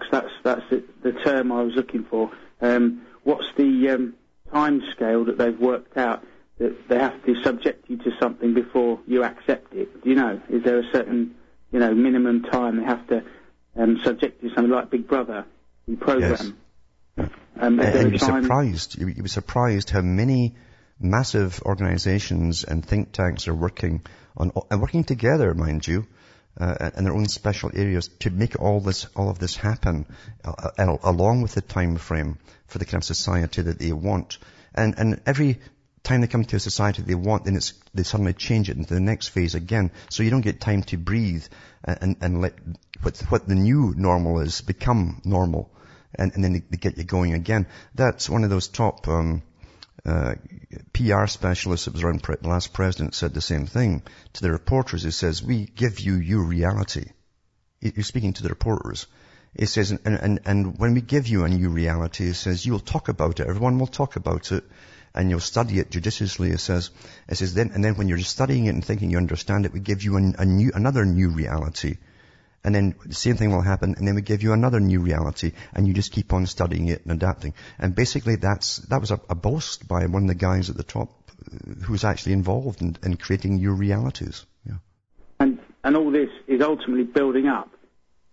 That's 0.45 0.61
the, 0.69 0.83
the 1.01 1.11
term 1.11 1.51
I 1.51 1.63
was 1.63 1.73
looking 1.73 2.03
for. 2.03 2.29
Um, 2.61 3.01
what's 3.23 3.47
the 3.57 3.89
um, 3.89 4.13
time 4.53 4.83
scale 4.91 5.25
that 5.25 5.39
they've 5.39 5.59
worked 5.59 5.97
out 5.97 6.23
that 6.59 6.87
they 6.87 6.99
have 6.99 7.25
to 7.25 7.41
subject 7.41 7.89
you 7.89 7.97
to 7.97 8.11
something 8.19 8.53
before 8.53 8.99
you 9.07 9.23
accept 9.23 9.73
it? 9.73 10.03
Do 10.03 10.09
you 10.09 10.15
know? 10.15 10.39
Is 10.47 10.63
there 10.63 10.77
a 10.77 10.91
certain 10.91 11.33
you 11.71 11.79
know 11.79 11.95
minimum 11.95 12.43
time 12.43 12.77
they 12.77 12.83
have 12.83 13.07
to 13.07 13.23
um, 13.75 13.99
subject 14.03 14.43
you 14.43 14.49
to 14.49 14.55
something 14.55 14.71
like 14.71 14.91
Big 14.91 15.07
Brother, 15.07 15.45
the 15.87 15.97
program? 15.97 16.57
Yes. 17.17 17.29
Um, 17.57 17.79
and 17.79 18.03
you'd 18.03 18.11
be 18.11 18.17
surprised. 18.19 18.99
You'd 18.99 19.23
be 19.23 19.27
surprised 19.27 19.89
how 19.89 20.01
many 20.01 20.53
massive 20.99 21.59
organisations 21.63 22.65
and 22.65 22.85
think 22.85 23.13
tanks 23.13 23.47
are 23.47 23.55
working 23.55 24.03
on 24.37 24.51
and 24.69 24.79
working 24.79 25.05
together, 25.05 25.55
mind 25.55 25.87
you, 25.87 26.05
uh, 26.59 26.91
in 26.97 27.03
their 27.03 27.13
own 27.13 27.27
special 27.27 27.71
areas 27.73 28.07
to 28.19 28.29
make 28.29 28.59
all 28.59 28.79
this, 28.79 29.07
all 29.15 29.29
of 29.29 29.39
this 29.39 29.55
happen, 29.55 30.05
uh, 30.43 30.69
uh, 30.77 30.97
along 31.03 31.41
with 31.41 31.53
the 31.53 31.61
time 31.61 31.97
frame 31.97 32.37
for 32.67 32.77
the 32.77 32.85
kind 32.85 33.01
of 33.01 33.03
society 33.03 33.61
that 33.61 33.79
they 33.79 33.91
want. 33.91 34.37
And, 34.73 34.95
and 34.97 35.21
every 35.25 35.59
time 36.03 36.21
they 36.21 36.27
come 36.27 36.45
to 36.45 36.55
a 36.55 36.59
society 36.59 37.01
they 37.01 37.15
want, 37.15 37.45
then 37.45 37.55
it's, 37.55 37.73
they 37.93 38.03
suddenly 38.03 38.33
change 38.33 38.69
it 38.69 38.77
into 38.77 38.93
the 38.93 38.99
next 38.99 39.29
phase 39.29 39.55
again. 39.55 39.91
So 40.09 40.23
you 40.23 40.29
don't 40.29 40.41
get 40.41 40.61
time 40.61 40.83
to 40.83 40.97
breathe 40.97 41.45
and, 41.83 42.15
and 42.21 42.41
let 42.41 42.53
what, 43.01 43.17
what 43.29 43.47
the 43.47 43.55
new 43.55 43.93
normal 43.97 44.39
is 44.39 44.61
become 44.61 45.21
normal. 45.25 45.69
And, 46.17 46.31
and 46.33 46.43
then 46.43 46.53
they, 46.53 46.63
they 46.69 46.77
get 46.77 46.97
you 46.97 47.03
going 47.03 47.33
again. 47.33 47.67
That's 47.93 48.29
one 48.29 48.43
of 48.43 48.49
those 48.49 48.69
top, 48.69 49.07
um, 49.07 49.43
uh, 50.05 50.35
PR 50.93 51.27
specialist 51.27 51.85
that 51.85 51.93
was 51.93 52.03
around 52.03 52.21
the 52.21 52.37
last 52.47 52.73
president 52.73 53.15
said 53.15 53.33
the 53.33 53.41
same 53.41 53.65
thing 53.65 54.03
to 54.33 54.41
the 54.41 54.51
reporters. 54.51 55.03
He 55.03 55.11
says, 55.11 55.43
we 55.43 55.65
give 55.65 55.99
you 55.99 56.15
your 56.15 56.43
reality. 56.43 57.05
He's 57.81 58.07
speaking 58.07 58.33
to 58.33 58.43
the 58.43 58.49
reporters. 58.49 59.07
He 59.57 59.65
says, 59.65 59.91
and, 59.91 59.99
and, 60.05 60.39
and 60.45 60.77
when 60.77 60.93
we 60.93 61.01
give 61.01 61.27
you 61.27 61.43
a 61.45 61.49
new 61.49 61.69
reality, 61.69 62.25
he 62.25 62.33
says, 62.33 62.65
you'll 62.65 62.79
talk 62.79 63.07
about 63.07 63.39
it. 63.39 63.47
Everyone 63.47 63.79
will 63.79 63.87
talk 63.87 64.15
about 64.15 64.51
it 64.51 64.63
and 65.13 65.29
you'll 65.29 65.39
study 65.39 65.79
it 65.79 65.91
judiciously. 65.91 66.51
It 66.51 66.59
says, 66.59 66.89
says 67.31 67.53
then, 67.53 67.71
and 67.73 67.83
then 67.83 67.95
when 67.95 68.09
you're 68.09 68.19
studying 68.19 68.65
it 68.65 68.75
and 68.75 68.83
thinking 68.83 69.11
you 69.11 69.17
understand 69.17 69.65
it, 69.65 69.73
we 69.73 69.79
give 69.79 70.03
you 70.03 70.17
a 70.17 70.45
new, 70.45 70.71
another 70.73 71.05
new 71.05 71.29
reality 71.29 71.97
and 72.65 72.73
then 72.73 72.95
the 73.05 73.13
same 73.13 73.35
thing 73.35 73.51
will 73.51 73.61
happen, 73.61 73.93
and 73.95 74.07
then 74.07 74.15
we 74.15 74.21
give 74.23 74.41
you 74.41 74.51
another 74.51 74.79
new 74.79 74.99
reality, 74.99 75.51
and 75.73 75.87
you 75.87 75.93
just 75.93 76.11
keep 76.11 76.33
on 76.33 76.47
studying 76.47 76.87
it 76.87 77.03
and 77.03 77.11
adapting. 77.11 77.53
And 77.77 77.93
basically, 77.93 78.37
that's 78.37 78.77
that 78.89 78.99
was 78.99 79.11
a, 79.11 79.21
a 79.29 79.35
boast 79.35 79.87
by 79.87 80.07
one 80.07 80.23
of 80.23 80.27
the 80.27 80.35
guys 80.35 80.71
at 80.71 80.75
the 80.75 80.83
top 80.83 81.09
uh, 81.29 81.83
who 81.83 81.91
was 81.93 82.03
actually 82.03 82.33
involved 82.33 82.81
in, 82.81 82.97
in 83.03 83.17
creating 83.17 83.57
new 83.57 83.71
realities. 83.71 84.45
Yeah. 84.65 84.77
And 85.39 85.59
and 85.83 85.95
all 85.95 86.09
this 86.09 86.29
is 86.47 86.61
ultimately 86.61 87.03
building 87.03 87.47
up. 87.47 87.69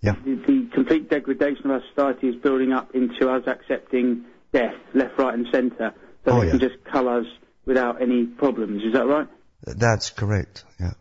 Yeah. 0.01 0.14
The, 0.24 0.35
the 0.35 0.68
complete 0.72 1.11
degradation 1.11 1.66
of 1.66 1.72
our 1.72 1.83
society 1.91 2.28
is 2.28 2.37
building 2.37 2.72
up 2.72 2.95
into 2.95 3.28
us 3.30 3.47
accepting 3.47 4.24
death, 4.51 4.74
left, 4.95 5.18
right, 5.18 5.35
and 5.35 5.47
centre, 5.53 5.93
so 6.24 6.33
oh, 6.33 6.41
they 6.41 6.47
yeah. 6.47 6.51
can 6.53 6.61
just 6.61 6.83
cull 6.85 7.09
us 7.09 7.26
without 7.66 8.01
any 8.01 8.24
problems. 8.24 8.83
Is 8.83 8.95
that 8.95 9.07
right? 9.07 9.28
That's 9.66 10.09
correct. 10.09 10.64
Yeah. 10.80 10.95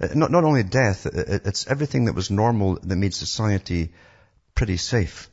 Uh, 0.00 0.08
not, 0.14 0.30
not 0.30 0.44
only 0.44 0.62
death, 0.62 1.06
it's 1.06 1.66
everything 1.66 2.04
that 2.04 2.14
was 2.14 2.30
normal 2.30 2.78
that 2.82 2.96
made 2.96 3.14
society 3.14 3.92
pretty 4.54 4.76
safe. 4.76 5.30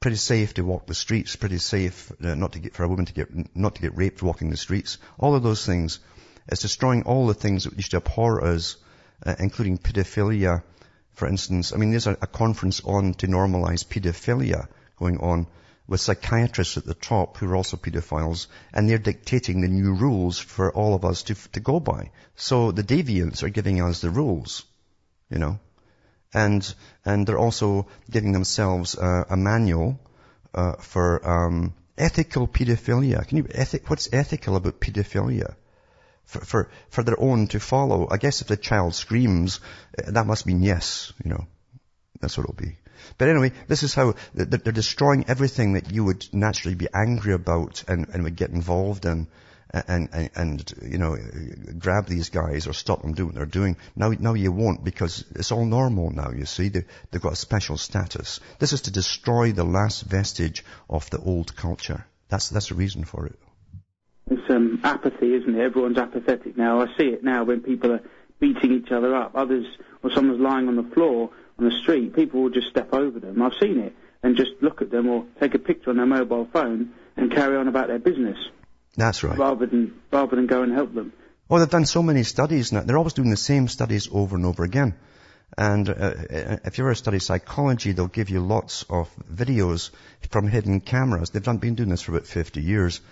Pretty 0.00 0.16
safe 0.16 0.54
to 0.54 0.62
walk 0.62 0.86
the 0.86 0.94
streets, 0.94 1.36
pretty 1.36 1.58
safe 1.58 2.10
uh, 2.24 2.34
not 2.34 2.52
to 2.52 2.58
get, 2.58 2.74
for 2.74 2.84
a 2.84 2.88
woman 2.88 3.06
to 3.06 3.12
get, 3.12 3.56
not 3.56 3.74
to 3.76 3.82
get 3.82 3.96
raped 3.96 4.22
walking 4.22 4.50
the 4.50 4.56
streets. 4.56 4.98
All 5.18 5.34
of 5.34 5.42
those 5.42 5.66
things. 5.66 6.00
It's 6.48 6.62
destroying 6.62 7.04
all 7.04 7.28
the 7.28 7.34
things 7.34 7.64
that 7.64 7.76
used 7.76 7.92
to 7.92 7.98
abhor 7.98 8.44
us, 8.44 8.76
uh, 9.24 9.36
including 9.38 9.78
pedophilia, 9.78 10.62
for 11.12 11.28
instance. 11.28 11.72
I 11.72 11.76
mean, 11.76 11.90
there's 11.90 12.08
a, 12.08 12.16
a 12.20 12.26
conference 12.26 12.80
on 12.84 13.14
to 13.14 13.28
normalize 13.28 13.86
pedophilia 13.86 14.66
going 14.98 15.18
on 15.18 15.46
with 15.86 16.00
psychiatrists 16.00 16.76
at 16.76 16.84
the 16.84 16.94
top 16.94 17.36
who 17.36 17.48
are 17.50 17.56
also 17.56 17.76
pedophiles, 17.76 18.46
and 18.72 18.88
they're 18.88 18.98
dictating 18.98 19.60
the 19.60 19.68
new 19.68 19.94
rules 19.94 20.38
for 20.38 20.72
all 20.72 20.94
of 20.94 21.04
us 21.04 21.24
to, 21.24 21.34
to 21.52 21.60
go 21.60 21.80
by. 21.80 22.10
So 22.36 22.72
the 22.72 22.82
deviants 22.82 23.42
are 23.42 23.48
giving 23.48 23.80
us 23.80 24.00
the 24.00 24.10
rules, 24.10 24.64
you 25.28 25.38
know, 25.38 25.58
and 26.32 26.74
and 27.04 27.26
they're 27.26 27.38
also 27.38 27.88
giving 28.10 28.32
themselves 28.32 28.96
uh, 28.96 29.24
a 29.28 29.36
manual 29.36 30.00
uh, 30.54 30.74
for 30.74 31.28
um, 31.28 31.74
ethical 31.98 32.46
pedophilia. 32.46 33.26
Can 33.26 33.38
you 33.38 33.46
ethic? 33.50 33.88
What's 33.90 34.08
ethical 34.12 34.56
about 34.56 34.80
pedophilia? 34.80 35.54
For, 36.24 36.40
for 36.40 36.70
for 36.88 37.02
their 37.02 37.20
own 37.20 37.48
to 37.48 37.60
follow. 37.60 38.08
I 38.10 38.16
guess 38.16 38.40
if 38.40 38.46
the 38.46 38.56
child 38.56 38.94
screams, 38.94 39.60
uh, 39.98 40.12
that 40.12 40.26
must 40.26 40.46
mean 40.46 40.62
yes. 40.62 41.12
You 41.22 41.30
know, 41.30 41.46
that's 42.20 42.38
what 42.38 42.44
it'll 42.44 42.54
be. 42.54 42.76
But 43.18 43.28
anyway, 43.28 43.52
this 43.68 43.82
is 43.82 43.94
how 43.94 44.14
they're 44.34 44.72
destroying 44.72 45.24
everything 45.28 45.74
that 45.74 45.90
you 45.90 46.04
would 46.04 46.26
naturally 46.32 46.74
be 46.74 46.88
angry 46.94 47.34
about 47.34 47.84
and, 47.88 48.08
and 48.08 48.24
would 48.24 48.36
get 48.36 48.50
involved 48.50 49.06
in 49.06 49.28
and, 49.72 50.08
and, 50.12 50.30
and, 50.34 50.74
you 50.82 50.98
know, 50.98 51.16
grab 51.78 52.06
these 52.06 52.28
guys 52.28 52.66
or 52.66 52.72
stop 52.72 53.02
them 53.02 53.14
doing 53.14 53.28
what 53.28 53.36
they're 53.36 53.46
doing. 53.46 53.76
Now, 53.96 54.10
now 54.10 54.34
you 54.34 54.52
won't 54.52 54.84
because 54.84 55.24
it's 55.34 55.50
all 55.50 55.64
normal 55.64 56.10
now, 56.10 56.30
you 56.30 56.44
see. 56.44 56.68
They, 56.68 56.84
they've 57.10 57.22
got 57.22 57.32
a 57.32 57.36
special 57.36 57.78
status. 57.78 58.40
This 58.58 58.72
is 58.72 58.82
to 58.82 58.92
destroy 58.92 59.52
the 59.52 59.64
last 59.64 60.02
vestige 60.02 60.64
of 60.90 61.08
the 61.10 61.18
old 61.18 61.56
culture. 61.56 62.04
That's, 62.28 62.50
that's 62.50 62.68
the 62.68 62.74
reason 62.74 63.04
for 63.04 63.26
it. 63.26 63.38
It's 64.30 64.50
um, 64.50 64.80
apathy, 64.84 65.34
isn't 65.34 65.54
it? 65.54 65.60
Everyone's 65.60 65.98
apathetic 65.98 66.56
now. 66.56 66.80
I 66.82 66.86
see 66.98 67.08
it 67.08 67.24
now 67.24 67.44
when 67.44 67.60
people 67.62 67.92
are 67.92 68.02
beating 68.40 68.72
each 68.72 68.92
other 68.92 69.14
up. 69.14 69.32
Others, 69.34 69.66
or 70.02 70.10
someone's 70.10 70.40
lying 70.40 70.68
on 70.68 70.76
the 70.76 70.94
floor, 70.94 71.30
on 71.58 71.64
the 71.64 71.78
street, 71.82 72.14
people 72.14 72.42
will 72.42 72.50
just 72.50 72.68
step 72.68 72.92
over 72.92 73.18
them. 73.20 73.42
I've 73.42 73.52
seen 73.60 73.78
it 73.80 73.94
and 74.22 74.36
just 74.36 74.50
look 74.60 74.82
at 74.82 74.90
them 74.90 75.08
or 75.08 75.26
take 75.40 75.54
a 75.54 75.58
picture 75.58 75.90
on 75.90 75.96
their 75.96 76.06
mobile 76.06 76.48
phone 76.52 76.92
and 77.16 77.32
carry 77.32 77.56
on 77.56 77.68
about 77.68 77.88
their 77.88 77.98
business. 77.98 78.36
That's 78.96 79.22
right. 79.22 79.38
Rather 79.38 79.66
than 79.66 80.00
rather 80.10 80.36
than 80.36 80.46
go 80.46 80.62
and 80.62 80.72
help 80.72 80.94
them. 80.94 81.12
Oh, 81.50 81.58
they've 81.58 81.68
done 81.68 81.86
so 81.86 82.02
many 82.02 82.22
studies 82.22 82.72
now. 82.72 82.80
They're 82.82 82.98
always 82.98 83.14
doing 83.14 83.30
the 83.30 83.36
same 83.36 83.68
studies 83.68 84.08
over 84.10 84.36
and 84.36 84.46
over 84.46 84.64
again. 84.64 84.94
And 85.56 85.88
uh, 85.88 86.14
if 86.64 86.78
you 86.78 86.84
ever 86.84 86.94
study 86.94 87.18
psychology, 87.18 87.92
they'll 87.92 88.06
give 88.06 88.30
you 88.30 88.40
lots 88.40 88.84
of 88.88 89.10
videos 89.30 89.90
from 90.30 90.48
hidden 90.48 90.80
cameras. 90.80 91.30
They've 91.30 91.42
done, 91.42 91.58
been 91.58 91.74
doing 91.74 91.90
this 91.90 92.02
for 92.02 92.12
about 92.12 92.26
50 92.26 92.62
years. 92.62 93.02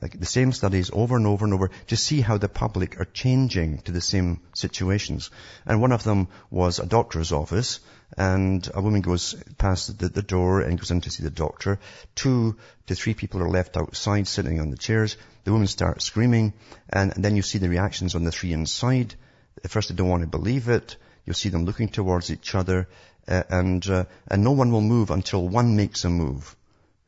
The 0.00 0.26
same 0.26 0.52
studies 0.52 0.90
over 0.92 1.16
and 1.16 1.26
over 1.26 1.44
and 1.44 1.54
over 1.54 1.70
to 1.86 1.96
see 1.96 2.20
how 2.20 2.36
the 2.36 2.48
public 2.48 3.00
are 3.00 3.04
changing 3.04 3.78
to 3.82 3.92
the 3.92 4.00
same 4.00 4.40
situations. 4.52 5.30
And 5.64 5.80
one 5.80 5.92
of 5.92 6.02
them 6.02 6.28
was 6.50 6.80
a 6.80 6.86
doctor's 6.86 7.30
office, 7.30 7.78
and 8.18 8.68
a 8.74 8.82
woman 8.82 9.02
goes 9.02 9.36
past 9.56 9.98
the, 9.98 10.08
the 10.08 10.22
door 10.22 10.62
and 10.62 10.78
goes 10.78 10.90
in 10.90 11.00
to 11.02 11.10
see 11.10 11.22
the 11.22 11.30
doctor. 11.30 11.78
Two 12.16 12.56
to 12.88 12.94
three 12.96 13.14
people 13.14 13.40
are 13.40 13.48
left 13.48 13.76
outside 13.76 14.26
sitting 14.26 14.60
on 14.60 14.70
the 14.70 14.76
chairs. 14.76 15.16
The 15.44 15.52
woman 15.52 15.68
starts 15.68 16.04
screaming, 16.04 16.54
and, 16.90 17.12
and 17.14 17.24
then 17.24 17.36
you 17.36 17.42
see 17.42 17.58
the 17.58 17.68
reactions 17.68 18.16
on 18.16 18.24
the 18.24 18.32
three 18.32 18.52
inside. 18.52 19.14
At 19.62 19.70
first 19.70 19.90
they 19.90 19.94
don't 19.94 20.08
want 20.08 20.22
to 20.22 20.28
believe 20.28 20.68
it. 20.68 20.96
You'll 21.24 21.34
see 21.34 21.50
them 21.50 21.66
looking 21.66 21.88
towards 21.88 22.32
each 22.32 22.54
other, 22.56 22.88
uh, 23.28 23.44
and, 23.48 23.86
uh, 23.88 24.06
and 24.26 24.42
no 24.42 24.52
one 24.52 24.72
will 24.72 24.80
move 24.80 25.10
until 25.10 25.46
one 25.48 25.76
makes 25.76 26.04
a 26.04 26.10
move. 26.10 26.56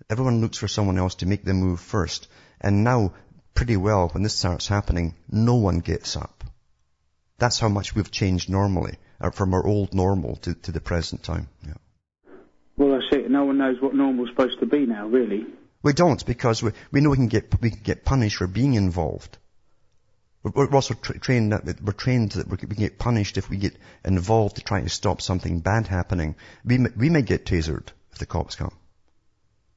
Everyone 0.08 0.40
looks 0.40 0.58
for 0.58 0.68
someone 0.68 0.98
else 0.98 1.16
to 1.16 1.26
make 1.26 1.44
the 1.44 1.52
move 1.52 1.80
first. 1.80 2.28
And 2.60 2.84
now, 2.84 3.12
pretty 3.54 3.76
well, 3.76 4.08
when 4.08 4.22
this 4.22 4.34
starts 4.34 4.68
happening, 4.68 5.14
no 5.30 5.56
one 5.56 5.80
gets 5.80 6.16
up. 6.16 6.44
That's 7.38 7.58
how 7.58 7.68
much 7.68 7.94
we've 7.94 8.10
changed 8.10 8.48
normally, 8.48 8.96
uh, 9.20 9.30
from 9.30 9.54
our 9.54 9.66
old 9.66 9.94
normal 9.94 10.36
to, 10.36 10.54
to 10.54 10.72
the 10.72 10.80
present 10.80 11.22
time. 11.22 11.48
Yeah. 11.66 11.74
Well, 12.76 12.98
that's 12.98 13.12
it. 13.12 13.30
No 13.30 13.44
one 13.44 13.58
knows 13.58 13.80
what 13.80 13.94
normal's 13.94 14.30
supposed 14.30 14.60
to 14.60 14.66
be 14.66 14.86
now, 14.86 15.06
really. 15.06 15.46
We 15.82 15.92
don't, 15.92 16.24
because 16.24 16.62
we, 16.62 16.72
we 16.90 17.00
know 17.00 17.10
we 17.10 17.16
can 17.16 17.28
get, 17.28 17.60
we 17.60 17.70
can 17.70 17.82
get 17.82 18.04
punished 18.04 18.36
for 18.36 18.46
being 18.46 18.74
involved. 18.74 19.38
We're 20.42 20.72
also 20.72 20.94
tra- 20.94 21.18
trained 21.18 21.52
that 21.52 21.82
we're 21.82 21.92
trained 21.92 22.32
that 22.32 22.48
we 22.48 22.56
can 22.56 22.68
get 22.68 22.98
punished 22.98 23.36
if 23.36 23.50
we 23.50 23.56
get 23.56 23.76
involved 24.04 24.56
to 24.56 24.62
try 24.62 24.80
to 24.80 24.88
stop 24.88 25.20
something 25.20 25.60
bad 25.60 25.88
happening. 25.88 26.36
We 26.64 26.78
may, 26.78 26.90
we 26.96 27.10
may 27.10 27.22
get 27.22 27.46
tasered 27.46 27.88
if 28.12 28.18
the 28.18 28.26
cops 28.26 28.54
come 28.54 28.72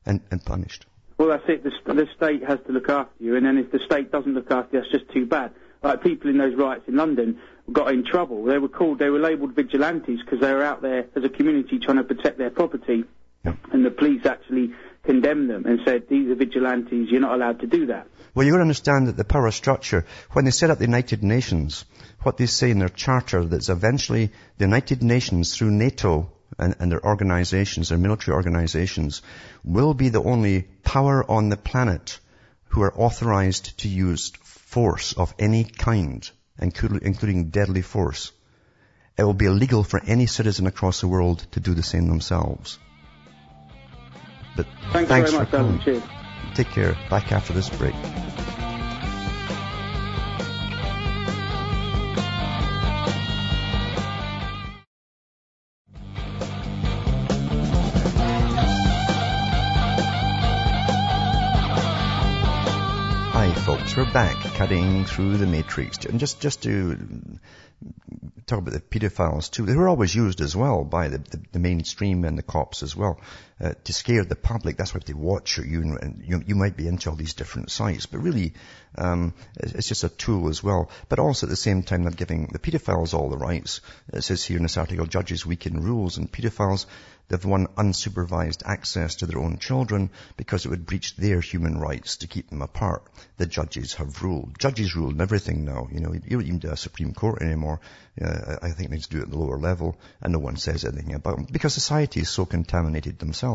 and, 0.06 0.22
and 0.30 0.44
punished. 0.44 0.86
Well, 1.20 1.28
that's 1.28 1.44
it. 1.50 1.64
The, 1.64 1.94
the 1.94 2.08
state 2.16 2.44
has 2.48 2.60
to 2.66 2.72
look 2.72 2.88
after 2.88 3.14
you, 3.22 3.36
and 3.36 3.46
then 3.46 3.58
if 3.58 3.72
the 3.72 3.80
state 3.86 4.10
doesn't 4.10 4.34
look 4.34 4.50
after 4.50 4.78
you, 4.78 4.82
that's 4.82 4.92
just 4.92 5.12
too 5.14 5.26
bad. 5.26 5.52
Like 5.84 6.02
people 6.02 6.30
in 6.30 6.38
those 6.38 6.56
riots 6.56 6.88
in 6.88 6.96
London 6.96 7.40
got 7.72 7.92
in 7.92 8.06
trouble. 8.06 8.46
They 8.46 8.58
were 8.58 8.70
called, 8.70 9.00
they 9.00 9.10
were 9.10 9.20
labelled 9.20 9.54
vigilantes 9.54 10.22
because 10.24 10.40
they 10.40 10.54
were 10.54 10.64
out 10.64 10.82
there 10.82 11.08
as 11.18 11.24
a 11.26 11.30
community 11.30 11.78
trying 11.78 11.98
to 11.98 12.06
protect 12.06 12.38
their 12.38 12.50
property, 12.50 13.04
Yeah. 13.44 13.54
and 13.74 13.86
the 13.86 13.92
police 13.92 14.26
actually 14.26 14.74
condemned 15.04 15.50
them 15.50 15.66
and 15.66 15.82
said, 15.86 16.08
"These 16.08 16.32
are 16.32 16.36
vigilantes. 16.36 17.10
You're 17.12 17.22
not 17.22 17.34
allowed 17.34 17.60
to 17.60 17.68
do 17.68 17.88
that." 17.88 18.08
Well, 18.34 18.46
you've 18.46 18.54
got 18.54 18.60
to 18.60 18.62
understand 18.62 19.08
that 19.08 19.18
the 19.18 19.26
power 19.26 19.52
structure, 19.52 20.06
when 20.32 20.46
they 20.46 20.52
set 20.52 20.70
up 20.70 20.78
the 20.78 20.86
United 20.86 21.22
Nations, 21.22 21.84
what 22.24 22.38
they 22.38 22.46
say 22.46 22.72
in 22.72 22.80
their 22.80 22.90
charter, 22.90 23.44
that's 23.44 23.68
eventually 23.68 24.32
the 24.58 24.66
United 24.66 25.04
Nations 25.04 25.54
through 25.56 25.72
NATO 25.72 26.32
and, 26.60 26.76
and 26.80 26.92
their 26.92 27.04
organizations, 27.04 27.90
their 27.90 27.98
military 27.98 28.36
organizations, 28.36 29.22
will 29.64 29.94
be 29.94 30.10
the 30.10 30.24
only 30.24 30.64
power 30.84 31.30
on 31.30 31.50
the 31.50 31.58
planet 31.58 32.20
who 32.70 32.82
are 32.82 32.94
authorized 32.96 33.78
to 33.80 33.88
use 33.88 34.32
force 34.44 35.14
of 35.14 35.34
any 35.40 35.64
kind, 35.64 36.30
including, 36.60 37.00
including 37.02 37.50
deadly 37.50 37.82
force. 37.82 38.32
It 39.18 39.24
will 39.24 39.34
be 39.34 39.46
illegal 39.46 39.84
for 39.84 40.02
any 40.06 40.28
citizen 40.28 40.68
across 40.68 41.02
the 41.02 41.08
world 41.08 41.46
to 41.52 41.60
do 41.60 41.74
the 41.74 41.84
same 41.84 42.08
themselves. 42.08 42.80
But 44.56 44.68
Thanks, 44.92 45.10
thanks 45.10 45.32
very 45.32 45.46
for 45.46 45.58
much, 45.58 45.84
calling. 45.84 46.04
Take 46.54 46.68
care. 46.68 46.98
Back 47.10 47.32
after 47.32 47.54
this 47.54 47.70
break. 47.70 47.96
We're 64.00 64.14
back 64.14 64.38
cutting 64.56 65.04
through 65.04 65.36
the 65.36 65.46
matrix. 65.46 66.06
And 66.06 66.22
just, 66.22 66.40
just 66.40 66.64
to 66.64 66.98
talk 68.46 68.60
about 68.60 68.74
the 68.74 68.80
pedophiles 68.80 69.52
too, 69.52 69.66
they 69.66 69.76
were 69.76 69.90
always 69.90 70.16
used 70.16 70.40
as 70.40 70.56
well 70.56 70.86
by 70.86 71.10
the, 71.10 71.18
the, 71.18 71.42
the 71.52 71.60
mainstream 71.60 72.24
and 72.24 72.38
the 72.38 72.42
cops 72.42 72.82
as 72.82 72.96
well, 72.96 73.20
uh, 73.62 73.74
to 73.84 73.94
scare 73.94 74.24
the 74.24 74.36
public. 74.36 74.78
That's 74.78 74.94
why 74.94 75.02
they 75.06 75.14
watch 75.14 75.58
you 75.58 75.82
and 75.82 76.24
you, 76.26 76.42
you 76.46 76.56
might 76.56 76.78
be 76.78 76.88
into 76.88 77.10
all 77.10 77.16
these 77.16 77.34
different 77.34 77.72
sites, 77.72 78.06
but 78.06 78.20
really, 78.20 78.54
um, 78.98 79.34
it's 79.58 79.88
just 79.88 80.04
a 80.04 80.10
tool 80.10 80.50
as 80.50 80.64
well. 80.64 80.90
But 81.10 81.20
also 81.20 81.46
at 81.46 81.50
the 81.50 81.56
same 81.56 81.84
time, 81.84 82.04
they're 82.04 82.12
giving 82.12 82.48
the 82.48 82.60
pedophiles 82.60 83.14
all 83.14 83.30
the 83.30 83.38
rights. 83.38 83.82
It 84.14 84.24
says 84.24 84.44
here 84.44 84.58
in 84.58 84.64
this 84.64 84.78
article, 84.78 85.06
judges 85.06 85.46
weaken 85.46 85.82
rules 85.82 86.18
and 86.18 86.32
pedophiles 86.32 86.86
They've 87.30 87.46
won 87.46 87.68
unsupervised 87.78 88.64
access 88.66 89.18
to 89.18 89.28
their 89.28 89.38
own 89.38 89.60
children 89.60 90.10
because 90.36 90.66
it 90.66 90.70
would 90.70 90.88
breach 90.88 91.16
their 91.16 91.42
human 91.42 91.78
rights 91.78 92.18
to 92.18 92.28
keep 92.28 92.50
them 92.50 92.64
apart. 92.64 93.04
The 93.38 93.46
judges 93.46 93.94
have 93.94 94.24
ruled. 94.24 94.58
Judges 94.58 94.96
rule 94.96 95.12
in 95.12 95.22
everything 95.22 95.64
now. 95.64 95.88
You 95.92 96.00
know, 96.00 96.12
you 96.12 96.22
don't 96.22 96.42
even 96.42 96.58
do 96.58 96.72
a 96.72 96.78
Supreme 96.78 97.14
Court 97.14 97.44
anymore. 97.44 97.82
Uh, 98.20 98.58
I 98.64 98.72
think 98.72 98.90
they 98.90 98.98
just 98.98 99.12
do 99.12 99.20
it 99.20 99.24
at 99.24 99.30
the 99.30 99.38
lower 99.38 99.60
level 99.60 99.96
and 100.22 100.34
no 100.34 100.40
one 100.40 100.58
says 100.58 100.84
anything 100.84 101.14
about 101.14 101.36
them 101.36 101.48
because 101.50 101.74
society 101.74 102.22
is 102.22 102.30
so 102.30 102.46
contaminated 102.46 103.20
themselves 103.20 103.49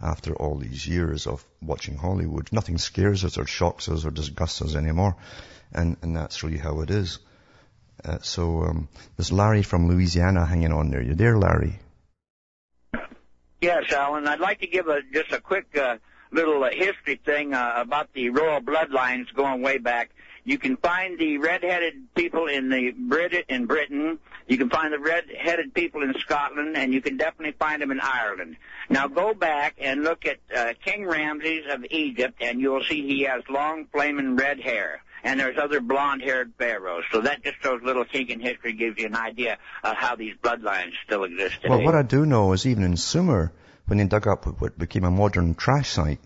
after 0.00 0.34
all 0.34 0.56
these 0.56 0.86
years 0.86 1.26
of 1.26 1.44
watching 1.60 1.96
Hollywood. 1.96 2.48
Nothing 2.52 2.78
scares 2.78 3.24
us 3.24 3.38
or 3.38 3.46
shocks 3.46 3.88
us 3.88 4.04
or 4.04 4.10
disgusts 4.10 4.62
us 4.62 4.74
anymore. 4.74 5.16
And, 5.72 5.96
and 6.02 6.16
that's 6.16 6.42
really 6.42 6.58
how 6.58 6.80
it 6.80 6.90
is. 6.90 7.18
Uh, 8.04 8.18
so 8.22 8.62
um, 8.62 8.88
there's 9.16 9.32
Larry 9.32 9.62
from 9.62 9.88
Louisiana 9.88 10.46
hanging 10.46 10.72
on 10.72 10.90
there. 10.90 11.02
You 11.02 11.14
there, 11.14 11.36
Larry? 11.36 11.78
Yes, 13.60 13.92
Alan. 13.92 14.28
I'd 14.28 14.40
like 14.40 14.60
to 14.60 14.68
give 14.68 14.86
a 14.86 15.00
just 15.12 15.32
a 15.32 15.40
quick 15.40 15.76
uh, 15.76 15.96
little 16.30 16.62
uh, 16.62 16.70
history 16.70 17.20
thing 17.24 17.54
uh, 17.54 17.74
about 17.76 18.12
the 18.12 18.30
royal 18.30 18.60
bloodlines 18.60 19.32
going 19.34 19.62
way 19.62 19.78
back. 19.78 20.10
You 20.48 20.56
can 20.56 20.78
find 20.78 21.18
the 21.18 21.36
red-headed 21.36 22.14
people 22.14 22.46
in 22.46 22.70
the 22.70 22.92
Brit 22.92 23.44
in 23.50 23.66
Britain. 23.66 24.18
You 24.46 24.56
can 24.56 24.70
find 24.70 24.90
the 24.94 24.98
red-headed 24.98 25.74
people 25.74 26.02
in 26.02 26.14
Scotland, 26.20 26.74
and 26.74 26.94
you 26.94 27.02
can 27.02 27.18
definitely 27.18 27.54
find 27.58 27.82
them 27.82 27.90
in 27.90 28.00
Ireland. 28.00 28.56
Now 28.88 29.08
go 29.08 29.34
back 29.34 29.74
and 29.78 30.04
look 30.04 30.24
at 30.24 30.38
uh, 30.56 30.72
King 30.82 31.06
Ramses 31.06 31.66
of 31.70 31.84
Egypt, 31.90 32.40
and 32.40 32.62
you'll 32.62 32.82
see 32.82 33.06
he 33.06 33.24
has 33.24 33.42
long, 33.50 33.88
flaming 33.92 34.36
red 34.36 34.58
hair. 34.58 35.02
And 35.22 35.38
there's 35.38 35.58
other 35.58 35.80
blonde-haired 35.82 36.54
pharaohs. 36.56 37.04
So 37.12 37.20
that 37.20 37.44
just 37.44 37.62
shows 37.62 37.82
little 37.82 38.06
kink 38.06 38.30
in 38.30 38.40
history, 38.40 38.72
gives 38.72 38.98
you 38.98 39.04
an 39.04 39.16
idea 39.16 39.58
of 39.84 39.96
how 39.96 40.16
these 40.16 40.34
bloodlines 40.42 40.92
still 41.04 41.24
exist 41.24 41.56
today. 41.56 41.68
Well, 41.68 41.82
what 41.82 41.94
I 41.94 42.02
do 42.02 42.24
know 42.24 42.54
is 42.54 42.64
even 42.66 42.84
in 42.84 42.96
Sumer, 42.96 43.52
when 43.86 43.98
they 43.98 44.04
dug 44.06 44.26
up 44.26 44.46
what 44.62 44.78
became 44.78 45.04
a 45.04 45.10
modern 45.10 45.56
trash 45.56 45.90
site, 45.90 46.20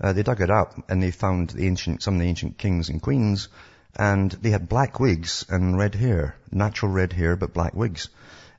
uh, 0.00 0.12
they 0.12 0.22
dug 0.22 0.40
it 0.40 0.50
up 0.50 0.74
and 0.88 1.02
they 1.02 1.10
found 1.10 1.50
the 1.50 1.66
ancient, 1.66 2.02
some 2.02 2.14
of 2.14 2.20
the 2.20 2.26
ancient 2.26 2.58
kings 2.58 2.88
and 2.88 3.00
queens, 3.00 3.48
and 3.96 4.30
they 4.30 4.50
had 4.50 4.68
black 4.68 4.98
wigs 4.98 5.44
and 5.48 5.78
red 5.78 5.94
hair, 5.94 6.36
natural 6.50 6.90
red 6.90 7.12
hair, 7.12 7.36
but 7.36 7.54
black 7.54 7.74
wigs. 7.74 8.08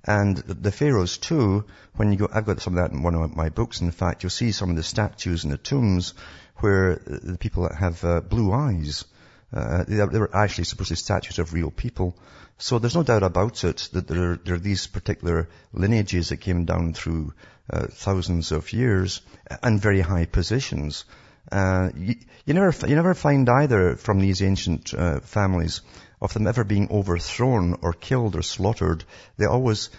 And 0.06 0.38
the, 0.38 0.72
pharaohs 0.72 1.18
too, 1.18 1.66
when 1.96 2.12
you 2.12 2.18
go, 2.20 2.30
I've 2.32 2.46
got 2.46 2.62
some 2.62 2.78
of 2.78 2.84
that 2.84 2.96
in 2.96 3.02
one 3.02 3.16
of 3.16 3.36
my 3.36 3.50
books, 3.50 3.82
in 3.82 3.92
fact, 3.92 4.24
you'll 4.24 4.30
see 4.30 4.52
some 4.52 4.70
of 4.70 4.76
the 4.76 4.84
statues 4.84 5.44
in 5.44 5.50
the 5.50 5.58
tombs 5.58 6.14
where 6.58 7.02
the 7.06 7.38
people 7.38 7.64
that 7.64 7.76
have 7.76 8.04
uh, 8.04 8.22
blue 8.22 8.54
eyes, 8.54 9.04
uh, 9.52 9.84
they, 9.88 9.96
they 9.96 10.20
were 10.20 10.36
actually 10.36 10.66
supposed 10.66 10.90
to 10.90 10.94
be 10.94 10.98
statues 10.98 11.40
of 11.40 11.54
real 11.54 11.72
people. 11.72 12.16
So 12.58 12.80
there's 12.80 12.96
no 12.96 13.04
doubt 13.04 13.24
about 13.24 13.64
it 13.64 13.90
that 13.94 14.08
there 14.08 14.32
are, 14.32 14.36
there 14.38 14.56
are 14.56 14.60
these 14.60 14.88
particular 14.88 15.50
lineages 15.74 16.30
that 16.30 16.38
came 16.38 16.66
down 16.66 16.94
through 16.94 17.34
uh, 17.70 17.88
thousands 17.88 18.52
of 18.52 18.72
years 18.72 19.22
and 19.62 19.82
very 19.82 20.02
high 20.02 20.26
positions. 20.26 21.04
Uh, 21.52 21.90
you, 21.96 22.16
you, 22.46 22.54
never, 22.54 22.88
you 22.88 22.96
never 22.96 23.14
find 23.14 23.50
either 23.50 23.96
from 23.96 24.20
these 24.20 24.42
ancient 24.42 24.94
uh, 24.94 25.20
families 25.20 25.82
of 26.22 26.34
them 26.34 26.48
ever 26.48 26.64
being 26.64 26.90
overthrown 26.92 27.78
or 27.82 27.94
killed 27.94 28.36
or 28.36 28.42
slaughtered. 28.42 29.04
They 29.38 29.46
always, 29.46 29.90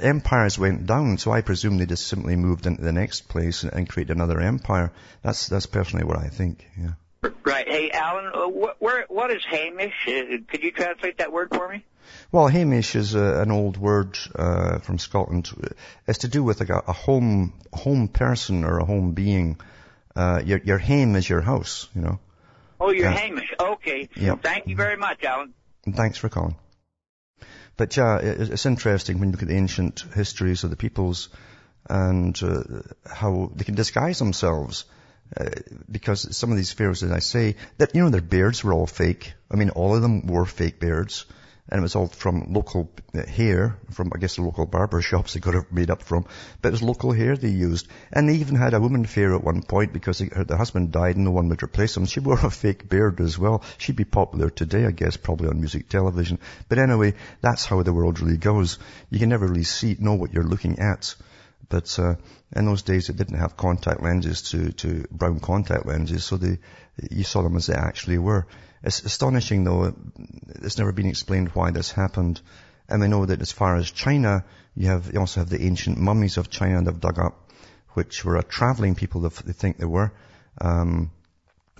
empires 0.00 0.58
went 0.58 0.86
down, 0.86 1.18
so 1.18 1.32
I 1.32 1.40
presume 1.40 1.78
they 1.78 1.86
just 1.86 2.06
simply 2.06 2.36
moved 2.36 2.66
into 2.66 2.82
the 2.82 2.92
next 2.92 3.28
place 3.28 3.62
and, 3.62 3.72
and 3.72 3.88
created 3.88 4.16
another 4.16 4.40
empire. 4.40 4.92
That's, 5.22 5.48
that's 5.48 5.66
personally 5.66 6.04
what 6.04 6.18
I 6.18 6.28
think, 6.28 6.66
yeah. 6.78 6.92
Right. 7.44 7.68
Hey, 7.68 7.90
Alan, 7.90 8.26
uh, 8.32 8.46
wh- 8.46 8.80
where, 8.80 9.04
what 9.08 9.30
is 9.30 9.42
Hamish? 9.44 9.92
Uh, 10.06 10.38
could 10.48 10.62
you 10.62 10.72
translate 10.72 11.18
that 11.18 11.32
word 11.32 11.48
for 11.52 11.68
me? 11.68 11.84
Well, 12.32 12.48
Hamish 12.48 12.96
is 12.96 13.14
a, 13.14 13.42
an 13.42 13.50
old 13.50 13.76
word 13.76 14.18
uh, 14.34 14.78
from 14.78 14.98
Scotland. 14.98 15.50
It's 16.06 16.20
to 16.20 16.28
do 16.28 16.42
with 16.42 16.60
like 16.60 16.70
a, 16.70 16.82
a 16.88 16.92
home 16.92 17.52
home 17.72 18.08
person 18.08 18.64
or 18.64 18.78
a 18.78 18.84
home 18.84 19.12
being. 19.12 19.58
Uh, 20.16 20.42
your 20.44 20.58
your 20.64 20.78
home 20.78 21.16
is 21.16 21.28
your 21.28 21.40
house, 21.40 21.88
you 21.94 22.02
know. 22.02 22.18
Oh, 22.80 22.90
you're 22.90 23.08
Uh, 23.08 23.16
Hamish. 23.16 23.52
Okay. 23.60 24.08
Yep. 24.16 24.42
Thank 24.42 24.66
you 24.66 24.76
very 24.76 24.96
much, 24.96 25.22
Alan. 25.24 25.52
And 25.84 25.94
thanks 25.94 26.18
for 26.18 26.28
calling. 26.28 26.56
But 27.76 27.96
yeah, 27.96 28.18
it, 28.18 28.50
it's 28.50 28.66
interesting 28.66 29.18
when 29.18 29.28
you 29.28 29.32
look 29.32 29.42
at 29.42 29.48
the 29.48 29.56
ancient 29.56 30.00
histories 30.14 30.64
of 30.64 30.70
the 30.70 30.76
peoples 30.76 31.28
and 31.88 32.40
uh, 32.42 32.62
how 33.06 33.50
they 33.54 33.64
can 33.64 33.74
disguise 33.74 34.18
themselves. 34.18 34.84
Uh, 35.36 35.48
because 35.88 36.36
some 36.36 36.50
of 36.50 36.56
these 36.56 36.72
pharaohs, 36.72 37.04
as 37.04 37.12
I 37.12 37.20
say, 37.20 37.56
that 37.78 37.94
you 37.94 38.02
know 38.02 38.10
their 38.10 38.20
beards 38.20 38.64
were 38.64 38.72
all 38.72 38.86
fake. 38.86 39.32
I 39.50 39.56
mean, 39.56 39.70
all 39.70 39.94
of 39.94 40.02
them 40.02 40.26
wore 40.26 40.44
fake 40.44 40.80
beards. 40.80 41.24
And 41.70 41.78
it 41.78 41.82
was 41.82 41.94
all 41.94 42.08
from 42.08 42.52
local 42.52 42.90
uh, 43.14 43.24
hair, 43.26 43.78
from 43.92 44.10
I 44.14 44.18
guess 44.18 44.36
the 44.36 44.42
local 44.42 44.66
barber 44.66 45.00
shops 45.02 45.34
they 45.34 45.40
got 45.40 45.54
it 45.54 45.72
made 45.72 45.90
up 45.90 46.02
from, 46.02 46.26
but 46.60 46.68
it 46.68 46.72
was 46.72 46.82
local 46.82 47.12
hair 47.12 47.36
they 47.36 47.48
used. 47.48 47.86
And 48.12 48.28
they 48.28 48.34
even 48.34 48.56
had 48.56 48.74
a 48.74 48.80
woman 48.80 49.04
pharaoh 49.04 49.38
at 49.38 49.44
one 49.44 49.62
point 49.62 49.92
because 49.92 50.18
her, 50.18 50.44
the 50.44 50.56
husband 50.56 50.90
died 50.90 51.16
and 51.16 51.24
no 51.24 51.30
one 51.30 51.48
would 51.48 51.62
replace 51.62 51.96
him. 51.96 52.06
She 52.06 52.20
wore 52.20 52.44
a 52.44 52.50
fake 52.50 52.88
beard 52.88 53.20
as 53.20 53.38
well. 53.38 53.62
She'd 53.78 53.96
be 53.96 54.04
popular 54.04 54.50
today, 54.50 54.84
I 54.84 54.90
guess, 54.90 55.16
probably 55.16 55.48
on 55.48 55.60
music 55.60 55.88
television. 55.88 56.40
But 56.68 56.78
anyway, 56.78 57.14
that's 57.40 57.64
how 57.64 57.82
the 57.82 57.92
world 57.92 58.20
really 58.20 58.36
goes. 58.36 58.78
You 59.10 59.20
can 59.20 59.28
never 59.28 59.46
really 59.46 59.64
see, 59.64 59.96
know 59.98 60.14
what 60.14 60.32
you're 60.32 60.42
looking 60.44 60.80
at. 60.80 61.14
But 61.68 61.96
uh, 62.00 62.16
in 62.54 62.66
those 62.66 62.82
days, 62.82 63.06
they 63.06 63.14
didn't 63.14 63.38
have 63.38 63.56
contact 63.56 64.02
lenses 64.02 64.42
to, 64.50 64.72
to 64.72 65.04
brown 65.10 65.38
contact 65.38 65.86
lenses, 65.86 66.24
so 66.24 66.36
they, 66.36 66.58
you 67.10 67.24
saw 67.24 67.42
them 67.42 67.56
as 67.56 67.66
they 67.66 67.74
actually 67.74 68.18
were. 68.18 68.46
It's 68.82 69.02
astonishing 69.02 69.64
though, 69.64 69.94
it's 70.62 70.78
never 70.78 70.92
been 70.92 71.06
explained 71.06 71.50
why 71.50 71.70
this 71.70 71.90
happened. 71.90 72.40
And 72.88 73.00
we 73.00 73.08
know 73.08 73.26
that 73.26 73.40
as 73.40 73.52
far 73.52 73.76
as 73.76 73.90
China, 73.90 74.44
you 74.74 74.88
have, 74.88 75.12
you 75.12 75.20
also 75.20 75.40
have 75.40 75.48
the 75.48 75.62
ancient 75.62 75.98
mummies 75.98 76.38
of 76.38 76.50
China 76.50 76.82
they've 76.82 77.00
dug 77.00 77.18
up, 77.18 77.50
which 77.90 78.24
were 78.24 78.36
a 78.36 78.42
traveling 78.42 78.94
people, 78.94 79.20
they 79.20 79.52
think 79.52 79.76
they 79.76 79.84
were, 79.84 80.12
um, 80.60 81.10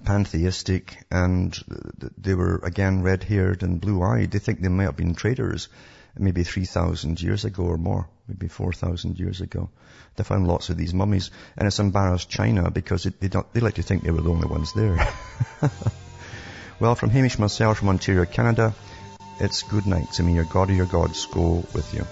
pantheistic, 0.04 0.96
and 1.10 1.58
they 2.16 2.34
were 2.34 2.60
again 2.62 3.02
red-haired 3.02 3.62
and 3.62 3.80
blue-eyed. 3.80 4.30
They 4.30 4.38
think 4.38 4.60
they 4.60 4.68
may 4.68 4.84
have 4.84 4.96
been 4.96 5.14
traders 5.14 5.68
maybe 6.18 6.42
3,000 6.42 7.20
years 7.20 7.44
ago 7.44 7.64
or 7.64 7.76
more, 7.76 8.08
maybe 8.28 8.48
4,000 8.48 9.18
years 9.18 9.40
ago. 9.40 9.70
They 10.16 10.24
found 10.24 10.46
lots 10.46 10.68
of 10.68 10.76
these 10.76 10.92
mummies, 10.92 11.30
and 11.56 11.66
it's 11.66 11.78
embarrassed 11.78 12.28
China 12.28 12.70
because 12.70 13.06
it, 13.06 13.20
they, 13.20 13.28
they 13.28 13.60
like 13.60 13.74
to 13.74 13.82
think 13.82 14.02
they 14.02 14.10
were 14.10 14.22
the 14.22 14.30
only 14.30 14.48
ones 14.48 14.72
there. 14.72 15.08
Well, 16.80 16.94
from 16.94 17.10
Hamish 17.10 17.38
myself 17.38 17.76
from 17.76 17.90
Ontario, 17.90 18.24
Canada, 18.24 18.74
it's 19.38 19.62
good 19.64 19.86
night 19.86 20.12
to 20.12 20.22
me. 20.22 20.32
Your 20.32 20.44
God 20.44 20.70
or 20.70 20.72
your 20.72 20.86
gods 20.86 21.26
go 21.26 21.62
with 21.74 21.92
you. 21.92 22.06